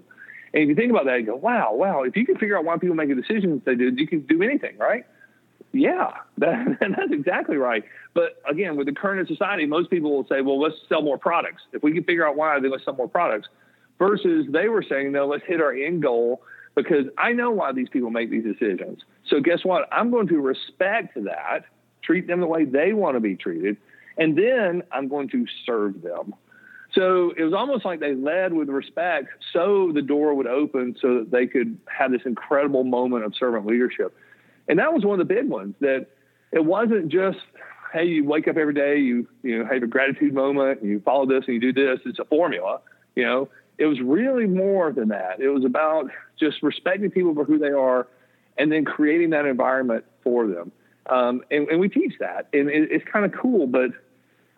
And 0.54 0.62
if 0.62 0.68
you 0.68 0.74
think 0.74 0.90
about 0.90 1.04
that, 1.04 1.20
you 1.20 1.26
go, 1.26 1.36
wow, 1.36 1.74
wow, 1.74 2.02
if 2.04 2.16
you 2.16 2.24
can 2.24 2.36
figure 2.36 2.56
out 2.56 2.64
why 2.64 2.78
people 2.78 2.96
make 2.96 3.08
the 3.08 3.14
decisions 3.14 3.62
they 3.66 3.74
do, 3.74 3.92
you 3.94 4.06
can 4.06 4.20
do 4.20 4.42
anything, 4.42 4.78
right? 4.78 5.04
Yeah, 5.72 6.12
that, 6.38 6.78
that's 6.80 7.12
exactly 7.12 7.56
right. 7.56 7.84
But 8.14 8.40
again, 8.48 8.76
with 8.76 8.86
the 8.86 8.94
current 8.94 9.28
society, 9.28 9.66
most 9.66 9.90
people 9.90 10.10
will 10.14 10.26
say, 10.26 10.40
well, 10.40 10.58
let's 10.58 10.76
sell 10.88 11.02
more 11.02 11.18
products. 11.18 11.62
If 11.72 11.82
we 11.82 11.92
can 11.92 12.04
figure 12.04 12.26
out 12.26 12.36
why, 12.36 12.58
then 12.60 12.70
let's 12.70 12.84
sell 12.84 12.94
more 12.94 13.08
products. 13.08 13.48
Versus 13.98 14.46
they 14.50 14.68
were 14.68 14.84
saying, 14.88 15.12
no, 15.12 15.26
let's 15.26 15.44
hit 15.44 15.60
our 15.60 15.72
end 15.72 16.02
goal 16.02 16.40
because 16.74 17.06
I 17.16 17.32
know 17.32 17.50
why 17.50 17.72
these 17.72 17.88
people 17.88 18.10
make 18.10 18.30
these 18.30 18.44
decisions. 18.44 19.00
So 19.28 19.40
guess 19.40 19.64
what? 19.64 19.88
I'm 19.92 20.10
going 20.10 20.28
to 20.28 20.38
respect 20.38 21.14
that, 21.16 21.64
treat 22.02 22.26
them 22.26 22.40
the 22.40 22.46
way 22.46 22.64
they 22.64 22.92
want 22.92 23.16
to 23.16 23.20
be 23.20 23.36
treated, 23.36 23.76
and 24.16 24.36
then 24.36 24.82
I'm 24.92 25.08
going 25.08 25.28
to 25.30 25.46
serve 25.66 26.02
them. 26.02 26.34
So 26.94 27.32
it 27.36 27.42
was 27.42 27.52
almost 27.52 27.84
like 27.84 28.00
they 28.00 28.14
led 28.14 28.52
with 28.54 28.68
respect 28.68 29.28
so 29.52 29.92
the 29.92 30.02
door 30.02 30.34
would 30.34 30.46
open 30.46 30.96
so 31.00 31.18
that 31.18 31.30
they 31.30 31.46
could 31.46 31.78
have 31.86 32.10
this 32.10 32.22
incredible 32.24 32.84
moment 32.84 33.24
of 33.24 33.34
servant 33.38 33.66
leadership. 33.66 34.16
And 34.68 34.78
that 34.78 34.92
was 34.92 35.04
one 35.04 35.20
of 35.20 35.26
the 35.26 35.34
big 35.34 35.48
ones 35.48 35.74
that 35.80 36.06
it 36.50 36.64
wasn't 36.64 37.08
just, 37.08 37.38
hey, 37.92 38.06
you 38.06 38.24
wake 38.24 38.48
up 38.48 38.56
every 38.56 38.74
day, 38.74 38.98
you, 38.98 39.28
you 39.42 39.58
know, 39.58 39.66
have 39.66 39.82
a 39.82 39.86
gratitude 39.86 40.32
moment, 40.32 40.80
and 40.80 40.90
you 40.90 41.00
follow 41.00 41.26
this 41.26 41.44
and 41.46 41.62
you 41.62 41.72
do 41.72 41.72
this. 41.72 42.00
It's 42.06 42.18
a 42.18 42.24
formula, 42.24 42.80
you 43.14 43.24
know. 43.24 43.48
It 43.78 43.86
was 43.86 44.00
really 44.00 44.46
more 44.46 44.92
than 44.92 45.08
that. 45.08 45.40
It 45.40 45.48
was 45.48 45.64
about 45.64 46.10
just 46.38 46.62
respecting 46.62 47.10
people 47.10 47.34
for 47.34 47.44
who 47.44 47.58
they 47.58 47.70
are 47.70 48.08
and 48.56 48.70
then 48.70 48.84
creating 48.84 49.30
that 49.30 49.46
environment 49.46 50.04
for 50.22 50.46
them. 50.46 50.72
Um, 51.08 51.42
and, 51.50 51.68
and, 51.68 51.80
we 51.80 51.88
teach 51.88 52.14
that. 52.20 52.48
And 52.52 52.68
it, 52.68 52.90
it's 52.90 53.04
kind 53.10 53.24
of 53.24 53.32
cool, 53.32 53.66
but 53.66 53.92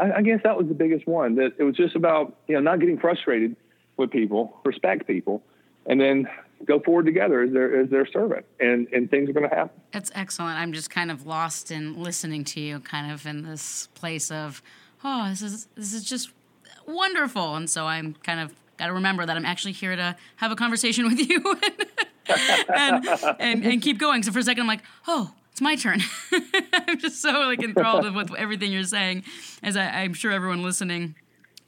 I, 0.00 0.12
I 0.14 0.22
guess 0.22 0.40
that 0.42 0.56
was 0.56 0.66
the 0.66 0.74
biggest 0.74 1.06
one 1.06 1.36
that 1.36 1.52
it 1.58 1.62
was 1.62 1.76
just 1.76 1.94
about, 1.94 2.36
you 2.48 2.54
know, 2.54 2.60
not 2.60 2.80
getting 2.80 2.98
frustrated 2.98 3.54
with 3.96 4.10
people, 4.10 4.58
respect 4.64 5.06
people, 5.06 5.42
and 5.86 6.00
then 6.00 6.26
go 6.64 6.80
forward 6.80 7.06
together 7.06 7.42
as 7.42 7.52
their 7.52 7.80
as 7.80 7.90
their 7.90 8.06
servant, 8.06 8.44
and 8.58 8.88
and 8.92 9.10
things 9.10 9.28
are 9.30 9.32
going 9.32 9.48
to 9.48 9.54
happen. 9.54 9.80
That's 9.92 10.10
excellent. 10.14 10.58
I'm 10.58 10.72
just 10.72 10.90
kind 10.90 11.10
of 11.10 11.26
lost 11.26 11.70
in 11.70 12.02
listening 12.02 12.44
to 12.44 12.60
you, 12.60 12.80
kind 12.80 13.12
of 13.12 13.26
in 13.26 13.42
this 13.42 13.88
place 13.94 14.30
of, 14.30 14.62
oh, 15.04 15.28
this 15.28 15.42
is 15.42 15.68
this 15.76 15.92
is 15.92 16.04
just 16.04 16.30
wonderful, 16.86 17.54
and 17.54 17.68
so 17.70 17.86
I'm 17.86 18.14
kind 18.22 18.40
of 18.40 18.54
got 18.80 18.86
to 18.86 18.94
remember 18.94 19.26
that 19.26 19.36
I'm 19.36 19.44
actually 19.44 19.72
here 19.72 19.94
to 19.94 20.16
have 20.36 20.50
a 20.50 20.56
conversation 20.56 21.04
with 21.04 21.18
you 21.18 21.44
and, 22.74 23.06
and, 23.38 23.64
and 23.64 23.82
keep 23.82 23.98
going. 23.98 24.22
So 24.22 24.32
for 24.32 24.38
a 24.38 24.42
second, 24.42 24.62
I'm 24.62 24.66
like, 24.66 24.82
oh, 25.06 25.32
it's 25.52 25.60
my 25.60 25.76
turn. 25.76 26.00
I'm 26.72 26.98
just 26.98 27.20
so 27.20 27.30
like 27.30 27.62
enthralled 27.62 28.14
with 28.14 28.34
everything 28.34 28.72
you're 28.72 28.84
saying, 28.84 29.24
as 29.62 29.76
I, 29.76 29.84
I'm 29.84 30.14
sure 30.14 30.32
everyone 30.32 30.62
listening 30.62 31.14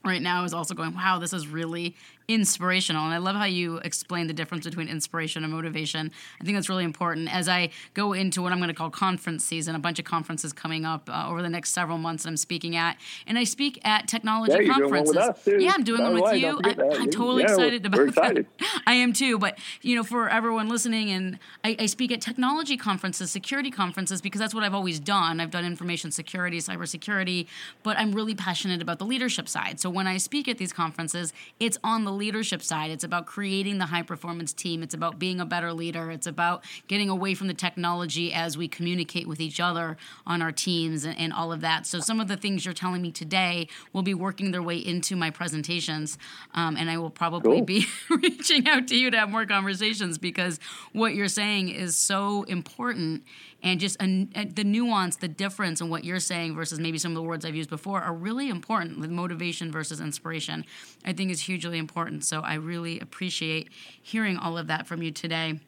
right 0.05 0.23
now 0.23 0.45
is 0.45 0.55
also 0.55 0.75
going, 0.75 0.95
wow, 0.95 1.19
this 1.19 1.35
is 1.35 1.47
really 1.47 1.97
inspirational. 2.33 3.05
And 3.05 3.15
I 3.15 3.19
love 3.19 3.37
how 3.37 3.45
you 3.45 3.77
explain 3.79 4.27
the 4.27 4.33
difference 4.33 4.65
between 4.65 4.89
inspiration 4.89 5.45
and 5.45 5.53
motivation. 5.53 6.11
I 6.41 6.45
think 6.45 6.57
that's 6.57 6.69
really 6.69 6.85
important. 6.85 7.33
As 7.33 7.49
I 7.49 7.71
go 7.95 8.13
into 8.13 8.43
what 8.43 8.53
I'm 8.53 8.59
going 8.59 8.69
to 8.69 8.75
call 8.75 8.91
conference 8.91 9.45
season, 9.45 9.75
a 9.75 9.79
bunch 9.79 9.99
of 9.99 10.05
conferences 10.05 10.53
coming 10.53 10.85
up 10.85 11.09
uh, 11.11 11.29
over 11.29 11.43
the 11.43 11.49
next 11.49 11.71
several 11.71 11.99
months 11.99 12.23
that 12.25 12.31
I'm 12.31 12.37
speaking 12.37 12.77
at. 12.77 12.97
And 13.27 13.39
I 13.39 13.45
speak 13.45 13.81
at 13.85 14.09
technology 14.09 14.65
yeah, 14.65 14.73
conferences. 14.73 15.17
Yeah, 15.47 15.73
I'm 15.75 15.85
doing 15.85 16.03
one 16.03 16.15
with 16.15 16.35
you. 16.35 16.61
I, 16.65 16.71
am 16.71 17.11
totally 17.11 17.43
yeah, 17.43 17.51
excited 17.51 17.87
about 17.87 18.09
excited. 18.09 18.47
that. 18.59 18.83
I 18.87 18.95
am 18.95 19.13
too. 19.13 19.39
But, 19.39 19.59
you 19.83 19.97
know, 19.97 20.05
for 20.05 20.29
everyone 20.29 20.69
listening, 20.69 21.11
and 21.11 21.39
I, 21.65 21.77
I 21.79 21.87
speak 21.87 22.13
at 22.13 22.21
technology 22.21 22.77
conferences, 22.77 23.31
security 23.31 23.71
conferences, 23.71 24.21
because 24.23 24.41
that's 24.41 24.55
what 24.55 24.65
I've 24.65 24.75
always 24.75 25.01
done. 25.01 25.41
I've 25.41 25.51
done 25.51 25.65
information 25.65 26.11
security, 26.11 26.59
cybersecurity, 26.59 27.47
but 27.83 27.99
I'm 27.99 28.13
really 28.13 28.35
passionate 28.35 28.81
about 28.81 28.99
the 28.99 29.07
leadership 29.07 29.49
side. 29.49 29.81
So 29.81 29.91
when 29.91 30.07
I 30.07 30.17
speak 30.17 30.49
at 30.49 30.59
these 30.59 30.73
conferences, 30.73 31.33
it's 31.61 31.79
on 31.85 32.05
the 32.05 32.13
leadership 32.23 32.63
side. 32.63 32.93
It's 32.93 33.03
about 33.03 33.27
creating 33.27 33.79
the 33.79 33.87
high 33.87 34.03
performance 34.03 34.53
team. 34.53 34.81
It's 34.85 34.95
about 34.95 35.19
being 35.19 35.41
a 35.41 35.45
better 35.45 35.73
leader. 35.73 36.09
It's 36.13 36.29
about 36.29 36.65
getting 36.87 37.09
away 37.09 37.35
from 37.35 37.49
the 37.49 37.55
technology 37.55 38.33
as 38.33 38.57
we 38.57 38.69
communicate 38.69 39.27
with 39.27 39.41
each 39.41 39.59
other 39.59 39.97
on 40.25 40.41
our 40.41 40.53
teams 40.53 41.05
and, 41.05 41.19
and 41.19 41.33
all 41.33 41.53
of 41.53 41.63
that. 41.63 41.85
So 41.85 41.99
some 41.99 42.21
of 42.21 42.29
the 42.29 42.37
things 42.37 42.65
you're 42.65 42.75
telling 42.75 43.03
me 43.03 43.11
today 43.11 43.67
will 43.93 44.05
be 44.05 44.15
working 44.15 44.53
their 44.53 44.63
way 44.63 44.77
into 44.77 45.17
my 45.17 45.31
presentations, 45.31 46.17
um, 46.55 46.77
and 46.77 46.89
I 46.89 46.97
will 46.97 47.11
probably 47.11 47.59
cool. 47.59 47.65
be 47.65 47.87
reaching 48.11 48.69
out 48.69 48.87
to 48.89 48.97
you 48.97 49.11
to 49.11 49.19
have 49.19 49.29
more 49.29 49.45
conversations 49.45 50.17
because 50.17 50.61
what 50.93 51.17
you're 51.17 51.27
saying 51.27 51.71
is 51.71 51.97
so 51.97 52.45
important 52.45 53.25
and 53.63 53.79
just 53.79 54.01
a, 54.03 54.29
a, 54.35 54.45
the 54.45 54.65
nuance, 54.65 55.17
the 55.17 55.29
difference 55.29 55.81
in 55.81 55.89
what 55.89 56.05
you're 56.05 56.21
saying 56.21 56.55
versus 56.55 56.81
maybe 56.81 56.99
some 56.99 57.13
of 57.13 57.17
the 57.17 57.23
words 57.23 57.45
I've 57.45 57.55
used 57.55 57.71
before 57.71 58.01
are 58.01 58.13
really 58.13 58.49
important. 58.49 58.99
With 58.99 59.11
motivation 59.11 59.71
versus 59.71 60.01
inspiration, 60.01 60.65
I 61.05 61.13
think 61.13 61.31
is 61.31 61.41
hugely 61.41 61.79
important. 61.79 62.25
So 62.25 62.41
I 62.41 62.55
really 62.55 62.99
appreciate 63.01 63.71
hearing 64.03 64.37
all 64.37 64.59
of 64.59 64.67
that 64.67 64.87
from 64.87 65.03
you 65.03 65.13
today. 65.13 65.61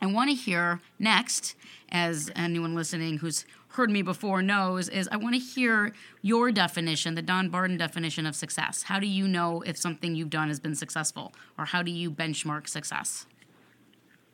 I 0.00 0.06
want 0.06 0.30
to 0.30 0.34
hear 0.34 0.80
next, 0.98 1.56
as 1.90 2.30
anyone 2.34 2.74
listening 2.74 3.18
who's 3.18 3.44
heard 3.74 3.90
me 3.90 4.02
before 4.02 4.42
knows, 4.42 4.88
is 4.88 5.08
I 5.12 5.16
want 5.16 5.34
to 5.34 5.40
hear 5.40 5.92
your 6.22 6.50
definition, 6.50 7.14
the 7.16 7.22
Don 7.22 7.50
Barden 7.50 7.76
definition 7.76 8.26
of 8.26 8.34
success. 8.34 8.84
How 8.84 8.98
do 8.98 9.06
you 9.06 9.28
know 9.28 9.60
if 9.62 9.76
something 9.76 10.14
you've 10.14 10.30
done 10.30 10.48
has 10.48 10.58
been 10.58 10.74
successful, 10.74 11.34
or 11.58 11.66
how 11.66 11.82
do 11.82 11.90
you 11.90 12.10
benchmark 12.10 12.66
success? 12.68 13.26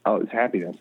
Oh, 0.05 0.17
it's 0.17 0.31
happiness. 0.31 0.77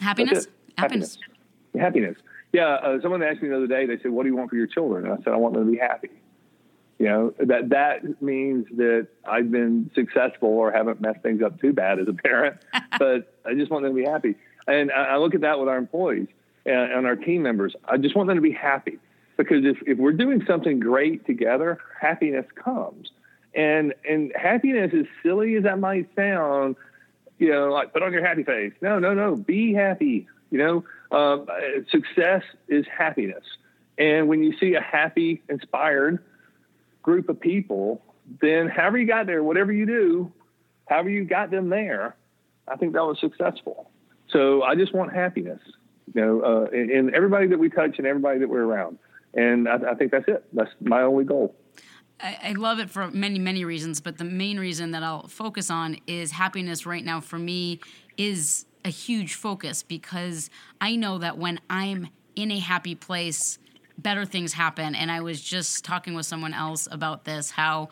Happiness. 0.00 0.48
Happiness. 0.76 1.16
happiness 1.16 1.31
happiness. 1.78 2.16
Yeah, 2.52 2.74
uh, 2.74 3.00
someone 3.00 3.22
asked 3.22 3.42
me 3.42 3.48
the 3.48 3.56
other 3.56 3.66
day. 3.66 3.86
They 3.86 3.98
said, 4.02 4.10
"What 4.10 4.24
do 4.24 4.28
you 4.28 4.36
want 4.36 4.50
for 4.50 4.56
your 4.56 4.66
children?" 4.66 5.04
And 5.04 5.14
I 5.14 5.16
said, 5.18 5.32
"I 5.32 5.36
want 5.36 5.54
them 5.54 5.64
to 5.64 5.72
be 5.72 5.78
happy." 5.78 6.10
You 6.98 7.08
know 7.08 7.34
that 7.38 7.70
that 7.70 8.22
means 8.22 8.66
that 8.76 9.08
I've 9.24 9.50
been 9.50 9.90
successful 9.94 10.50
or 10.50 10.70
haven't 10.70 11.00
messed 11.00 11.22
things 11.22 11.42
up 11.42 11.60
too 11.60 11.72
bad 11.72 11.98
as 11.98 12.06
a 12.08 12.12
parent, 12.12 12.58
but 12.98 13.34
I 13.44 13.54
just 13.54 13.70
want 13.70 13.84
them 13.84 13.94
to 13.94 14.02
be 14.02 14.08
happy. 14.08 14.36
And 14.66 14.92
I, 14.92 15.14
I 15.14 15.16
look 15.16 15.34
at 15.34 15.40
that 15.40 15.58
with 15.58 15.68
our 15.68 15.78
employees 15.78 16.28
and, 16.64 16.92
and 16.92 17.06
our 17.06 17.16
team 17.16 17.42
members. 17.42 17.74
I 17.84 17.96
just 17.96 18.14
want 18.14 18.28
them 18.28 18.36
to 18.36 18.42
be 18.42 18.52
happy 18.52 18.98
because 19.36 19.64
if, 19.64 19.78
if 19.86 19.98
we're 19.98 20.12
doing 20.12 20.44
something 20.46 20.78
great 20.78 21.26
together, 21.26 21.78
happiness 22.00 22.46
comes. 22.54 23.10
And 23.54 23.94
and 24.08 24.32
happiness, 24.34 24.92
as 24.94 25.06
silly 25.22 25.56
as 25.56 25.64
that 25.64 25.78
might 25.78 26.08
sound, 26.16 26.76
you 27.38 27.50
know, 27.50 27.70
like 27.70 27.92
put 27.92 28.02
on 28.02 28.12
your 28.12 28.24
happy 28.24 28.44
face. 28.44 28.72
No, 28.80 28.98
no, 28.98 29.12
no. 29.12 29.36
Be 29.36 29.74
happy. 29.74 30.26
You 30.50 30.58
know, 30.58 30.84
uh, 31.12 31.44
success 31.90 32.42
is 32.68 32.86
happiness. 32.86 33.44
And 33.98 34.28
when 34.28 34.42
you 34.42 34.56
see 34.58 34.74
a 34.74 34.80
happy, 34.80 35.42
inspired 35.48 36.24
group 37.02 37.28
of 37.28 37.38
people, 37.38 38.02
then 38.40 38.68
however 38.68 38.98
you 38.98 39.06
got 39.06 39.26
there, 39.26 39.42
whatever 39.42 39.72
you 39.72 39.86
do, 39.86 40.32
however 40.88 41.10
you 41.10 41.24
got 41.24 41.50
them 41.50 41.68
there, 41.68 42.16
I 42.68 42.76
think 42.76 42.94
that 42.94 43.04
was 43.04 43.18
successful. 43.20 43.90
So 44.30 44.62
I 44.62 44.74
just 44.74 44.94
want 44.94 45.12
happiness, 45.12 45.60
you 46.14 46.20
know, 46.20 46.40
uh, 46.40 46.64
in, 46.74 46.90
in, 46.90 47.14
everybody 47.14 47.46
that 47.48 47.58
we 47.58 47.68
touch 47.68 47.98
and 47.98 48.06
everybody 48.06 48.38
that 48.38 48.48
we're 48.48 48.64
around. 48.64 48.98
And 49.34 49.68
I, 49.68 49.76
I 49.90 49.94
think 49.94 50.10
that's 50.10 50.28
it. 50.28 50.44
That's 50.52 50.70
my 50.80 51.02
only 51.02 51.24
goal. 51.24 51.54
I 52.20 52.52
love 52.52 52.78
it 52.78 52.88
for 52.88 53.10
many, 53.10 53.40
many 53.40 53.64
reasons, 53.64 54.00
but 54.00 54.16
the 54.16 54.24
main 54.24 54.60
reason 54.60 54.92
that 54.92 55.02
I'll 55.02 55.26
focus 55.26 55.70
on 55.70 55.98
is 56.06 56.30
happiness 56.30 56.86
right 56.86 57.04
now 57.04 57.20
for 57.20 57.36
me 57.36 57.80
is 58.16 58.64
a 58.84 58.88
huge 58.88 59.34
focus 59.34 59.82
because 59.82 60.50
I 60.80 60.96
know 60.96 61.18
that 61.18 61.38
when 61.38 61.60
I'm 61.70 62.08
in 62.34 62.50
a 62.50 62.58
happy 62.58 62.94
place, 62.94 63.58
better 63.98 64.24
things 64.24 64.52
happen. 64.54 64.94
And 64.94 65.10
I 65.10 65.20
was 65.20 65.40
just 65.40 65.84
talking 65.84 66.14
with 66.14 66.26
someone 66.26 66.54
else 66.54 66.88
about 66.90 67.24
this 67.24 67.50
how 67.50 67.90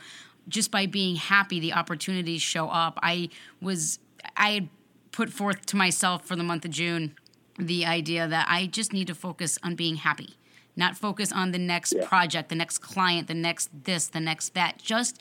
just 0.49 0.71
by 0.71 0.87
being 0.87 1.17
happy, 1.17 1.61
the 1.61 1.75
opportunities 1.75 2.43
show 2.43 2.69
up. 2.69 2.99
I 3.03 3.29
was, 3.61 3.99
I 4.37 4.51
had 4.51 4.69
put 5.13 5.31
forth 5.31 5.67
to 5.67 5.77
myself 5.77 6.25
for 6.25 6.37
the 6.37 6.43
month 6.43 6.65
of 6.65 6.71
June 6.71 7.15
the 7.59 7.85
idea 7.85 8.27
that 8.27 8.47
I 8.49 8.67
just 8.67 8.93
need 8.93 9.07
to 9.09 9.15
focus 9.15 9.59
on 9.63 9.75
being 9.75 9.97
happy, 9.97 10.37
not 10.77 10.97
focus 10.97 11.31
on 11.31 11.53
the 11.53 11.59
next 11.59 11.93
yeah. 11.93 12.07
project, 12.07 12.49
the 12.49 12.55
next 12.55 12.79
client, 12.79 13.29
the 13.29 13.35
next 13.35 13.69
this, 13.85 14.07
the 14.07 14.21
next 14.21 14.55
that. 14.55 14.79
Just 14.79 15.21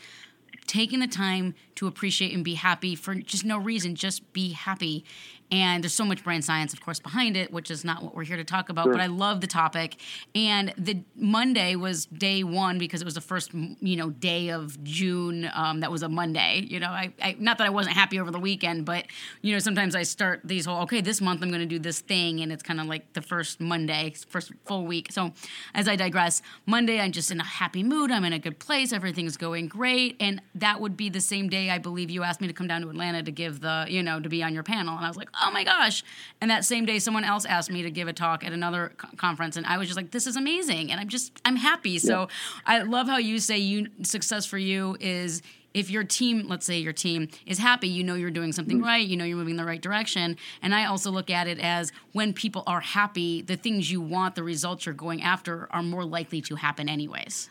taking 0.68 1.00
the 1.00 1.08
time 1.08 1.56
to 1.76 1.88
appreciate 1.88 2.34
and 2.34 2.44
be 2.44 2.54
happy 2.54 2.96
for 2.96 3.16
just 3.16 3.44
no 3.44 3.58
reason, 3.58 3.96
just 3.96 4.32
be 4.34 4.52
happy. 4.52 5.04
And 5.52 5.84
there's 5.84 5.94
so 5.94 6.06
much 6.06 6.24
brain 6.24 6.42
science, 6.42 6.74
of 6.74 6.82
course, 6.82 7.00
behind 7.00 7.36
it, 7.36 7.52
which 7.52 7.72
is 7.72 7.84
not 7.84 8.04
what 8.04 8.16
we're 8.16 8.24
here 8.24 8.38
to 8.38 8.44
talk 8.44 8.70
about. 8.70 8.86
Sure. 8.86 8.94
But 8.94 9.02
I 9.02 9.08
love 9.08 9.42
the 9.42 9.48
topic. 9.48 9.96
And 10.36 10.74
the 10.78 11.04
Monday 11.16 11.76
was 11.76 12.06
day 12.06 12.44
one 12.44 12.78
because 12.78 13.02
it 13.02 13.06
was 13.06 13.16
the 13.16 13.22
first, 13.22 13.54
you 13.54 13.96
know, 13.96 14.12
day 14.12 14.50
of 14.50 14.84
June. 14.84 15.50
Um, 15.54 15.80
that 15.80 15.92
was 15.92 16.04
a 16.04 16.10
Monday. 16.10 16.66
You 16.68 16.80
know, 16.80 16.90
I, 16.90 17.14
I, 17.22 17.36
not 17.40 17.58
that 17.58 17.66
I 17.68 17.72
wasn't 17.72 17.96
happy 17.96 18.20
over 18.20 18.30
the 18.30 18.40
weekend, 18.40 18.86
but 18.86 19.06
you 19.42 19.54
know, 19.54 19.60
sometimes 19.60 19.96
I 19.96 20.04
start 20.04 20.42
these 20.44 20.66
whole 20.66 20.82
okay, 20.84 21.02
this 21.02 21.20
month 21.20 21.42
I'm 21.42 21.50
going 21.50 21.62
to 21.62 21.66
do 21.66 21.80
this 21.80 22.00
thing, 22.00 22.42
and 22.42 22.52
it's 22.52 22.64
kind 22.64 22.80
of 22.80 22.86
like 22.86 23.14
the 23.14 23.22
first 23.22 23.60
Monday, 23.60 24.14
first 24.30 24.52
full 24.66 24.86
week. 24.86 25.12
So 25.12 25.34
as 25.74 25.88
I 25.88 25.96
digress, 25.96 26.42
Monday 26.66 27.00
I'm 27.00 27.12
just 27.12 27.32
in 27.32 27.40
a 27.40 27.46
happy 27.46 27.84
mood. 27.84 28.12
I'm 28.12 28.26
in 28.26 28.34
a 28.34 28.40
good 28.40 28.60
place. 28.60 28.94
Everything's 28.94 29.38
going 29.38 29.68
great, 29.68 30.16
and 30.20 30.42
that 30.56 30.80
would 30.80 30.96
be 30.96 31.10
the 31.10 31.22
same 31.22 31.50
day 31.50 31.70
I 31.70 31.80
believe 31.80 32.10
you 32.10 32.24
asked 32.24 32.42
me 32.42 32.48
to 32.48 32.54
come 32.54 32.68
down 32.68 32.82
to 32.82 32.90
Atlanta 32.90 33.24
to 33.24 33.32
give 33.32 33.62
the, 33.62 33.86
you 33.90 34.04
know, 34.04 34.20
to 34.20 34.30
be 34.30 34.44
on 34.44 34.54
your 34.54 34.64
panel, 34.64 34.96
and 34.96 35.06
I 35.06 35.08
was 35.08 35.18
like 35.18 35.30
oh 35.42 35.52
my 35.52 35.64
gosh. 35.64 36.04
And 36.42 36.50
that 36.52 36.66
same 36.66 36.86
day, 36.86 37.00
someone 37.00 37.24
else 37.24 37.46
asked 37.46 37.72
me 37.72 37.82
to 37.84 37.92
give 37.92 38.08
a 38.08 38.14
talk 38.14 38.46
at 38.46 38.54
another 38.54 38.94
co- 38.98 39.10
conference, 39.18 39.58
and 39.58 39.66
I 39.66 39.78
was 39.78 39.88
just 39.88 39.98
like, 39.98 40.12
this 40.12 40.28
is 40.28 40.36
amazing. 40.36 40.92
And 40.92 41.00
I'm 41.00 41.10
just, 41.10 41.40
I'm 41.46 41.56
happy. 41.56 42.00
So 42.00 42.28
I 42.66 42.82
love 42.82 43.08
how 43.08 43.18
you 43.18 43.40
say 43.40 43.58
you 43.58 43.88
success 44.04 44.46
for 44.46 44.58
you 44.58 44.98
is 45.00 45.42
if 45.74 45.90
your 45.90 46.04
team, 46.04 46.48
let's 46.48 46.66
say 46.66 46.80
your 46.80 46.94
team 46.94 47.28
is 47.46 47.58
happy, 47.58 47.88
you 47.88 48.04
know 48.04 48.16
you're 48.16 48.32
doing 48.32 48.52
something 48.52 48.78
mm-hmm. 48.78 48.88
right, 48.88 49.08
you 49.08 49.16
know 49.16 49.26
you're 49.26 49.38
moving 49.38 49.52
in 49.52 49.58
the 49.58 49.66
right 49.66 49.82
direction. 49.82 50.38
And 50.62 50.74
I 50.74 50.86
also 50.86 51.12
look 51.12 51.30
at 51.30 51.48
it 51.48 51.60
as 51.60 51.92
when 52.14 52.34
people 52.34 52.64
are 52.66 52.82
happy, 52.82 53.42
the 53.42 53.56
things 53.56 53.92
you 53.92 54.02
want, 54.02 54.36
the 54.36 54.44
results 54.44 54.86
you're 54.86 54.96
going 54.96 55.22
after 55.22 55.68
are 55.72 55.84
more 55.84 56.06
likely 56.06 56.42
to 56.42 56.56
happen 56.56 56.90
anyways. 56.90 57.50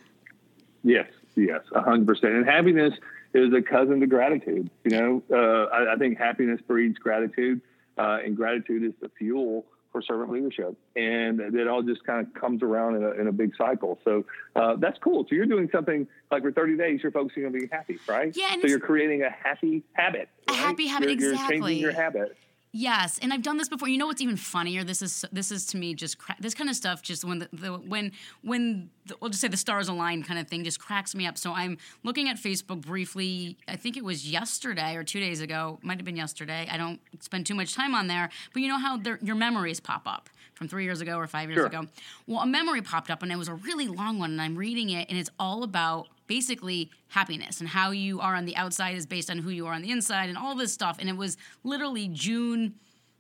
Yes, 0.83 1.09
yes, 1.37 1.61
100%. 1.73 2.25
And 2.25 2.47
happiness 2.47 2.95
is 3.35 3.53
a 3.53 3.63
cousin 3.63 4.01
to 4.01 4.07
gratitude. 4.07 4.71
You 4.85 4.91
know, 4.91 5.23
uh, 5.31 5.75
I, 5.75 5.95
I, 5.95 5.97
think 5.97 6.19
happiness 6.19 6.61
breeds 6.67 6.99
gratitude, 6.99 7.61
uh, 7.99 8.19
and 8.25 8.37
gratitude 8.37 8.85
is 8.85 8.93
the 9.01 9.11
fuel 9.19 9.67
for 9.93 10.03
servant 10.03 10.31
leadership. 10.31 10.77
And 10.97 11.41
it 11.41 11.67
all 11.67 11.83
just 11.83 12.05
kind 12.05 12.27
of 12.27 12.33
comes 12.35 12.63
around 12.63 12.97
in 12.97 13.05
a, 13.05 13.11
in 13.13 13.27
a 13.27 13.33
big 13.33 13.53
cycle. 13.57 13.99
So 14.05 14.25
uh, 14.55 14.77
that's 14.77 14.99
cool. 14.99 15.25
So 15.29 15.35
you're 15.35 15.47
doing 15.47 15.69
something 15.73 16.07
like 16.31 16.43
for 16.43 16.53
30 16.53 16.77
days, 16.77 17.01
you're 17.03 17.13
focusing 17.13 17.47
on 17.47 17.53
being 17.53 17.69
happy, 17.71 17.99
right? 18.07 18.35
Yeah. 18.37 18.57
so 18.61 18.67
you're 18.67 18.81
creating 18.81 19.23
a 19.23 19.31
happy 19.31 19.83
habit. 19.93 20.29
A 20.49 20.53
happy 20.53 20.87
habit, 20.87 21.19
you're, 21.19 21.33
exactly. 21.33 21.57
You're 21.57 21.63
changing 21.63 21.83
your 21.83 21.93
habit. 21.93 22.37
Yes, 22.73 23.19
and 23.23 23.33
I've 23.33 23.43
done 23.43 23.57
this 23.57 23.69
before. 23.69 23.89
You 23.89 23.97
know 23.97 24.07
what's 24.07 24.21
even 24.21 24.37
funnier? 24.37 24.85
This 24.85 25.01
is 25.01 25.25
this 25.33 25.51
is 25.51 25.65
to 25.67 25.79
me 25.79 25.95
just 25.95 26.19
cra- 26.19 26.37
this 26.39 26.55
kind 26.55 26.69
of 26.69 26.77
stuff. 26.77 27.03
Just 27.03 27.25
when 27.25 27.39
the, 27.39 27.49
the 27.53 27.73
when 27.73 28.13
when 28.43 28.91
the, 29.07 29.17
we'll 29.21 29.31
just 29.31 29.41
say 29.41 29.49
the 29.49 29.57
stars 29.57 29.89
align 29.89 30.23
kind 30.23 30.39
of 30.39 30.49
thing 30.49 30.65
just 30.65 30.79
cracks 30.79 31.15
me 31.15 31.27
up. 31.27 31.39
So 31.39 31.55
I'm 31.55 31.79
looking 32.05 32.29
at 32.29 32.37
Facebook 32.37 32.83
briefly. 32.83 33.57
I 33.67 33.77
think 33.77 33.97
it 33.97 34.05
was 34.05 34.31
yesterday 34.31 34.97
or 34.97 35.03
two 35.03 35.19
days 35.19 35.41
ago. 35.41 35.79
Might 35.83 35.97
have 35.97 36.05
been 36.05 36.17
yesterday. 36.17 36.69
I 36.71 36.77
don't 36.77 37.01
spend 37.21 37.47
too 37.47 37.55
much 37.55 37.75
time 37.75 37.95
on 37.95 38.07
there, 38.07 38.29
but 38.53 38.61
you 38.61 38.69
know 38.69 38.79
how 38.79 39.01
your 39.23 39.37
memories 39.37 39.81
pop 39.81 40.03
up 40.07 40.29
from 40.59 40.69
three 40.69 40.85
years 40.85 41.01
ago 41.01 41.17
or 41.17 41.27
five 41.27 41.49
years 41.49 41.59
sure. 41.59 41.67
ago. 41.67 41.87
Well, 42.27 42.41
a 42.41 42.47
memory 42.47 42.83
popped 42.83 43.11
up, 43.11 43.23
and 43.23 43.31
it 43.31 43.37
was 43.37 43.49
a 43.49 43.55
really 43.55 43.87
long 43.87 44.19
one, 44.19 44.33
and 44.33 44.43
I'm 44.43 44.57
reading 44.57 44.91
it, 44.91 45.09
and 45.09 45.17
it's 45.17 45.31
all 45.39 45.63
about 45.63 46.09
basically 46.27 46.91
happiness 47.09 47.61
and 47.61 47.69
how 47.71 47.91
you 47.91 48.21
are 48.21 48.35
on 48.35 48.45
the 48.45 48.55
outside 48.57 48.95
is 48.97 49.07
based 49.07 49.31
on 49.31 49.39
who 49.39 49.49
you 49.49 49.67
are 49.67 49.73
on 49.73 49.81
the 49.81 49.91
inside 49.91 50.29
and 50.29 50.37
all 50.37 50.55
this 50.55 50.73
stuff. 50.73 50.99
And 51.01 51.09
it 51.09 51.17
was 51.17 51.39
literally 51.65 52.09
June 52.09 52.75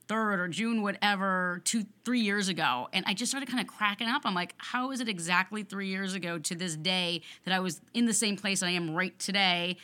3rd 0.08 0.38
or 0.38 0.48
June 0.48 0.82
whatever, 0.82 1.62
two, 1.64 1.84
three 2.04 2.20
years 2.20 2.48
ago. 2.48 2.88
And 2.92 3.04
I 3.06 3.14
just 3.14 3.30
started 3.30 3.48
kind 3.48 3.60
of 3.60 3.66
cracking 3.66 4.08
up. 4.08 4.22
I'm 4.24 4.34
like, 4.34 4.54
how 4.58 4.90
is 4.90 5.00
it 5.00 5.08
exactly 5.08 5.62
three 5.62 5.88
years 5.88 6.14
ago 6.14 6.38
to 6.38 6.54
this 6.54 6.76
day 6.76 7.22
that 7.44 7.54
I 7.54 7.60
was 7.60 7.80
in 7.94 8.06
the 8.06 8.14
same 8.14 8.36
place 8.36 8.62
I 8.62 8.70
am 8.70 8.94
right 8.94 9.18
today, 9.18 9.76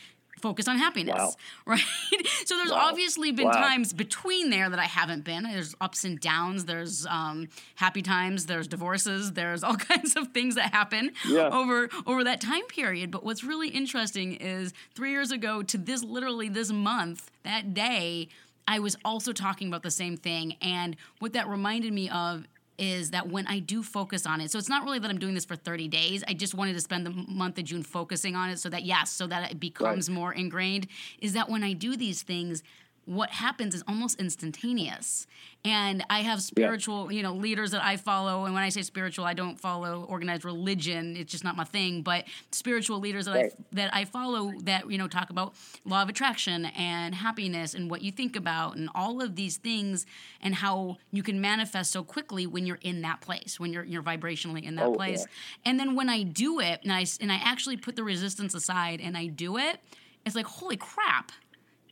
focused 0.45 0.69
on 0.69 0.77
happiness, 0.77 1.17
wow. 1.17 1.35
right? 1.67 1.81
so 2.45 2.55
there's 2.59 2.71
wow. 2.71 2.89
obviously 2.91 3.33
been 3.33 3.47
wow. 3.47 3.53
times 3.53 3.95
between 3.95 4.51
there 4.51 4.69
that 4.69 4.79
I 4.79 4.85
haven't 4.85 5.25
been. 5.25 5.45
There's 5.45 5.75
ups 5.81 6.05
and 6.05 6.21
downs. 6.21 6.67
There's 6.67 7.07
um, 7.07 7.49
happy 7.77 8.03
times. 8.03 8.45
There's 8.45 8.69
divorces. 8.69 9.33
There's 9.33 9.65
all 9.65 9.77
kinds 9.93 10.17
of 10.17 10.29
things 10.29 10.57
that 10.57 10.75
happen 10.75 11.13
yeah. 11.27 11.49
over 11.49 11.89
over 12.07 12.25
that 12.25 12.43
time 12.43 12.67
period. 12.67 13.11
But 13.11 13.25
what's 13.25 13.43
really 13.43 13.71
interesting 13.71 14.35
is 14.35 14.75
three 14.95 15.13
years 15.13 15.31
ago 15.31 15.63
to 15.63 15.79
this 15.79 16.05
literally 16.05 16.51
this 16.51 16.71
month, 16.71 17.31
that 17.43 17.73
day. 17.73 18.29
I 18.67 18.79
was 18.79 18.97
also 19.05 19.33
talking 19.35 19.69
about 19.69 19.83
the 19.83 19.91
same 19.91 20.17
thing. 20.17 20.57
And 20.63 20.97
what 21.19 21.35
that 21.35 21.49
reminded 21.49 21.93
me 21.93 22.09
of 22.09 22.47
is 22.79 23.11
that 23.11 23.29
when 23.29 23.47
I 23.47 23.59
do 23.59 23.83
focus 23.83 24.27
on 24.27 24.41
it, 24.41 24.51
so 24.51 24.59
it's 24.59 24.69
not 24.69 24.85
really 24.85 24.99
that 24.99 25.11
I'm 25.11 25.19
doing 25.19 25.35
this 25.35 25.45
for 25.45 25.57
30 25.57 25.89
days. 25.89 26.25
I 26.27 26.35
just 26.35 26.55
wanted 26.55 26.75
to 26.75 26.81
spend 26.81 27.07
the 27.07 27.11
month 27.11 27.59
of 27.59 27.65
June 27.65 27.83
focusing 27.83 28.35
on 28.35 28.51
it 28.51 28.59
so 28.59 28.69
that, 28.69 28.83
yes, 28.85 29.11
so 29.11 29.27
that 29.27 29.51
it 29.51 29.61
becomes 29.61 30.09
right. 30.09 30.15
more 30.15 30.33
ingrained. 30.33 30.89
Is 31.21 31.35
that 31.35 31.49
when 31.49 31.63
I 31.63 31.73
do 31.73 31.97
these 31.97 32.23
things, 32.23 32.63
what 33.07 33.31
happens 33.31 33.75
is 33.75 33.83
almost 33.87 34.19
instantaneous 34.19 35.27
and 35.65 36.05
i 36.09 36.21
have 36.21 36.43
spiritual 36.43 37.11
yeah. 37.11 37.17
you 37.17 37.23
know 37.23 37.35
leaders 37.35 37.71
that 37.71 37.85
i 37.85 37.97
follow 37.97 38.45
and 38.45 38.55
when 38.55 38.63
i 38.63 38.69
say 38.69 38.83
spiritual 38.83 39.25
i 39.25 39.35
don't 39.35 39.61
follow 39.61 40.05
organized 40.09 40.45
religion 40.45 41.17
it's 41.17 41.31
just 41.31 41.45
not 41.45 41.57
my 41.57 41.65
thing 41.65 42.03
but 42.03 42.25
spiritual 42.53 42.99
leaders 42.99 43.27
that 43.27 43.35
right. 43.35 43.53
i 43.53 43.65
that 43.73 43.95
i 43.95 44.05
follow 44.05 44.53
that 44.63 44.91
you 44.91 44.97
know 44.97 45.09
talk 45.09 45.31
about 45.31 45.55
law 45.85 46.03
of 46.03 46.09
attraction 46.09 46.67
and 46.77 47.15
happiness 47.15 47.75
and 47.75 47.91
what 47.91 48.03
you 48.03 48.11
think 48.11 48.37
about 48.37 48.77
and 48.77 48.89
all 48.95 49.23
of 49.23 49.37
these 49.37 49.57
things 49.57 50.07
and 50.41 50.55
how 50.55 50.97
you 51.13 51.23
can 51.23 51.41
manifest 51.41 51.91
so 51.91 52.03
quickly 52.03 52.47
when 52.47 52.67
you're 52.67 52.79
in 52.83 53.03
that 53.03 53.21
place 53.21 53.61
when 53.61 53.73
you're 53.73 53.85
you're 53.85 54.03
vibrationally 54.03 54.63
in 54.63 54.77
that 54.77 54.87
oh, 54.87 54.95
place 54.95 55.21
yeah. 55.21 55.71
and 55.71 55.79
then 55.79 55.95
when 55.95 56.09
i 56.09 56.23
do 56.23 56.61
it 56.61 56.81
and 56.83 56.93
i 56.93 57.05
and 57.21 57.31
i 57.31 57.37
actually 57.43 57.77
put 57.77 57.97
the 57.97 58.05
resistance 58.05 58.55
aside 58.55 59.01
and 59.01 59.17
i 59.17 59.27
do 59.27 59.59
it 59.59 59.79
it's 60.25 60.35
like 60.35 60.47
holy 60.47 60.77
crap 60.77 61.33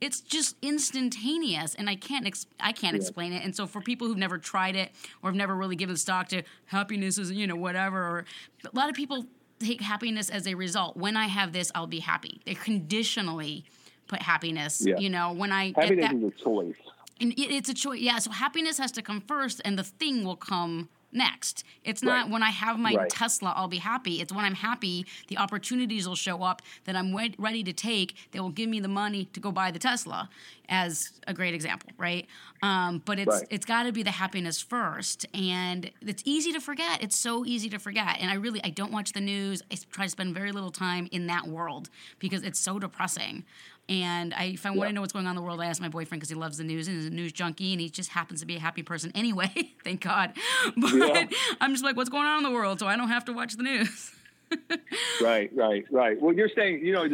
it's 0.03 0.21
just 0.21 0.57
instantaneous 0.61 1.75
and 1.77 1.89
i 1.89 1.95
can't 1.95 2.27
ex- 2.27 2.47
i 2.61 2.73
can't 2.73 2.95
yeah. 2.95 3.01
explain 3.01 3.33
it 3.33 3.43
and 3.43 3.55
so 3.55 3.67
for 3.67 3.81
people 3.81 4.07
who've 4.07 4.19
never 4.19 4.37
tried 4.37 4.77
it 4.77 4.91
or 5.23 5.31
have 5.31 5.37
never 5.37 5.55
really 5.55 5.77
given 5.77 5.97
stock 5.97 6.29
to 6.29 6.43
happiness 6.67 7.17
is 7.17 7.31
you 7.31 7.47
know 7.47 7.57
whatever 7.57 7.99
or 7.99 8.25
a 8.65 8.77
lot 8.77 8.91
of 8.91 8.97
people 8.97 9.25
take 9.61 9.81
happiness 9.81 10.29
as 10.29 10.47
a 10.47 10.55
result 10.55 10.97
when 10.97 11.17
i 11.17 11.27
have 11.27 11.53
this 11.53 11.71
i'll 11.75 11.87
be 11.87 12.01
happy 12.01 12.41
they 12.45 12.55
conditionally 12.55 13.65
put 14.09 14.21
happiness 14.21 14.85
yeah. 14.85 14.99
you 14.99 15.09
know 15.09 15.33
when 15.33 15.53
i 15.53 15.73
happiness 15.77 15.89
get 15.89 16.01
that, 16.01 16.15
is 16.17 16.33
a 16.41 16.45
choice 16.45 16.75
and 17.21 17.33
it's 17.37 17.69
a 17.69 17.75
choice 17.75 18.01
yeah 18.01 18.19
so 18.19 18.31
happiness 18.33 18.77
has 18.79 18.91
to 18.91 19.01
come 19.01 19.21
first 19.21 19.61
and 19.65 19.79
the 19.79 19.85
thing 19.85 20.25
will 20.25 20.37
come 20.37 20.89
next. 21.13 21.65
It's 21.85 22.03
not 22.03 22.25
right. 22.25 22.31
when 22.31 22.43
I 22.43 22.51
have 22.51 22.79
my 22.79 22.95
right. 22.95 23.11
Tesla, 23.11 23.53
I'll 23.57 23.69
be 23.69 23.79
happy. 23.79 24.21
It's 24.21 24.33
when 24.33 24.45
I'm 24.45 24.55
happy, 24.55 25.07
the 25.29 25.39
opportunities 25.39 26.09
will 26.09 26.17
show 26.17 26.43
up 26.43 26.63
that 26.85 26.97
I'm 26.97 27.15
ready 27.39 27.63
to 27.65 27.73
take 27.73 28.15
that 28.33 28.43
will 28.43 28.51
give 28.51 28.69
me 28.69 28.81
the 28.81 28.89
money 28.89 29.27
to 29.27 29.41
go 29.41 29.53
buy 29.53 29.71
the 29.71 29.79
Tesla, 29.79 30.29
as 30.73 31.21
a 31.27 31.35
great 31.35 31.55
example, 31.55 31.91
right? 31.99 32.27
Um, 32.63 33.03
but 33.05 33.19
it's 33.19 33.29
right. 33.29 33.47
it's 33.51 33.67
got 33.67 33.85
to 33.85 33.93
be 33.93 34.03
the 34.03 34.11
happiness 34.11 34.61
first, 34.61 35.27
and 35.35 35.91
it's 36.01 36.23
easy 36.25 36.53
to 36.53 36.61
forget. 36.61 37.03
It's 37.03 37.17
so 37.17 37.45
easy 37.45 37.69
to 37.71 37.79
forget, 37.79 38.17
and 38.21 38.31
I 38.31 38.35
really 38.35 38.61
I 38.65 38.71
don't 38.71 38.91
watch 38.91 39.13
the 39.13 39.21
news. 39.21 39.63
I 39.71 39.77
try 39.91 40.07
to 40.07 40.11
spend 40.11 40.35
very 40.35 40.51
little 40.51 40.71
time 40.71 41.09
in 41.13 41.27
that 41.27 41.47
world 41.47 41.91
because 42.19 42.43
it's 42.43 42.59
so 42.59 42.79
depressing. 42.79 43.45
And 43.89 44.33
I, 44.35 44.45
if 44.45 44.65
I 44.65 44.71
yeah. 44.71 44.77
want 44.77 44.91
to 44.91 44.95
know 44.95 45.01
what's 45.01 45.13
going 45.13 45.27
on 45.27 45.31
in 45.31 45.37
the 45.37 45.43
world, 45.43 45.61
I 45.61 45.67
ask 45.67 45.81
my 45.81 45.89
boyfriend 45.89 46.21
because 46.21 46.29
he 46.29 46.35
loves 46.35 46.59
the 46.59 46.65
news 46.65 46.87
and 46.89 46.97
he's 46.97 47.07
a 47.07 47.11
news 47.11 47.33
junkie 47.33 47.73
and 47.73 47.81
he 47.81 47.91
just 47.91 48.11
happens 48.11 48.41
to 48.41 48.47
be 48.47 48.57
a 48.57 48.61
happy 48.61 48.83
person 48.83 49.11
anyway. 49.15 49.51
thank 49.85 50.01
God. 50.01 50.33
But 50.77 50.95
yeah. 50.95 51.27
I'm 51.61 51.73
just 51.73 51.85
like, 51.85 51.97
what's 51.97 52.11
going 52.11 52.27
on 52.27 52.39
in 52.39 52.45
the 52.45 52.51
world? 52.51 52.79
So 52.79 52.87
I 52.87 52.97
don't 52.97 53.09
have 53.09 53.25
to 53.27 53.33
watch 53.33 53.57
the 53.57 53.65
news. 53.65 54.13
right, 55.23 55.51
right, 55.55 55.85
right. 55.91 56.21
Well, 56.21 56.35
you're 56.35 56.51
saying, 56.55 56.85
you 56.85 56.93
know, 56.93 57.05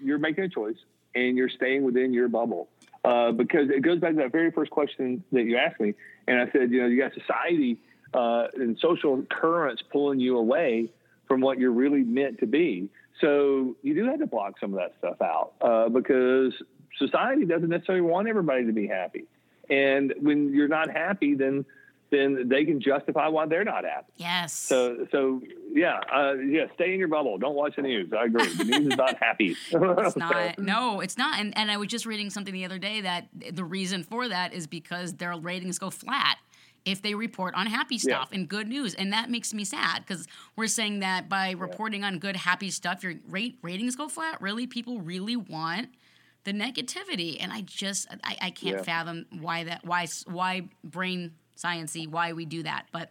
you're 0.00 0.18
making 0.18 0.44
a 0.44 0.48
choice 0.48 0.76
and 1.14 1.36
you're 1.36 1.48
staying 1.48 1.84
within 1.84 2.12
your 2.12 2.28
bubble. 2.28 2.68
Uh, 3.04 3.30
because 3.30 3.70
it 3.70 3.82
goes 3.82 4.00
back 4.00 4.10
to 4.10 4.16
that 4.16 4.32
very 4.32 4.50
first 4.50 4.70
question 4.70 5.22
that 5.30 5.44
you 5.44 5.56
asked 5.56 5.80
me. 5.80 5.94
And 6.26 6.40
I 6.40 6.50
said, 6.50 6.72
you 6.72 6.82
know, 6.82 6.88
you 6.88 7.00
got 7.00 7.12
society 7.14 7.78
uh, 8.12 8.48
and 8.54 8.76
social 8.80 9.22
currents 9.30 9.82
pulling 9.92 10.18
you 10.18 10.38
away 10.38 10.90
from 11.28 11.40
what 11.40 11.58
you're 11.58 11.72
really 11.72 12.02
meant 12.02 12.40
to 12.40 12.46
be. 12.46 12.88
So 13.20 13.76
you 13.82 13.94
do 13.94 14.04
have 14.06 14.18
to 14.18 14.26
block 14.26 14.54
some 14.60 14.74
of 14.74 14.78
that 14.80 14.94
stuff 14.98 15.20
out 15.22 15.52
uh, 15.60 15.88
because 15.88 16.52
society 16.98 17.44
doesn't 17.44 17.68
necessarily 17.68 18.02
want 18.02 18.28
everybody 18.28 18.66
to 18.66 18.72
be 18.72 18.86
happy. 18.86 19.24
And 19.70 20.14
when 20.20 20.52
you're 20.54 20.68
not 20.68 20.90
happy, 20.90 21.34
then 21.34 21.64
then 22.10 22.48
they 22.48 22.64
can 22.64 22.80
justify 22.80 23.26
why 23.26 23.46
they're 23.46 23.64
not 23.64 23.84
happy. 23.84 24.12
Yes. 24.16 24.52
So 24.52 25.08
so 25.10 25.42
yeah 25.72 26.00
uh, 26.12 26.34
yeah 26.34 26.66
stay 26.74 26.92
in 26.92 26.98
your 26.98 27.08
bubble. 27.08 27.36
Don't 27.38 27.56
watch 27.56 27.76
the 27.76 27.82
news. 27.82 28.12
I 28.12 28.26
agree. 28.26 28.46
The 28.54 28.64
news 28.64 28.86
is 28.92 28.96
not 28.96 29.16
happy. 29.20 29.56
it's 29.70 30.16
not. 30.16 30.58
No, 30.58 31.00
it's 31.00 31.18
not. 31.18 31.40
And 31.40 31.56
and 31.56 31.70
I 31.70 31.76
was 31.78 31.88
just 31.88 32.06
reading 32.06 32.30
something 32.30 32.54
the 32.54 32.64
other 32.64 32.78
day 32.78 33.00
that 33.00 33.28
the 33.52 33.64
reason 33.64 34.04
for 34.04 34.28
that 34.28 34.52
is 34.54 34.66
because 34.66 35.14
their 35.14 35.36
ratings 35.36 35.78
go 35.78 35.90
flat 35.90 36.38
if 36.86 37.02
they 37.02 37.14
report 37.14 37.54
on 37.54 37.66
happy 37.66 37.98
stuff 37.98 38.28
yeah. 38.30 38.38
and 38.38 38.48
good 38.48 38.68
news. 38.68 38.94
And 38.94 39.12
that 39.12 39.28
makes 39.28 39.52
me 39.52 39.64
sad 39.64 40.04
because 40.06 40.26
we're 40.54 40.68
saying 40.68 41.00
that 41.00 41.28
by 41.28 41.50
reporting 41.50 42.04
on 42.04 42.18
good, 42.18 42.36
happy 42.36 42.70
stuff, 42.70 43.02
your 43.02 43.14
rate 43.28 43.58
ratings 43.60 43.96
go 43.96 44.08
flat. 44.08 44.40
Really, 44.40 44.66
people 44.66 45.00
really 45.00 45.36
want 45.36 45.88
the 46.44 46.52
negativity, 46.52 47.36
and 47.40 47.52
I 47.52 47.62
just 47.62 48.06
I, 48.24 48.36
I 48.40 48.50
can't 48.50 48.76
yeah. 48.76 48.82
fathom 48.82 49.26
why 49.40 49.64
that 49.64 49.84
why 49.84 50.06
why 50.26 50.68
brain 50.84 51.32
sciency 51.56 52.08
why 52.08 52.32
we 52.32 52.46
do 52.46 52.62
that, 52.62 52.86
but. 52.92 53.10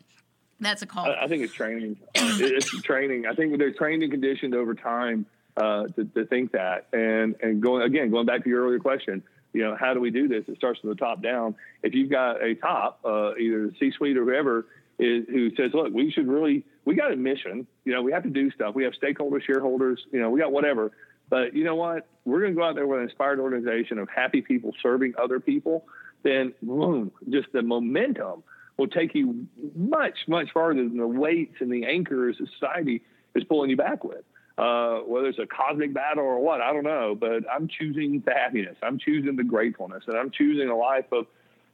That's 0.58 0.82
a 0.82 0.86
call. 0.86 1.08
I, 1.08 1.26
I 1.26 1.28
think 1.28 1.44
it's 1.44 1.52
training. 1.52 1.98
it's 2.16 2.82
training. 2.82 3.26
I 3.26 3.34
think 3.34 3.58
they're 3.58 3.74
trained 3.74 4.04
and 4.04 4.12
conditioned 4.12 4.56
over 4.56 4.74
time 4.74 5.26
uh, 5.58 5.88
to, 5.88 6.06
to 6.06 6.26
think 6.28 6.54
that. 6.54 6.88
And 6.94 7.36
and 7.42 7.62
going 7.62 7.82
again, 7.84 8.10
going 8.10 8.26
back 8.26 8.42
to 8.46 8.50
your 8.50 8.64
earlier 8.64 8.80
question, 8.80 9.22
you 9.56 9.64
know, 9.64 9.78
how 9.80 9.94
do 9.94 10.02
we 10.02 10.12
do 10.12 10.28
this? 10.28 10.44
It 10.50 10.58
starts 10.58 10.82
from 10.82 10.90
the 10.90 10.98
top 10.98 11.24
down. 11.24 11.56
If 11.82 11.94
you've 11.94 12.10
got 12.10 12.44
a 12.44 12.56
top, 12.56 13.00
uh, 13.06 13.36
either 13.38 13.72
C-suite 13.80 14.18
or 14.18 14.26
whoever, 14.26 14.66
is, 15.00 15.26
who 15.30 15.56
says, 15.56 15.72
look, 15.74 15.94
we 15.94 16.12
should 16.12 16.28
really, 16.28 16.66
we 16.84 16.96
got 16.96 17.14
a 17.14 17.16
mission. 17.16 17.66
You 17.86 17.94
know, 17.94 18.02
we 18.02 18.12
have 18.12 18.24
to 18.24 18.30
do 18.30 18.52
stuff. 18.52 18.76
We 18.76 18.84
have 18.84 18.94
stakeholders, 19.02 19.44
shareholders. 19.44 20.06
You 20.12 20.20
know, 20.20 20.30
we 20.30 20.42
got 20.42 20.52
whatever. 20.52 20.92
But 21.30 21.56
you 21.56 21.64
know 21.64 21.76
what? 21.76 22.06
We're 22.26 22.42
going 22.42 22.52
to 22.52 22.58
go 22.58 22.66
out 22.66 22.76
there 22.76 22.86
with 22.86 23.00
an 23.00 23.06
inspired 23.06 23.40
organization 23.40 23.98
of 23.98 24.10
happy 24.10 24.42
people 24.42 24.74
serving 24.84 25.14
other 25.18 25.40
people. 25.40 25.86
Then, 26.24 26.54
boom, 26.62 27.14
just 27.30 27.48
the 27.54 27.62
momentum 27.62 28.44
will 28.76 28.88
take 28.88 29.16
you 29.16 29.48
much, 29.74 30.18
much 30.28 30.50
farther 30.54 30.84
than 30.84 30.98
the 30.98 31.08
weights 31.08 31.56
and 31.62 31.72
the 31.72 31.86
anchors 31.86 32.38
society 32.38 33.04
is 33.36 33.46
pulling 33.46 33.70
you 33.70 33.78
back 33.78 34.04
with 34.04 34.24
uh, 34.58 35.00
whether 35.00 35.28
it's 35.28 35.40
a 35.40 35.46
cosmic 35.46 35.94
battle 35.94 36.24
or 36.24 36.40
what, 36.40 36.62
I 36.62 36.72
don't 36.72 36.84
know, 36.84 37.16
but 37.16 37.44
I'm 37.52 37.68
choosing 37.68 38.24
the 38.26 38.34
happiness. 38.34 38.78
I'm 38.82 38.98
choosing 38.98 39.36
the 39.36 39.44
gratefulness 39.44 40.04
and 40.08 40.18
I'm 40.18 40.32
choosing 40.32 40.70
a 40.70 40.76
life 40.76 41.06
of 41.12 41.28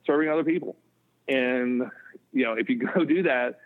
serving 0.05 0.29
other 0.29 0.43
people. 0.43 0.75
And, 1.27 1.84
you 2.34 2.43
know, 2.43 2.53
if 2.53 2.69
you 2.69 2.77
go 2.95 3.05
do 3.05 3.23
that, 3.23 3.59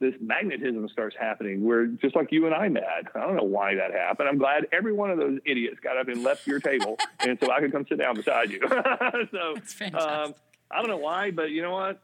this 0.00 0.14
magnetism 0.20 0.88
starts 0.90 1.16
happening 1.18 1.64
where 1.64 1.86
just 1.86 2.14
like 2.14 2.30
you 2.30 2.46
and 2.46 2.54
I 2.54 2.68
met. 2.68 2.84
I 3.14 3.20
don't 3.20 3.36
know 3.36 3.42
why 3.42 3.74
that 3.74 3.92
happened. 3.92 4.28
I'm 4.28 4.38
glad 4.38 4.66
every 4.72 4.92
one 4.92 5.10
of 5.10 5.18
those 5.18 5.40
idiots 5.44 5.80
got 5.82 5.96
up 5.96 6.08
and 6.08 6.22
left 6.22 6.46
your 6.46 6.60
table, 6.60 6.98
and 7.20 7.36
so 7.42 7.50
I 7.50 7.60
could 7.60 7.72
come 7.72 7.84
sit 7.88 7.98
down 7.98 8.14
beside 8.14 8.50
you. 8.50 8.60
so 9.32 9.54
um, 9.98 10.34
I 10.70 10.80
don't 10.80 10.88
know 10.88 10.98
why, 10.98 11.32
but 11.32 11.50
you 11.50 11.62
know 11.62 11.72
what? 11.72 12.00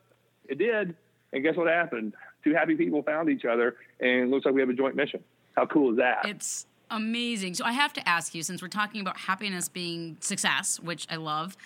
It 0.49 0.59
did. 0.59 0.97
And 1.33 1.43
guess 1.43 1.57
what 1.57 1.69
happened? 1.69 2.15
Two 2.43 2.53
happy 2.53 2.75
people 2.75 3.03
found 3.03 3.29
each 3.29 3.45
other, 3.45 3.77
and 4.01 4.31
looks 4.31 4.45
like 4.45 4.55
we 4.55 4.61
have 4.61 4.71
a 4.71 4.75
joint 4.75 4.97
mission. 4.97 5.23
How 5.57 5.67
cool 5.67 5.93
is 5.93 5.97
that? 5.99 6.25
It's 6.25 6.67
amazing. 6.91 7.55
So 7.55 7.65
I 7.65 7.73
have 7.73 7.93
to 7.95 8.09
ask 8.09 8.35
you, 8.35 8.43
since 8.43 8.63
we're 8.63 8.69
talking 8.69 9.01
about 9.01 9.17
happiness 9.19 9.69
being 9.69 10.17
success, 10.21 10.81
which 10.81 11.07
I 11.11 11.17
love, 11.17 11.57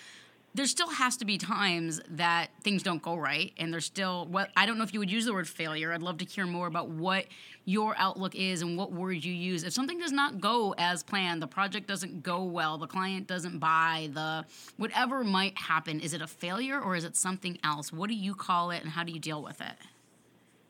there 0.55 0.65
still 0.65 0.89
has 0.89 1.15
to 1.17 1.25
be 1.25 1.37
times 1.37 2.01
that 2.09 2.49
things 2.61 2.81
don't 2.81 3.01
go 3.01 3.15
right 3.15 3.53
and 3.57 3.71
there's 3.71 3.85
still 3.85 4.25
what 4.25 4.49
i 4.57 4.65
don't 4.65 4.77
know 4.77 4.83
if 4.83 4.93
you 4.93 4.99
would 4.99 5.11
use 5.11 5.25
the 5.25 5.33
word 5.33 5.47
failure 5.47 5.93
i'd 5.93 6.01
love 6.01 6.17
to 6.17 6.25
hear 6.25 6.45
more 6.45 6.67
about 6.67 6.89
what 6.89 7.25
your 7.65 7.93
outlook 7.97 8.33
is 8.35 8.61
and 8.61 8.77
what 8.77 8.91
words 8.91 9.23
you 9.23 9.33
use 9.33 9.63
if 9.63 9.71
something 9.71 9.99
does 9.99 10.11
not 10.11 10.41
go 10.41 10.73
as 10.77 11.03
planned 11.03 11.41
the 11.41 11.47
project 11.47 11.87
doesn't 11.87 12.23
go 12.23 12.43
well 12.43 12.77
the 12.77 12.87
client 12.87 13.27
doesn't 13.27 13.59
buy 13.59 14.09
the 14.13 14.43
whatever 14.77 15.23
might 15.23 15.57
happen 15.57 15.99
is 15.99 16.13
it 16.13 16.21
a 16.21 16.27
failure 16.27 16.81
or 16.81 16.95
is 16.95 17.03
it 17.03 17.15
something 17.15 17.57
else 17.63 17.93
what 17.93 18.09
do 18.09 18.15
you 18.15 18.33
call 18.33 18.71
it 18.71 18.81
and 18.81 18.91
how 18.91 19.03
do 19.03 19.11
you 19.11 19.19
deal 19.19 19.43
with 19.43 19.61
it 19.61 19.73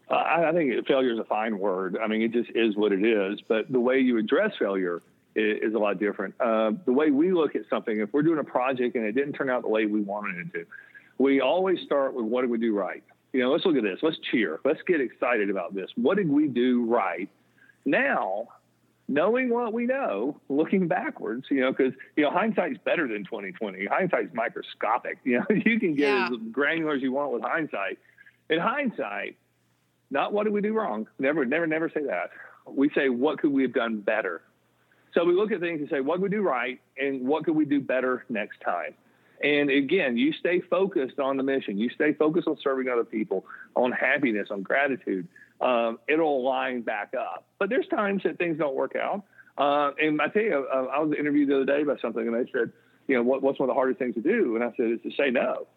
uh, 0.09 0.13
I, 0.15 0.49
I 0.49 0.53
think 0.53 0.87
failure 0.87 1.13
is 1.13 1.19
a 1.19 1.23
fine 1.25 1.59
word 1.59 1.97
i 2.01 2.07
mean 2.07 2.21
it 2.21 2.31
just 2.31 2.49
is 2.55 2.75
what 2.75 2.91
it 2.91 3.03
is 3.03 3.39
but 3.47 3.71
the 3.71 3.79
way 3.79 3.99
you 3.99 4.17
address 4.17 4.53
failure 4.57 5.01
is, 5.35 5.73
a 5.73 5.77
lot 5.77 5.99
different. 5.99 6.35
Uh, 6.39 6.71
the 6.85 6.93
way 6.93 7.11
we 7.11 7.31
look 7.31 7.55
at 7.55 7.61
something, 7.69 7.99
if 7.99 8.11
we're 8.13 8.23
doing 8.23 8.39
a 8.39 8.43
project 8.43 8.95
and 8.95 9.05
it 9.05 9.13
didn't 9.13 9.33
turn 9.33 9.49
out 9.49 9.61
the 9.61 9.69
way 9.69 9.85
we 9.85 10.01
wanted 10.01 10.37
it 10.37 10.53
to, 10.53 10.65
we 11.17 11.41
always 11.41 11.79
start 11.81 12.13
with 12.13 12.25
what 12.25 12.41
did 12.41 12.49
we 12.49 12.57
do 12.57 12.75
right? 12.75 13.03
You 13.33 13.41
know, 13.41 13.51
let's 13.51 13.65
look 13.65 13.75
at 13.75 13.83
this. 13.83 13.99
Let's 14.01 14.17
cheer. 14.31 14.59
Let's 14.65 14.81
get 14.87 15.01
excited 15.01 15.49
about 15.49 15.75
this. 15.75 15.89
What 15.95 16.17
did 16.17 16.29
we 16.29 16.47
do 16.47 16.85
right? 16.85 17.29
Now, 17.85 18.47
knowing 19.07 19.49
what 19.49 19.71
we 19.73 19.85
know, 19.85 20.39
looking 20.49 20.87
backwards, 20.87 21.45
you 21.51 21.61
know, 21.61 21.71
because 21.71 21.93
you 22.15 22.23
know 22.23 22.31
hindsight's 22.31 22.79
better 22.83 23.07
than 23.07 23.23
2020. 23.25 23.85
Hindsight's 23.85 24.33
microscopic. 24.33 25.19
You 25.23 25.39
know, 25.39 25.45
you 25.49 25.79
can 25.79 25.95
get 25.95 26.09
yeah. 26.09 26.29
as 26.31 26.37
granular 26.51 26.95
as 26.95 27.01
you 27.01 27.11
want 27.11 27.33
with 27.33 27.43
hindsight. 27.43 27.99
In 28.49 28.57
hindsight, 28.57 29.35
not 30.11 30.33
what 30.33 30.43
did 30.45 30.53
we 30.53 30.61
do 30.61 30.73
wrong. 30.73 31.07
Never, 31.19 31.45
never, 31.45 31.67
never 31.67 31.89
say 31.89 32.03
that. 32.05 32.31
We 32.65 32.89
say 32.95 33.09
what 33.09 33.39
could 33.39 33.51
we 33.51 33.63
have 33.63 33.73
done 33.73 34.01
better 34.01 34.41
so 35.13 35.25
we 35.25 35.33
look 35.33 35.51
at 35.51 35.59
things 35.59 35.79
and 35.81 35.89
say, 35.89 36.01
what 36.01 36.15
could 36.15 36.23
we 36.23 36.29
do 36.29 36.41
right 36.41 36.79
and 36.97 37.27
what 37.27 37.45
could 37.45 37.55
we 37.55 37.65
do 37.65 37.81
better 37.81 38.25
next 38.29 38.61
time? 38.61 38.93
And 39.43 39.69
again, 39.69 40.17
you 40.17 40.33
stay 40.33 40.59
focused 40.59 41.19
on 41.19 41.37
the 41.37 41.43
mission. 41.43 41.77
You 41.77 41.89
stay 41.89 42.13
focused 42.13 42.47
on 42.47 42.57
serving 42.61 42.89
other 42.89 43.05
people, 43.05 43.45
on 43.75 43.91
happiness, 43.91 44.49
on 44.51 44.63
gratitude. 44.63 45.27
Um, 45.61 45.99
it'll 46.07 46.43
line 46.43 46.81
back 46.81 47.13
up. 47.17 47.45
But 47.57 47.69
there's 47.69 47.87
times 47.87 48.23
that 48.23 48.37
things 48.37 48.57
don't 48.57 48.75
work 48.75 48.95
out. 48.95 49.23
Uh, 49.57 49.91
and 49.99 50.21
I 50.21 50.27
tell 50.27 50.41
you, 50.41 50.67
uh, 50.71 50.85
I 50.85 50.99
was 50.99 51.17
interviewed 51.17 51.49
the 51.49 51.55
other 51.57 51.65
day 51.65 51.83
by 51.83 51.95
something, 52.01 52.25
and 52.25 52.35
they 52.35 52.49
said, 52.51 52.71
you 53.07 53.15
know, 53.15 53.23
what, 53.23 53.41
what's 53.41 53.59
one 53.59 53.69
of 53.69 53.73
the 53.73 53.77
hardest 53.77 53.99
things 53.99 54.15
to 54.15 54.21
do? 54.21 54.55
And 54.55 54.63
I 54.63 54.71
said, 54.77 54.91
is 54.91 54.99
to 55.03 55.11
say 55.17 55.31
no. 55.31 55.67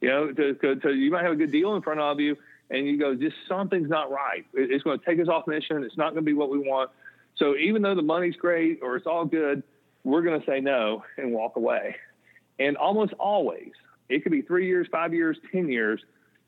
You 0.00 0.08
know, 0.08 0.32
to, 0.32 0.54
to, 0.54 0.76
to, 0.76 0.92
you 0.92 1.10
might 1.10 1.24
have 1.24 1.32
a 1.32 1.36
good 1.36 1.50
deal 1.50 1.74
in 1.74 1.82
front 1.82 2.00
of 2.00 2.20
you, 2.20 2.36
and 2.70 2.86
you 2.86 2.98
go, 2.98 3.14
just 3.14 3.36
something's 3.48 3.88
not 3.88 4.10
right. 4.10 4.44
It's 4.54 4.84
going 4.84 4.98
to 4.98 5.04
take 5.04 5.20
us 5.20 5.28
off 5.28 5.46
mission. 5.46 5.82
It's 5.84 5.96
not 5.96 6.12
going 6.12 6.24
to 6.24 6.28
be 6.28 6.34
what 6.34 6.50
we 6.50 6.58
want. 6.58 6.90
So 7.36 7.56
even 7.56 7.82
though 7.82 7.94
the 7.94 8.02
money's 8.02 8.36
great 8.36 8.80
or 8.82 8.96
it's 8.96 9.06
all 9.06 9.24
good, 9.24 9.62
we're 10.04 10.22
going 10.22 10.40
to 10.40 10.46
say 10.46 10.60
no 10.60 11.04
and 11.16 11.32
walk 11.32 11.56
away. 11.56 11.96
And 12.58 12.76
almost 12.76 13.12
always, 13.14 13.70
it 14.08 14.22
could 14.22 14.32
be 14.32 14.42
three 14.42 14.66
years, 14.66 14.86
five 14.90 15.14
years, 15.14 15.38
10 15.52 15.68
years, 15.68 16.00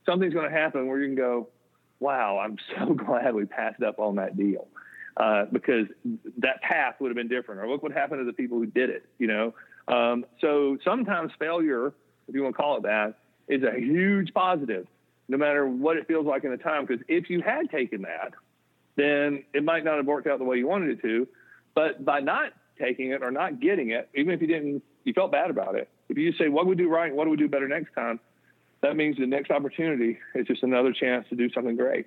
something's 0.04 0.34
going 0.34 0.50
to 0.50 0.56
happen 0.56 0.88
where 0.88 0.98
you 0.98 1.06
can 1.06 1.16
go, 1.16 1.48
wow, 2.00 2.38
I'm 2.38 2.56
so 2.78 2.94
glad 2.94 3.34
we 3.34 3.44
passed 3.44 3.82
up 3.82 3.98
on 3.98 4.16
that 4.16 4.36
deal. 4.36 4.66
Uh, 5.16 5.44
because 5.52 5.86
that 6.38 6.62
path 6.62 6.94
would 6.98 7.08
have 7.08 7.16
been 7.16 7.28
different, 7.28 7.60
or 7.60 7.68
look 7.68 7.82
what 7.82 7.92
happened 7.92 8.20
to 8.20 8.24
the 8.24 8.32
people 8.32 8.56
who 8.58 8.64
did 8.64 8.88
it, 8.88 9.04
you 9.18 9.26
know? 9.26 9.52
Um, 9.86 10.24
so 10.40 10.78
sometimes 10.84 11.32
failure, 11.38 11.88
if 12.28 12.34
you 12.34 12.42
want 12.42 12.54
to 12.54 12.62
call 12.62 12.76
it 12.78 12.84
that, 12.84 13.16
is 13.48 13.62
a 13.62 13.78
huge 13.78 14.32
positive, 14.32 14.86
no 15.30 15.38
matter 15.38 15.66
what 15.66 15.96
it 15.96 16.08
feels 16.08 16.26
like 16.26 16.42
in 16.42 16.50
the 16.50 16.56
time. 16.56 16.84
Because 16.84 17.02
if 17.08 17.30
you 17.30 17.40
had 17.40 17.70
taken 17.70 18.02
that, 18.02 18.32
then 18.96 19.44
it 19.54 19.64
might 19.64 19.84
not 19.84 19.96
have 19.96 20.06
worked 20.06 20.26
out 20.26 20.40
the 20.40 20.44
way 20.44 20.56
you 20.56 20.66
wanted 20.66 20.90
it 20.90 21.02
to. 21.02 21.28
But 21.72 22.04
by 22.04 22.18
not 22.18 22.52
taking 22.78 23.12
it 23.12 23.22
or 23.22 23.30
not 23.30 23.60
getting 23.60 23.90
it, 23.90 24.08
even 24.14 24.34
if 24.34 24.40
you 24.40 24.48
didn't, 24.48 24.82
you 25.04 25.12
felt 25.12 25.30
bad 25.30 25.48
about 25.48 25.76
it. 25.76 25.88
If 26.08 26.18
you 26.18 26.32
say, 26.32 26.48
what 26.48 26.64
do 26.64 26.70
we 26.70 26.74
do 26.74 26.88
right? 26.88 27.14
What 27.14 27.24
do 27.24 27.30
we 27.30 27.36
do 27.36 27.48
better 27.48 27.68
next 27.68 27.94
time? 27.94 28.18
That 28.82 28.96
means 28.96 29.18
the 29.18 29.26
next 29.26 29.52
opportunity 29.52 30.18
is 30.34 30.48
just 30.48 30.64
another 30.64 30.92
chance 30.92 31.28
to 31.28 31.36
do 31.36 31.48
something 31.52 31.76
great. 31.76 32.06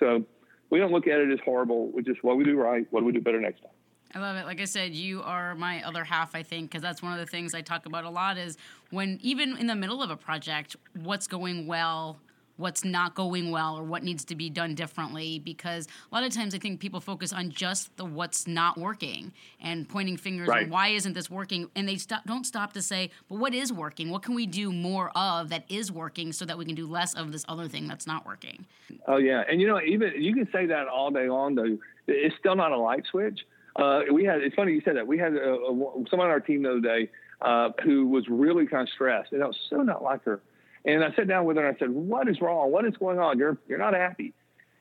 So 0.00 0.24
we 0.70 0.80
don't 0.80 0.90
look 0.90 1.06
at 1.06 1.20
it 1.20 1.30
as 1.30 1.38
horrible. 1.44 1.92
We 1.92 2.02
just, 2.02 2.24
what 2.24 2.36
we 2.36 2.42
do 2.42 2.56
right? 2.56 2.88
What 2.90 3.00
do 3.00 3.06
we 3.06 3.12
do 3.12 3.20
better 3.20 3.40
next 3.40 3.60
time? 3.60 3.70
I 4.16 4.18
love 4.18 4.36
it. 4.36 4.46
Like 4.46 4.60
I 4.60 4.64
said, 4.64 4.94
you 4.94 5.22
are 5.22 5.54
my 5.54 5.82
other 5.84 6.02
half, 6.02 6.34
I 6.34 6.42
think, 6.42 6.70
because 6.70 6.82
that's 6.82 7.02
one 7.02 7.12
of 7.12 7.20
the 7.20 7.26
things 7.26 7.54
I 7.54 7.60
talk 7.60 7.86
about 7.86 8.04
a 8.04 8.10
lot 8.10 8.36
is 8.36 8.56
when, 8.90 9.20
even 9.22 9.56
in 9.56 9.68
the 9.68 9.74
middle 9.76 10.02
of 10.02 10.10
a 10.10 10.16
project, 10.16 10.76
what's 10.94 11.28
going 11.28 11.68
well 11.68 12.18
what's 12.56 12.84
not 12.84 13.14
going 13.14 13.50
well 13.50 13.76
or 13.76 13.82
what 13.82 14.02
needs 14.02 14.24
to 14.24 14.34
be 14.34 14.48
done 14.48 14.74
differently 14.74 15.38
because 15.38 15.88
a 16.10 16.14
lot 16.14 16.24
of 16.24 16.32
times 16.32 16.54
I 16.54 16.58
think 16.58 16.80
people 16.80 17.00
focus 17.00 17.32
on 17.32 17.50
just 17.50 17.96
the 17.96 18.04
what's 18.04 18.46
not 18.46 18.78
working 18.78 19.32
and 19.60 19.88
pointing 19.88 20.16
fingers 20.16 20.48
right. 20.48 20.68
why 20.68 20.88
isn't 20.88 21.14
this 21.14 21.28
working 21.28 21.68
and 21.74 21.88
they 21.88 21.96
stop, 21.96 22.24
don't 22.24 22.44
stop 22.44 22.72
to 22.74 22.82
say 22.82 23.10
but 23.28 23.38
what 23.38 23.54
is 23.54 23.72
working? 23.72 24.10
What 24.10 24.22
can 24.22 24.34
we 24.34 24.46
do 24.46 24.72
more 24.72 25.10
of 25.16 25.48
that 25.50 25.64
is 25.68 25.90
working 25.90 26.32
so 26.32 26.44
that 26.44 26.56
we 26.56 26.64
can 26.64 26.74
do 26.74 26.86
less 26.86 27.14
of 27.14 27.32
this 27.32 27.44
other 27.48 27.68
thing 27.68 27.88
that's 27.88 28.06
not 28.06 28.24
working? 28.24 28.66
Oh 29.06 29.16
yeah. 29.16 29.42
And 29.48 29.60
you 29.60 29.66
know 29.66 29.80
even 29.80 30.12
you 30.16 30.34
can 30.34 30.48
say 30.52 30.66
that 30.66 30.86
all 30.88 31.10
day 31.10 31.28
long 31.28 31.54
though. 31.54 31.78
It's 32.06 32.36
still 32.38 32.54
not 32.54 32.70
a 32.70 32.76
light 32.76 33.04
switch. 33.10 33.40
Uh, 33.76 34.02
we 34.12 34.24
had 34.24 34.42
it's 34.42 34.54
funny 34.54 34.72
you 34.72 34.82
said 34.84 34.96
that. 34.96 35.06
We 35.06 35.18
had 35.18 35.34
a, 35.34 35.54
a, 35.54 36.04
someone 36.08 36.26
on 36.26 36.30
our 36.30 36.40
team 36.40 36.62
the 36.62 36.70
other 36.70 36.80
day 36.80 37.10
uh, 37.40 37.70
who 37.82 38.06
was 38.06 38.28
really 38.28 38.66
kind 38.66 38.82
of 38.82 38.88
stressed 38.94 39.32
and 39.32 39.42
it 39.42 39.46
was 39.46 39.58
so 39.68 39.76
not 39.76 40.02
like 40.02 40.22
her 40.24 40.40
and 40.84 41.02
I 41.02 41.14
sat 41.14 41.28
down 41.28 41.44
with 41.44 41.56
her 41.56 41.66
and 41.66 41.74
I 41.74 41.78
said, 41.78 41.90
"What 41.90 42.28
is 42.28 42.40
wrong? 42.40 42.70
What 42.70 42.84
is 42.84 42.96
going 42.96 43.18
on? 43.18 43.38
You're 43.38 43.58
you're 43.68 43.78
not 43.78 43.94
happy." 43.94 44.34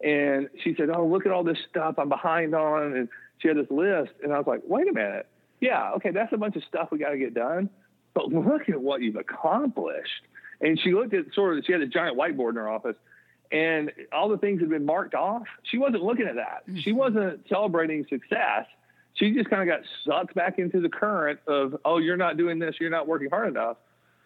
And 0.04 0.50
she 0.64 0.76
said, 0.76 0.90
"Oh, 0.90 1.06
look 1.06 1.26
at 1.26 1.32
all 1.32 1.44
this 1.44 1.58
stuff 1.70 1.96
I'm 1.98 2.10
behind 2.10 2.54
on." 2.54 2.96
And 2.96 3.10
she 3.40 3.48
had 3.48 3.58
this 3.58 3.70
list, 3.70 4.12
and 4.22 4.34
I 4.34 4.38
was 4.38 4.48
like, 4.48 4.62
"Wait 4.68 4.88
a 4.88 4.94
minute. 4.94 5.28
Yeah, 5.60 5.92
okay, 5.94 6.12
that's 6.12 6.34
a 6.34 6.38
bunch 6.38 6.56
of 6.56 6.64
stuff 6.64 6.90
we 6.92 6.98
got 6.98 7.10
to 7.10 7.18
get 7.18 7.34
done, 7.34 7.70
but 8.14 8.28
look 8.28 8.68
at 8.70 8.82
what 8.82 9.02
you've 9.02 9.16
accomplished." 9.16 10.28
And 10.62 10.80
she 10.80 10.94
looked 10.94 11.14
at 11.14 11.26
sort 11.34 11.58
of 11.58 11.66
she 11.66 11.72
had 11.72 11.82
a 11.82 11.88
giant 11.88 12.18
whiteboard 12.18 12.52
in 12.52 12.56
her 12.56 12.70
office, 12.70 12.98
and 13.52 13.92
all 14.12 14.28
the 14.28 14.38
things 14.38 14.60
had 14.60 14.70
been 14.70 14.86
marked 14.86 15.16
off. 15.16 15.44
She 15.64 15.78
wasn't 15.78 16.04
looking 16.04 16.28
at 16.28 16.36
that. 16.36 16.64
She 16.82 16.90
mm-hmm. 16.90 17.00
wasn't 17.00 17.48
celebrating 17.48 18.06
success. 18.10 18.66
She 19.16 19.32
just 19.32 19.50
kind 19.50 19.62
of 19.62 19.68
got 19.68 19.86
sucked 20.06 20.34
back 20.34 20.58
into 20.58 20.82
the 20.82 20.90
current 20.90 21.40
of, 21.48 21.78
"Oh, 21.86 21.98
you're 21.98 22.18
not 22.18 22.36
doing 22.36 22.60
this. 22.60 22.76
You're 22.82 22.90
not 22.90 23.08
working 23.08 23.30
hard 23.30 23.48
enough," 23.48 23.78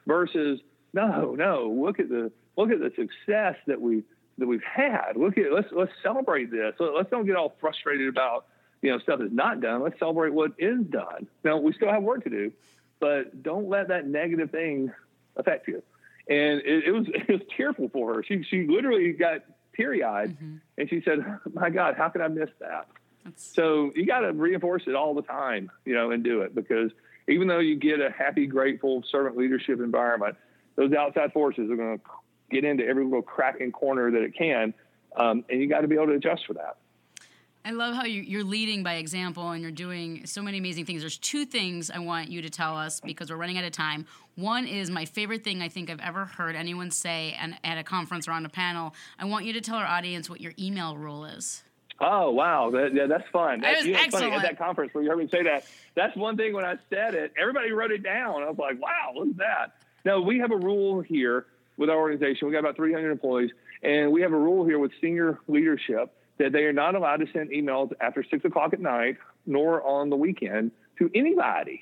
versus 0.07 0.59
no, 0.93 1.35
no. 1.35 1.75
Look 1.83 1.99
at 1.99 2.09
the 2.09 2.31
look 2.55 2.71
at 2.71 2.79
the 2.79 2.91
success 2.95 3.55
that 3.67 3.79
we 3.79 4.03
that 4.37 4.47
we've 4.47 4.63
had. 4.63 5.13
Look 5.15 5.37
at 5.37 5.51
let's 5.51 5.67
let's 5.71 5.91
celebrate 6.03 6.51
this. 6.51 6.75
Let's 6.79 7.09
don't 7.09 7.25
get 7.25 7.35
all 7.35 7.55
frustrated 7.59 8.07
about 8.07 8.45
you 8.81 8.91
know 8.91 8.99
stuff 8.99 9.19
that's 9.19 9.31
not 9.31 9.61
done. 9.61 9.81
Let's 9.81 9.99
celebrate 9.99 10.33
what 10.33 10.53
is 10.57 10.79
done. 10.85 11.27
Now 11.43 11.57
we 11.57 11.73
still 11.73 11.91
have 11.91 12.03
work 12.03 12.23
to 12.23 12.29
do, 12.29 12.51
but 12.99 13.43
don't 13.43 13.69
let 13.69 13.89
that 13.89 14.07
negative 14.07 14.51
thing 14.51 14.91
affect 15.35 15.67
you. 15.67 15.81
And 16.29 16.61
it, 16.61 16.85
it 16.85 16.91
was 16.91 17.07
it 17.13 17.29
was 17.29 17.41
tearful 17.55 17.89
for 17.89 18.15
her. 18.15 18.23
She 18.23 18.43
she 18.43 18.67
literally 18.67 19.13
got 19.13 19.43
teary 19.75 20.03
eyed, 20.03 20.35
mm-hmm. 20.35 20.57
and 20.77 20.89
she 20.89 21.01
said, 21.01 21.19
"My 21.53 21.69
God, 21.69 21.95
how 21.97 22.09
could 22.09 22.21
I 22.21 22.27
miss 22.27 22.49
that?" 22.59 22.87
That's... 23.23 23.53
So 23.53 23.91
you 23.95 24.05
got 24.05 24.19
to 24.19 24.33
reinforce 24.33 24.83
it 24.87 24.95
all 24.95 25.13
the 25.13 25.21
time, 25.21 25.71
you 25.85 25.93
know, 25.93 26.11
and 26.11 26.23
do 26.23 26.41
it 26.41 26.55
because 26.55 26.91
even 27.27 27.47
though 27.47 27.59
you 27.59 27.75
get 27.75 27.99
a 27.99 28.09
happy, 28.09 28.45
grateful 28.45 29.03
servant 29.11 29.37
leadership 29.37 29.79
environment, 29.79 30.37
those 30.77 30.93
outside 30.93 31.33
forces 31.33 31.69
are 31.69 31.75
going 31.75 31.97
to 31.97 32.03
get 32.49 32.63
into 32.63 32.85
every 32.85 33.03
little 33.03 33.21
crack 33.21 33.59
and 33.59 33.73
corner 33.73 34.09
that 34.11 34.21
it 34.21 34.33
can, 34.37 34.73
um, 35.17 35.43
and 35.49 35.61
you 35.61 35.67
got 35.67 35.81
to 35.81 35.87
be 35.87 35.95
able 35.95 36.07
to 36.07 36.13
adjust 36.13 36.45
for 36.45 36.53
that. 36.53 36.77
I 37.65 37.71
love 37.71 37.95
how 37.95 38.05
you, 38.05 38.39
are 38.39 38.45
leading 38.45 38.81
by 38.81 38.93
example 38.93 39.51
and 39.51 39.61
you're 39.61 39.71
doing 39.71 40.25
so 40.25 40.41
many 40.41 40.59
amazing 40.59 40.85
things. 40.85 41.01
There's 41.01 41.17
two 41.17 41.45
things 41.45 41.91
I 41.91 41.99
want 41.99 42.29
you 42.29 42.41
to 42.43 42.49
tell 42.49 42.77
us 42.77 43.01
because 43.01 43.29
we're 43.29 43.35
running 43.35 43.57
out 43.57 43.65
of 43.65 43.73
time. 43.73 44.05
One 44.35 44.65
is 44.65 44.89
my 44.89 45.03
favorite 45.03 45.43
thing 45.43 45.61
I 45.61 45.67
think 45.67 45.89
I've 45.89 45.99
ever 45.99 46.23
heard 46.23 46.55
anyone 46.55 46.91
say 46.91 47.35
and 47.37 47.57
at 47.65 47.77
a 47.77 47.83
conference 47.83 48.25
or 48.25 48.31
on 48.31 48.45
a 48.45 48.49
panel. 48.49 48.95
I 49.19 49.25
want 49.25 49.43
you 49.43 49.51
to 49.51 49.59
tell 49.59 49.75
our 49.75 49.85
audience 49.85 50.29
what 50.29 50.39
your 50.39 50.53
email 50.57 50.95
rule 50.95 51.25
is. 51.25 51.61
Oh 51.99 52.31
wow, 52.31 52.69
that, 52.69 52.93
yeah, 52.93 53.07
that's 53.07 53.27
fun. 53.33 53.59
That, 53.59 53.83
you 53.83 53.91
know, 53.91 53.99
funny 54.11 54.31
at 54.31 54.43
that 54.43 54.57
conference 54.57 54.93
where 54.93 55.03
you 55.03 55.09
heard 55.09 55.19
me 55.19 55.27
say 55.29 55.43
that. 55.43 55.65
That's 55.93 56.15
one 56.15 56.37
thing 56.37 56.53
when 56.53 56.63
I 56.63 56.75
said 56.89 57.15
it, 57.15 57.33
everybody 57.37 57.71
wrote 57.73 57.91
it 57.91 58.03
down. 58.03 58.43
I 58.43 58.49
was 58.49 58.57
like, 58.57 58.79
wow, 58.81 59.11
what's 59.13 59.35
that? 59.39 59.73
Now, 60.07 60.21
we 60.21 60.39
have 60.39 60.51
a 60.51 60.57
rule 60.57 61.01
here 61.01 61.47
with 61.75 61.89
our 61.89 61.97
organization. 61.97 62.47
We 62.47 62.53
got 62.53 62.59
about 62.59 62.77
300 62.77 63.11
employees, 63.11 63.51
and 63.83 64.09
we 64.09 64.21
have 64.21 64.31
a 64.31 64.37
rule 64.37 64.65
here 64.65 64.79
with 64.79 64.91
senior 65.01 65.37
leadership 65.49 66.13
that 66.37 66.53
they 66.53 66.63
are 66.63 66.71
not 66.71 66.95
allowed 66.95 67.17
to 67.17 67.25
send 67.33 67.49
emails 67.49 67.91
after 67.99 68.23
six 68.23 68.45
o'clock 68.45 68.71
at 68.71 68.79
night 68.79 69.17
nor 69.45 69.85
on 69.85 70.09
the 70.09 70.15
weekend 70.15 70.71
to 70.97 71.11
anybody. 71.13 71.81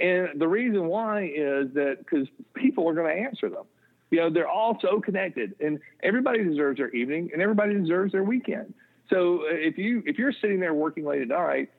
And 0.00 0.40
the 0.40 0.48
reason 0.48 0.86
why 0.86 1.26
is 1.26 1.72
that 1.74 1.98
because 1.98 2.26
people 2.54 2.88
are 2.88 2.94
going 2.94 3.16
to 3.16 3.22
answer 3.22 3.48
them. 3.48 3.62
You 4.10 4.18
know, 4.18 4.30
they're 4.30 4.48
all 4.48 4.76
so 4.82 5.00
connected, 5.00 5.54
and 5.60 5.78
everybody 6.02 6.42
deserves 6.42 6.78
their 6.78 6.90
evening, 6.90 7.30
and 7.32 7.40
everybody 7.40 7.74
deserves 7.74 8.10
their 8.10 8.24
weekend. 8.24 8.74
So 9.08 9.42
uh, 9.42 9.50
if 9.50 9.78
you 9.78 10.02
if 10.04 10.18
you're 10.18 10.32
sitting 10.32 10.58
there 10.58 10.74
working 10.74 11.04
late 11.04 11.22
at 11.22 11.28
night, 11.28 11.70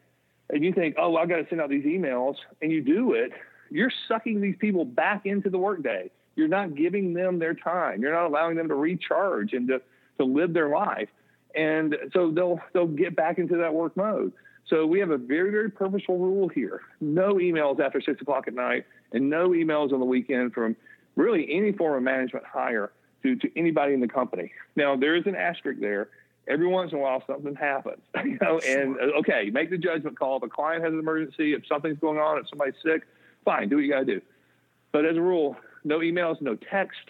and 0.50 0.64
you 0.64 0.72
think, 0.72 0.96
oh, 0.98 1.10
well, 1.10 1.24
I 1.24 1.26
got 1.26 1.38
to 1.38 1.46
send 1.50 1.60
out 1.60 1.70
these 1.70 1.84
emails, 1.84 2.36
and 2.62 2.72
you 2.72 2.82
do 2.82 3.16
it, 3.16 3.34
you're 3.74 3.92
sucking 4.08 4.40
these 4.40 4.56
people 4.60 4.86
back 4.86 5.26
into 5.26 5.50
the 5.50 5.58
workday. 5.58 6.12
You're 6.36 6.48
not 6.48 6.76
giving 6.76 7.14
them 7.14 7.40
their 7.40 7.56
time. 7.56 8.02
You're 8.02 8.14
not 8.14 8.28
allowing 8.28 8.56
them 8.56 8.68
to 8.68 8.76
recharge 8.76 9.54
and 9.54 9.68
to, 9.68 9.82
to 10.20 10.24
live 10.24 10.54
their 10.54 10.70
life. 10.70 11.10
And 11.56 11.96
so 12.14 12.32
they'll 12.32 12.60
they'll 12.74 12.88
get 12.88 13.16
back 13.16 13.38
into 13.38 13.58
that 13.58 13.74
work 13.74 13.98
mode. 13.98 14.32
So 14.68 14.86
we 14.86 15.00
have 15.00 15.10
a 15.10 15.18
very, 15.18 15.52
very 15.52 15.70
purposeful 15.70 16.18
rule 16.18 16.48
here. 16.48 16.82
No 17.02 17.36
emails 17.36 17.80
after 17.80 18.00
six 18.00 18.22
o'clock 18.22 18.48
at 18.48 18.54
night 18.54 18.86
and 19.12 19.30
no 19.30 19.50
emails 19.50 19.92
on 19.92 20.00
the 20.00 20.06
weekend 20.06 20.54
from 20.54 20.76
really 21.16 21.48
any 21.52 21.72
form 21.74 21.98
of 21.98 22.04
management 22.04 22.46
hire 22.46 22.92
to, 23.24 23.36
to 23.36 23.60
anybody 23.60 23.94
in 23.94 24.00
the 24.00 24.08
company. 24.08 24.52
Now 24.76 24.96
there 24.96 25.16
is 25.16 25.26
an 25.26 25.36
asterisk 25.36 25.80
there. 25.80 26.10
Every 26.48 26.68
once 26.68 26.92
in 26.92 26.98
a 26.98 27.02
while 27.02 27.24
something 27.26 27.56
happens, 27.56 28.02
you 28.24 28.38
know, 28.42 28.60
and 28.60 28.98
okay, 29.20 29.50
make 29.52 29.70
the 29.70 29.78
judgment 29.78 30.18
call. 30.18 30.38
If 30.38 30.44
a 30.44 30.50
client 30.50 30.84
has 30.84 30.94
an 30.94 31.00
emergency, 31.00 31.54
if 31.54 31.66
something's 31.68 32.00
going 32.00 32.20
on, 32.20 32.38
if 32.38 32.50
somebody's 32.50 32.76
sick, 32.84 33.04
fine, 33.44 33.70
do 33.70 33.76
what 33.76 33.84
you 33.84 33.92
gotta 33.92 34.06
do. 34.06 34.22
But 34.92 35.06
as 35.06 35.18
a 35.18 35.22
rule, 35.22 35.58
no 35.84 36.00
emails, 36.00 36.42
no 36.42 36.56
text, 36.56 37.02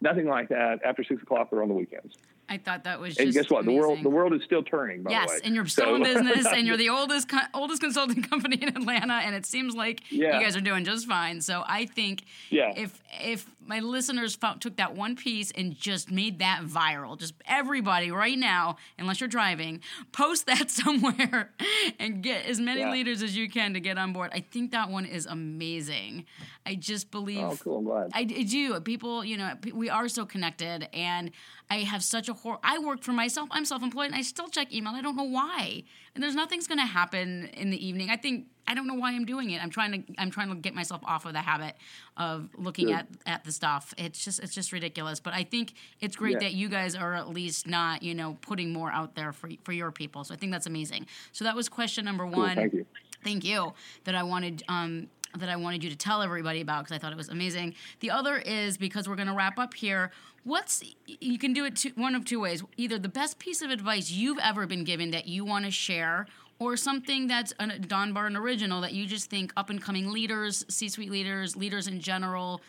nothing 0.00 0.26
like 0.26 0.48
that 0.48 0.80
after 0.84 1.04
six 1.04 1.22
o'clock 1.22 1.48
or 1.52 1.62
on 1.62 1.68
the 1.68 1.74
weekends. 1.74 2.16
I 2.50 2.58
thought 2.58 2.82
that 2.82 2.98
was. 2.98 3.10
Just. 3.10 3.20
And 3.20 3.32
guess 3.32 3.48
what? 3.48 3.60
Amazing. 3.60 3.76
The 3.76 3.80
world 3.80 4.02
the 4.02 4.10
world 4.10 4.34
is 4.34 4.42
still 4.44 4.64
turning. 4.64 5.04
By 5.04 5.12
yes, 5.12 5.30
the 5.30 5.34
way. 5.34 5.40
and 5.44 5.54
you're 5.54 5.66
still 5.66 5.94
in 5.94 6.02
business, 6.14 6.46
and 6.46 6.66
you're 6.66 6.76
the 6.76 6.88
oldest 6.88 7.28
co- 7.28 7.38
oldest 7.54 7.80
consulting 7.80 8.22
company 8.24 8.60
in 8.60 8.68
Atlanta, 8.68 9.14
and 9.14 9.36
it 9.36 9.46
seems 9.46 9.76
like 9.76 10.02
yeah. 10.10 10.36
you 10.36 10.44
guys 10.44 10.56
are 10.56 10.60
doing 10.60 10.84
just 10.84 11.06
fine. 11.06 11.40
So 11.40 11.62
I 11.64 11.86
think 11.86 12.24
yeah. 12.50 12.72
if 12.76 13.00
if 13.22 13.46
my 13.64 13.80
listeners 13.80 14.34
found, 14.34 14.60
took 14.60 14.76
that 14.76 14.94
one 14.94 15.16
piece 15.16 15.50
and 15.52 15.74
just 15.76 16.10
made 16.10 16.38
that 16.40 16.62
viral, 16.64 17.18
just 17.18 17.34
everybody 17.46 18.10
right 18.10 18.38
now, 18.38 18.76
unless 18.98 19.20
you're 19.20 19.28
driving, 19.28 19.80
post 20.12 20.46
that 20.46 20.70
somewhere 20.70 21.52
and 21.98 22.22
get 22.22 22.46
as 22.46 22.60
many 22.60 22.80
yeah. 22.80 22.90
leaders 22.90 23.22
as 23.22 23.36
you 23.36 23.48
can 23.48 23.74
to 23.74 23.80
get 23.80 23.98
on 23.98 24.12
board. 24.12 24.30
I 24.32 24.40
think 24.40 24.72
that 24.72 24.90
one 24.90 25.04
is 25.04 25.26
amazing. 25.26 26.26
I 26.66 26.74
just 26.74 27.10
believe. 27.10 27.38
Oh, 27.38 27.56
cool! 27.62 27.78
I'm 27.78 27.84
glad. 27.84 28.10
I, 28.14 28.20
I 28.20 28.42
do. 28.42 28.80
People, 28.80 29.24
you 29.24 29.36
know, 29.36 29.54
we 29.72 29.88
are 29.88 30.08
so 30.08 30.26
connected, 30.26 30.88
and 30.92 31.30
I 31.70 31.78
have 31.78 32.02
such 32.02 32.28
a 32.28 32.34
hor- 32.34 32.60
I 32.62 32.78
work 32.78 33.02
for 33.02 33.12
myself. 33.12 33.48
I'm 33.50 33.64
self-employed, 33.64 34.06
and 34.06 34.14
I 34.14 34.22
still 34.22 34.48
check 34.48 34.72
email. 34.72 34.94
I 34.94 35.00
don't 35.02 35.16
know 35.16 35.24
why. 35.24 35.84
And 36.14 36.22
there's 36.22 36.34
nothing's 36.34 36.66
going 36.66 36.78
to 36.78 36.86
happen 36.86 37.46
in 37.54 37.70
the 37.70 37.86
evening. 37.86 38.10
I 38.10 38.16
think 38.16 38.46
I 38.70 38.74
don't 38.74 38.86
know 38.86 38.94
why 38.94 39.10
I'm 39.12 39.24
doing 39.24 39.50
it. 39.50 39.60
I'm 39.62 39.68
trying 39.70 39.90
to 39.92 40.14
I'm 40.16 40.30
trying 40.30 40.48
to 40.50 40.54
get 40.54 40.74
myself 40.74 41.00
off 41.04 41.26
of 41.26 41.32
the 41.32 41.40
habit 41.40 41.74
of 42.16 42.48
looking 42.56 42.92
at 42.92 43.08
at 43.26 43.42
the 43.44 43.50
stuff. 43.52 43.92
It's 43.98 44.24
just 44.24 44.38
it's 44.40 44.54
just 44.54 44.70
ridiculous. 44.72 45.18
But 45.18 45.34
I 45.34 45.42
think 45.42 45.72
it's 46.00 46.14
great 46.14 46.34
Yeah. 46.34 46.38
that 46.48 46.52
you 46.54 46.68
guys 46.68 46.94
are 46.94 47.14
at 47.14 47.28
least 47.28 47.66
not 47.66 48.02
you 48.04 48.14
know 48.14 48.38
putting 48.42 48.72
more 48.72 48.92
out 48.92 49.16
there 49.16 49.32
for 49.32 49.50
for 49.64 49.72
your 49.72 49.90
people. 49.90 50.22
So 50.22 50.32
I 50.34 50.36
think 50.36 50.52
that's 50.52 50.66
amazing. 50.66 51.06
So 51.32 51.44
that 51.44 51.56
was 51.56 51.68
question 51.68 52.04
number 52.04 52.24
Cool, 52.24 52.38
one. 52.38 52.54
thank 52.56 52.72
you. 52.72 52.86
Thank 53.24 53.44
you. 53.44 53.72
That 54.04 54.14
I 54.14 54.22
wanted 54.22 54.62
um, 54.68 55.08
that 55.36 55.48
I 55.48 55.56
wanted 55.56 55.82
you 55.84 55.90
to 55.90 55.96
tell 55.96 56.22
everybody 56.22 56.60
about 56.60 56.84
because 56.84 56.94
I 56.96 56.98
thought 56.98 57.12
it 57.12 57.16
was 57.18 57.28
amazing. 57.28 57.74
The 58.00 58.10
other 58.12 58.36
is 58.38 58.78
because 58.78 59.08
we're 59.08 59.16
going 59.16 59.28
to 59.28 59.34
wrap 59.34 59.58
up 59.58 59.74
here. 59.74 60.10
What's 60.44 60.82
you 61.06 61.38
can 61.38 61.52
do 61.52 61.64
it 61.66 61.76
two, 61.76 61.90
one 61.96 62.14
of 62.14 62.24
two 62.24 62.40
ways. 62.40 62.62
Either 62.76 62.98
the 62.98 63.10
best 63.10 63.38
piece 63.38 63.62
of 63.62 63.70
advice 63.70 64.10
you've 64.10 64.38
ever 64.42 64.66
been 64.66 64.84
given 64.84 65.10
that 65.10 65.26
you 65.28 65.44
want 65.44 65.66
to 65.66 65.70
share, 65.70 66.26
or 66.60 66.76
something 66.76 67.26
that's 67.26 67.52
a 67.58 67.78
Don 67.78 68.12
Barden 68.12 68.36
original 68.36 68.82
that 68.82 68.92
you 68.92 69.06
just 69.06 69.30
think 69.30 69.52
up 69.56 69.70
and 69.70 69.82
coming 69.82 70.12
leaders, 70.12 70.64
C-suite 70.68 71.10
leaders, 71.10 71.56
leaders 71.56 71.88
in 71.88 72.00
general. 72.00 72.60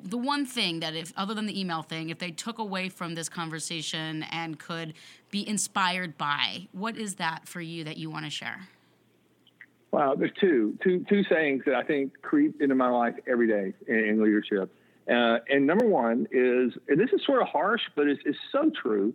The 0.00 0.18
one 0.18 0.46
thing 0.46 0.80
that 0.80 0.94
if 0.94 1.12
other 1.16 1.34
than 1.34 1.46
the 1.46 1.58
email 1.58 1.82
thing, 1.82 2.10
if 2.10 2.18
they 2.18 2.30
took 2.30 2.58
away 2.58 2.90
from 2.90 3.14
this 3.14 3.28
conversation 3.28 4.22
and 4.30 4.58
could 4.58 4.94
be 5.30 5.48
inspired 5.48 6.16
by, 6.16 6.68
what 6.72 6.96
is 6.96 7.16
that 7.16 7.48
for 7.48 7.60
you 7.60 7.82
that 7.84 7.96
you 7.96 8.10
want 8.10 8.26
to 8.26 8.30
share? 8.30 8.68
Wow, 9.90 10.14
there's 10.14 10.30
two, 10.38 10.78
two, 10.84 11.04
two 11.08 11.24
sayings 11.24 11.62
that 11.64 11.74
I 11.74 11.82
think 11.82 12.20
creep 12.20 12.60
into 12.60 12.74
my 12.74 12.90
life 12.90 13.14
every 13.26 13.48
day 13.48 13.72
in, 13.88 13.96
in 13.96 14.22
leadership. 14.22 14.70
Uh, 15.10 15.38
and 15.48 15.66
number 15.66 15.86
one 15.86 16.28
is, 16.30 16.74
and 16.88 17.00
this 17.00 17.08
is 17.14 17.24
sort 17.24 17.40
of 17.40 17.48
harsh, 17.48 17.80
but 17.96 18.06
it's, 18.06 18.20
it's 18.26 18.38
so 18.52 18.70
true, 18.82 19.14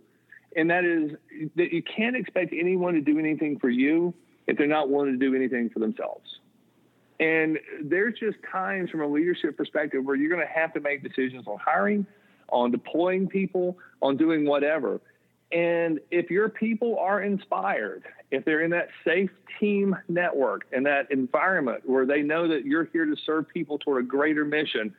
and 0.56 0.70
that 0.70 0.84
is 0.84 1.12
that 1.56 1.72
you 1.72 1.82
can't 1.82 2.16
expect 2.16 2.52
anyone 2.52 2.94
to 2.94 3.00
do 3.00 3.18
anything 3.18 3.58
for 3.58 3.68
you 3.68 4.14
if 4.46 4.58
they're 4.58 4.66
not 4.66 4.90
willing 4.90 5.12
to 5.12 5.18
do 5.18 5.34
anything 5.34 5.70
for 5.70 5.78
themselves. 5.78 6.38
And 7.20 7.58
there's 7.82 8.18
just 8.18 8.36
times 8.50 8.90
from 8.90 9.00
a 9.00 9.06
leadership 9.06 9.56
perspective 9.56 10.04
where 10.04 10.16
you're 10.16 10.34
going 10.34 10.46
to 10.46 10.52
have 10.52 10.74
to 10.74 10.80
make 10.80 11.02
decisions 11.02 11.46
on 11.46 11.58
hiring, 11.64 12.06
on 12.48 12.70
deploying 12.70 13.28
people, 13.28 13.78
on 14.02 14.16
doing 14.16 14.44
whatever. 14.44 15.00
And 15.52 16.00
if 16.10 16.30
your 16.30 16.48
people 16.48 16.98
are 16.98 17.22
inspired, 17.22 18.02
if 18.30 18.44
they're 18.44 18.62
in 18.62 18.70
that 18.72 18.88
safe 19.04 19.30
team 19.60 19.96
network 20.08 20.62
and 20.72 20.84
that 20.86 21.10
environment 21.12 21.82
where 21.86 22.04
they 22.04 22.22
know 22.22 22.48
that 22.48 22.64
you're 22.64 22.86
here 22.86 23.06
to 23.06 23.14
serve 23.24 23.48
people 23.48 23.78
toward 23.78 24.04
a 24.04 24.06
greater 24.06 24.44
mission, 24.44 24.92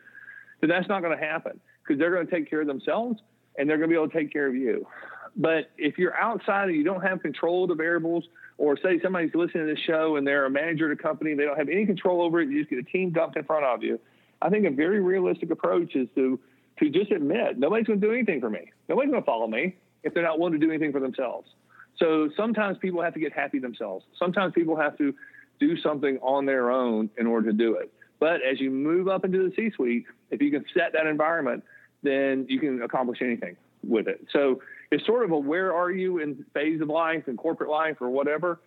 then 0.62 0.70
that's 0.70 0.88
not 0.88 1.02
going 1.02 1.18
to 1.18 1.24
happen 1.24 1.60
because 1.84 2.00
they're 2.00 2.12
going 2.12 2.26
to 2.26 2.32
take 2.32 2.50
care 2.50 2.62
of 2.62 2.68
themselves 2.68 3.20
and 3.58 3.70
they're 3.70 3.78
going 3.78 3.90
to 3.90 3.94
be 3.94 3.98
able 3.98 4.10
to 4.10 4.18
take 4.18 4.32
care 4.32 4.48
of 4.48 4.56
you. 4.56 4.88
But 5.36 5.72
if 5.78 5.98
you're 5.98 6.16
outside 6.16 6.70
and 6.70 6.78
you 6.78 6.84
don't 6.84 7.02
have 7.02 7.22
control 7.22 7.64
of 7.64 7.70
the 7.70 7.76
variables, 7.76 8.24
or 8.58 8.78
say 8.78 9.00
somebody's 9.04 9.36
listening 9.36 9.68
to 9.68 9.74
this 9.74 9.84
show 9.86 10.16
and 10.16 10.26
they're 10.26 10.46
a 10.46 10.50
manager 10.50 10.90
at 10.90 10.98
a 10.98 11.02
company, 11.02 11.34
they 11.34 11.44
don't 11.44 11.58
have 11.58 11.68
any 11.68 11.86
control 11.86 12.22
over 12.22 12.40
it, 12.40 12.50
you 12.50 12.60
just 12.60 12.70
get 12.70 12.80
a 12.80 12.84
team 12.84 13.12
dumped 13.12 13.36
in 13.36 13.44
front 13.44 13.66
of 13.66 13.84
you. 13.84 14.00
I 14.42 14.50
think 14.50 14.66
a 14.66 14.70
very 14.70 15.02
realistic 15.02 15.52
approach 15.52 15.96
is 15.96 16.08
to 16.16 16.40
to 16.80 16.90
just 16.90 17.12
admit 17.12 17.58
nobody's 17.58 17.88
going 17.88 18.02
to 18.02 18.08
do 18.08 18.14
anything 18.14 18.42
for 18.42 18.50
me. 18.50 18.72
Nobody's 18.90 19.12
going 19.12 19.22
to 19.22 19.26
follow 19.26 19.48
me 19.48 19.76
if 20.04 20.14
they're 20.14 20.24
not 20.24 20.40
willing 20.40 20.54
to 20.54 20.60
do 20.60 20.70
anything 20.70 20.92
for 20.92 21.00
themselves. 21.00 21.50
So 21.98 22.30
sometimes 22.36 22.78
people 22.80 23.02
have 23.02 23.14
to 23.14 23.20
get 23.20 23.32
happy 23.32 23.60
themselves. 23.60 24.06
Sometimes 24.20 24.54
people 24.54 24.76
have 24.76 24.98
to 24.98 25.14
do 25.60 25.78
something 25.78 26.18
on 26.22 26.46
their 26.46 26.70
own 26.70 27.10
in 27.18 27.28
order 27.28 27.52
to 27.52 27.58
do 27.58 27.76
it. 27.76 27.92
But 28.20 28.42
as 28.42 28.60
you 28.60 28.70
move 28.72 29.08
up 29.08 29.24
into 29.24 29.38
the 29.38 29.56
C-suite, 29.56 30.06
if 30.32 30.42
you 30.42 30.52
can 30.52 30.66
set 30.74 30.92
that 30.94 31.08
environment, 31.08 31.64
then 32.04 32.46
you 32.50 32.60
can 32.60 32.82
accomplish 32.82 33.20
anything 33.22 33.56
with 33.88 34.08
it. 34.08 34.26
So 34.32 34.62
it's 34.92 35.06
sort 35.06 35.26
of 35.26 35.32
a 35.32 35.38
where 35.38 35.74
are 35.74 35.92
you 35.92 36.20
in 36.20 36.46
phase 36.54 36.82
of 36.82 36.90
life 36.90 37.24
and 37.28 37.38
corporate 37.38 37.70
life 37.70 37.98
or 38.02 38.10
whatever 38.10 38.60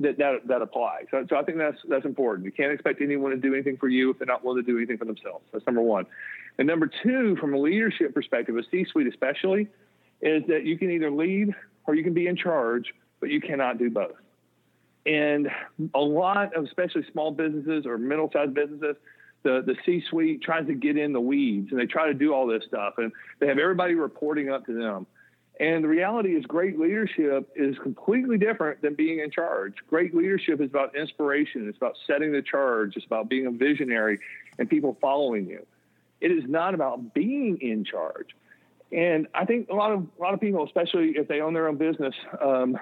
that 0.00 0.18
that, 0.18 0.46
that 0.46 0.62
applies. 0.62 1.06
So, 1.10 1.24
so 1.28 1.36
I 1.36 1.42
think 1.42 1.58
that's 1.58 1.78
that's 1.88 2.04
important. 2.04 2.44
You 2.44 2.52
can't 2.52 2.72
expect 2.72 3.00
anyone 3.00 3.30
to 3.30 3.36
do 3.36 3.54
anything 3.54 3.76
for 3.76 3.88
you 3.88 4.10
if 4.10 4.18
they're 4.18 4.26
not 4.26 4.44
willing 4.44 4.64
to 4.64 4.70
do 4.70 4.76
anything 4.76 4.98
for 4.98 5.04
themselves. 5.04 5.44
That's 5.52 5.66
number 5.66 5.82
one. 5.82 6.06
And 6.58 6.66
number 6.66 6.90
two, 7.02 7.36
from 7.36 7.54
a 7.54 7.58
leadership 7.58 8.14
perspective, 8.14 8.56
a 8.56 8.62
C-suite 8.70 9.06
especially, 9.06 9.68
is 10.20 10.42
that 10.48 10.64
you 10.64 10.76
can 10.76 10.90
either 10.90 11.10
lead 11.10 11.54
or 11.86 11.94
you 11.94 12.04
can 12.04 12.14
be 12.14 12.26
in 12.26 12.36
charge, 12.36 12.94
but 13.20 13.30
you 13.30 13.40
cannot 13.40 13.78
do 13.78 13.90
both. 13.90 14.12
And 15.06 15.48
a 15.94 16.00
lot 16.00 16.54
of 16.54 16.64
especially 16.64 17.04
small 17.10 17.32
businesses 17.32 17.86
or 17.86 17.98
middle-sized 17.98 18.54
businesses, 18.54 18.96
the, 19.42 19.62
the 19.66 19.74
C-suite 19.84 20.42
tries 20.42 20.66
to 20.66 20.74
get 20.74 20.96
in 20.96 21.12
the 21.12 21.20
weeds 21.20 21.68
and 21.72 21.80
they 21.80 21.86
try 21.86 22.06
to 22.06 22.14
do 22.14 22.32
all 22.32 22.46
this 22.46 22.62
stuff 22.68 22.94
and 22.98 23.10
they 23.40 23.48
have 23.48 23.58
everybody 23.58 23.94
reporting 23.94 24.50
up 24.50 24.64
to 24.66 24.72
them. 24.72 25.06
And 25.60 25.84
the 25.84 25.88
reality 25.88 26.30
is 26.34 26.44
great 26.46 26.78
leadership 26.78 27.50
is 27.54 27.76
completely 27.78 28.38
different 28.38 28.80
than 28.80 28.94
being 28.94 29.20
in 29.20 29.30
charge. 29.30 29.74
Great 29.88 30.14
leadership 30.14 30.60
is 30.60 30.70
about 30.70 30.96
inspiration. 30.96 31.68
It's 31.68 31.76
about 31.76 31.96
setting 32.06 32.32
the 32.32 32.42
charge. 32.42 32.96
It's 32.96 33.04
about 33.04 33.28
being 33.28 33.46
a 33.46 33.50
visionary 33.50 34.18
and 34.58 34.68
people 34.68 34.96
following 35.00 35.46
you. 35.46 35.64
It 36.20 36.30
is 36.30 36.44
not 36.48 36.74
about 36.74 37.12
being 37.12 37.58
in 37.60 37.84
charge. 37.84 38.28
And 38.92 39.26
I 39.34 39.44
think 39.44 39.68
a 39.68 39.74
lot 39.74 39.92
of 39.92 40.06
a 40.18 40.22
lot 40.22 40.34
of 40.34 40.40
people, 40.40 40.64
especially 40.64 41.14
if 41.16 41.28
they 41.28 41.40
own 41.40 41.54
their 41.54 41.68
own 41.68 41.76
business, 41.76 42.14
um, 42.40 42.78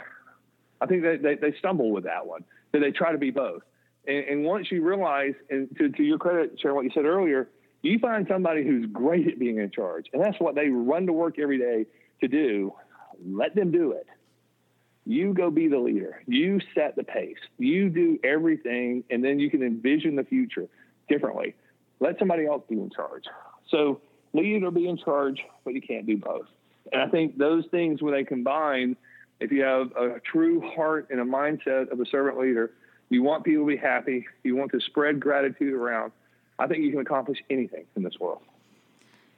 I 0.80 0.86
think 0.86 1.02
they, 1.02 1.16
they, 1.16 1.34
they 1.36 1.56
stumble 1.58 1.90
with 1.90 2.04
that 2.04 2.26
one. 2.26 2.44
That 2.72 2.80
they 2.80 2.92
try 2.92 3.12
to 3.12 3.18
be 3.18 3.30
both. 3.30 3.62
And, 4.06 4.24
and 4.24 4.44
once 4.44 4.70
you 4.70 4.82
realize, 4.82 5.34
and 5.50 5.68
to, 5.76 5.88
to 5.88 6.02
your 6.02 6.18
credit, 6.18 6.58
Sharon, 6.60 6.76
what 6.76 6.84
you 6.84 6.90
said 6.94 7.04
earlier, 7.04 7.48
you 7.82 7.98
find 7.98 8.26
somebody 8.28 8.64
who's 8.64 8.86
great 8.86 9.26
at 9.26 9.38
being 9.38 9.58
in 9.58 9.70
charge, 9.70 10.06
and 10.12 10.22
that's 10.22 10.38
what 10.38 10.54
they 10.54 10.68
run 10.68 11.06
to 11.06 11.12
work 11.12 11.38
every 11.38 11.58
day 11.58 11.86
to 12.20 12.28
do. 12.28 12.72
Let 13.24 13.54
them 13.54 13.70
do 13.70 13.92
it. 13.92 14.06
You 15.06 15.34
go 15.34 15.50
be 15.50 15.68
the 15.68 15.78
leader. 15.78 16.22
You 16.26 16.60
set 16.74 16.94
the 16.96 17.04
pace. 17.04 17.38
You 17.58 17.88
do 17.88 18.18
everything, 18.22 19.02
and 19.10 19.24
then 19.24 19.40
you 19.40 19.50
can 19.50 19.62
envision 19.62 20.16
the 20.16 20.24
future 20.24 20.68
differently. 21.08 21.54
Let 22.00 22.18
somebody 22.18 22.46
else 22.46 22.62
be 22.68 22.76
in 22.76 22.90
charge. 22.90 23.24
So 23.70 24.00
lead 24.32 24.62
or 24.62 24.70
be 24.70 24.88
in 24.88 24.96
charge, 24.96 25.40
but 25.64 25.74
you 25.74 25.82
can't 25.82 26.06
do 26.06 26.16
both. 26.16 26.46
And 26.92 27.02
I 27.02 27.08
think 27.08 27.38
those 27.38 27.64
things, 27.70 28.02
when 28.02 28.14
they 28.14 28.24
combine, 28.24 28.96
if 29.40 29.50
you 29.50 29.62
have 29.62 29.92
a 29.92 30.20
true 30.20 30.60
heart 30.74 31.08
and 31.10 31.20
a 31.20 31.24
mindset 31.24 31.90
of 31.90 32.00
a 32.00 32.06
servant 32.06 32.38
leader, 32.38 32.72
you 33.08 33.22
want 33.22 33.44
people 33.44 33.64
to 33.64 33.68
be 33.68 33.76
happy, 33.76 34.26
you 34.44 34.54
want 34.54 34.70
to 34.72 34.80
spread 34.80 35.18
gratitude 35.18 35.72
around, 35.74 36.12
I 36.58 36.66
think 36.66 36.84
you 36.84 36.90
can 36.90 37.00
accomplish 37.00 37.38
anything 37.48 37.84
in 37.96 38.02
this 38.02 38.18
world. 38.20 38.42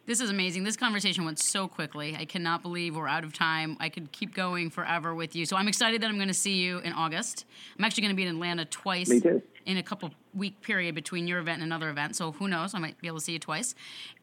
This 0.05 0.21
is 0.21 0.31
amazing. 0.31 0.65
This 0.65 0.77
conversation 0.77 1.25
went 1.25 1.39
so 1.39 1.69
quickly. 1.69 2.17
I 2.19 2.25
cannot 2.25 2.63
believe 2.63 2.97
we're 2.97 3.07
out 3.07 3.23
of 3.23 3.33
time. 3.33 3.77
I 3.79 3.89
could 3.89 4.11
keep 4.11 4.35
going 4.35 4.69
forever 4.69 5.15
with 5.15 5.37
you. 5.37 5.47
So 5.47 5.57
I'm 5.57 5.69
excited 5.69 6.03
that 6.03 6.09
I'm 6.09 6.17
going 6.17 6.29
to 6.29 6.35
see 6.35 6.55
you 6.55 6.79
in 6.79 6.93
August. 6.93 7.45
I'm 7.79 7.85
actually 7.85 8.03
going 8.03 8.15
to 8.15 8.17
be 8.17 8.25
in 8.25 8.35
Atlanta 8.35 8.65
twice 8.65 9.09
Me 9.09 9.21
too. 9.21 9.43
In 9.67 9.77
a 9.77 9.83
couple 9.83 10.11
week 10.35 10.61
period 10.63 10.95
between 10.95 11.27
your 11.27 11.39
event 11.39 11.57
and 11.57 11.65
another 11.65 11.91
event. 11.91 12.17
So 12.17 12.33
who 12.33 12.49
knows? 12.49 12.75
I 12.75 12.79
might 12.79 12.99
be 13.01 13.07
able 13.07 13.19
to 13.19 13.25
see 13.25 13.33
you 13.33 13.39
twice. 13.39 13.75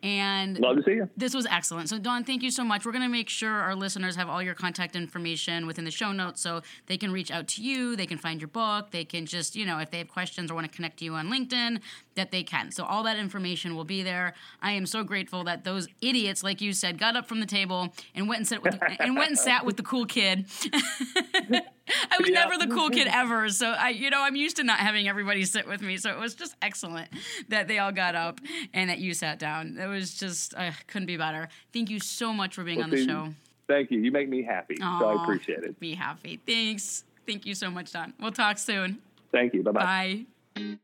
And 0.01 0.59
love 0.59 0.77
to 0.77 0.83
see 0.83 0.93
you. 0.93 1.09
This 1.15 1.33
was 1.33 1.45
excellent. 1.45 1.89
So 1.89 1.99
Don, 1.99 2.23
thank 2.23 2.41
you 2.41 2.51
so 2.51 2.63
much. 2.63 2.85
We're 2.85 2.91
going 2.91 3.03
to 3.03 3.09
make 3.09 3.29
sure 3.29 3.51
our 3.51 3.75
listeners 3.75 4.15
have 4.15 4.29
all 4.29 4.41
your 4.41 4.55
contact 4.55 4.95
information 4.95 5.67
within 5.67 5.85
the 5.85 5.91
show 5.91 6.11
notes, 6.11 6.41
so 6.41 6.61
they 6.87 6.97
can 6.97 7.11
reach 7.11 7.31
out 7.31 7.47
to 7.49 7.63
you. 7.63 7.95
They 7.95 8.05
can 8.05 8.17
find 8.17 8.41
your 8.41 8.47
book. 8.47 8.91
They 8.91 9.05
can 9.05 9.25
just 9.25 9.55
you 9.55 9.65
know 9.65 9.79
if 9.79 9.91
they 9.91 9.99
have 9.99 10.07
questions 10.07 10.49
or 10.51 10.55
want 10.55 10.69
to 10.69 10.75
connect 10.75 10.97
to 10.99 11.05
you 11.05 11.13
on 11.13 11.27
LinkedIn, 11.27 11.79
that 12.15 12.31
they 12.31 12.43
can. 12.43 12.71
So 12.71 12.83
all 12.83 13.03
that 13.03 13.17
information 13.17 13.75
will 13.75 13.85
be 13.85 14.03
there. 14.03 14.33
I 14.61 14.71
am 14.71 14.85
so 14.85 15.03
grateful 15.03 15.43
that 15.45 15.63
those 15.63 15.87
idiots, 16.01 16.43
like 16.43 16.61
you 16.61 16.73
said, 16.73 16.97
got 16.97 17.15
up 17.15 17.27
from 17.27 17.39
the 17.39 17.45
table 17.45 17.93
and 18.15 18.27
went 18.27 18.39
and 18.39 18.47
sat 18.47 18.63
with 18.63 18.79
the, 18.79 19.01
and 19.01 19.15
went 19.15 19.29
and 19.29 19.39
sat 19.39 19.65
with 19.65 19.77
the 19.77 19.83
cool 19.83 20.05
kid. 20.05 20.45
I 22.11 22.17
was 22.19 22.29
yeah. 22.29 22.45
never 22.45 22.57
the 22.57 22.73
cool 22.73 22.89
kid 22.89 23.07
ever, 23.07 23.49
so 23.49 23.67
I, 23.69 23.89
you 23.89 24.09
know, 24.09 24.21
I'm 24.21 24.35
used 24.35 24.57
to 24.57 24.63
not 24.63 24.79
having 24.79 25.07
everybody 25.07 25.43
sit 25.45 25.67
with 25.67 25.81
me. 25.81 25.97
So 25.97 26.11
it 26.11 26.19
was 26.19 26.35
just 26.35 26.55
excellent 26.61 27.09
that 27.49 27.67
they 27.67 27.79
all 27.79 27.91
got 27.91 28.15
up 28.15 28.39
and 28.73 28.89
that 28.89 28.99
you 28.99 29.13
sat 29.13 29.39
down. 29.39 29.77
It 29.77 29.87
was 29.87 30.15
just 30.15 30.53
uh, 30.55 30.71
couldn't 30.87 31.07
be 31.07 31.17
better. 31.17 31.49
Thank 31.73 31.89
you 31.89 31.99
so 31.99 32.33
much 32.33 32.55
for 32.55 32.63
being 32.63 32.77
well, 32.77 32.85
on 32.85 32.91
the 32.91 33.05
show. 33.05 33.29
Thank 33.67 33.91
you. 33.91 33.99
You 33.99 34.11
make 34.11 34.29
me 34.29 34.43
happy, 34.43 34.75
Aww, 34.75 34.99
so 34.99 35.07
I 35.09 35.23
appreciate 35.23 35.63
it. 35.63 35.79
Be 35.79 35.93
happy. 35.93 36.39
Thanks. 36.45 37.03
Thank 37.27 37.45
you 37.45 37.53
so 37.53 37.69
much, 37.69 37.91
Don. 37.91 38.13
We'll 38.19 38.31
talk 38.31 38.57
soon. 38.57 38.99
Thank 39.31 39.53
you. 39.53 39.61
Bye-bye. 39.61 40.25
Bye. 40.55 40.79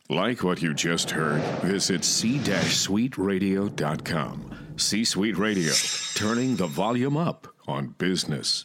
Like 0.08 0.42
what 0.42 0.62
you 0.62 0.72
just 0.72 1.10
heard, 1.10 1.42
visit 1.60 2.02
c-suiteradio.com. 2.02 4.54
C-Suite 4.78 5.36
Radio, 5.36 5.72
turning 6.14 6.56
the 6.56 6.66
volume 6.66 7.18
up 7.18 7.46
on 7.68 7.88
business. 7.98 8.64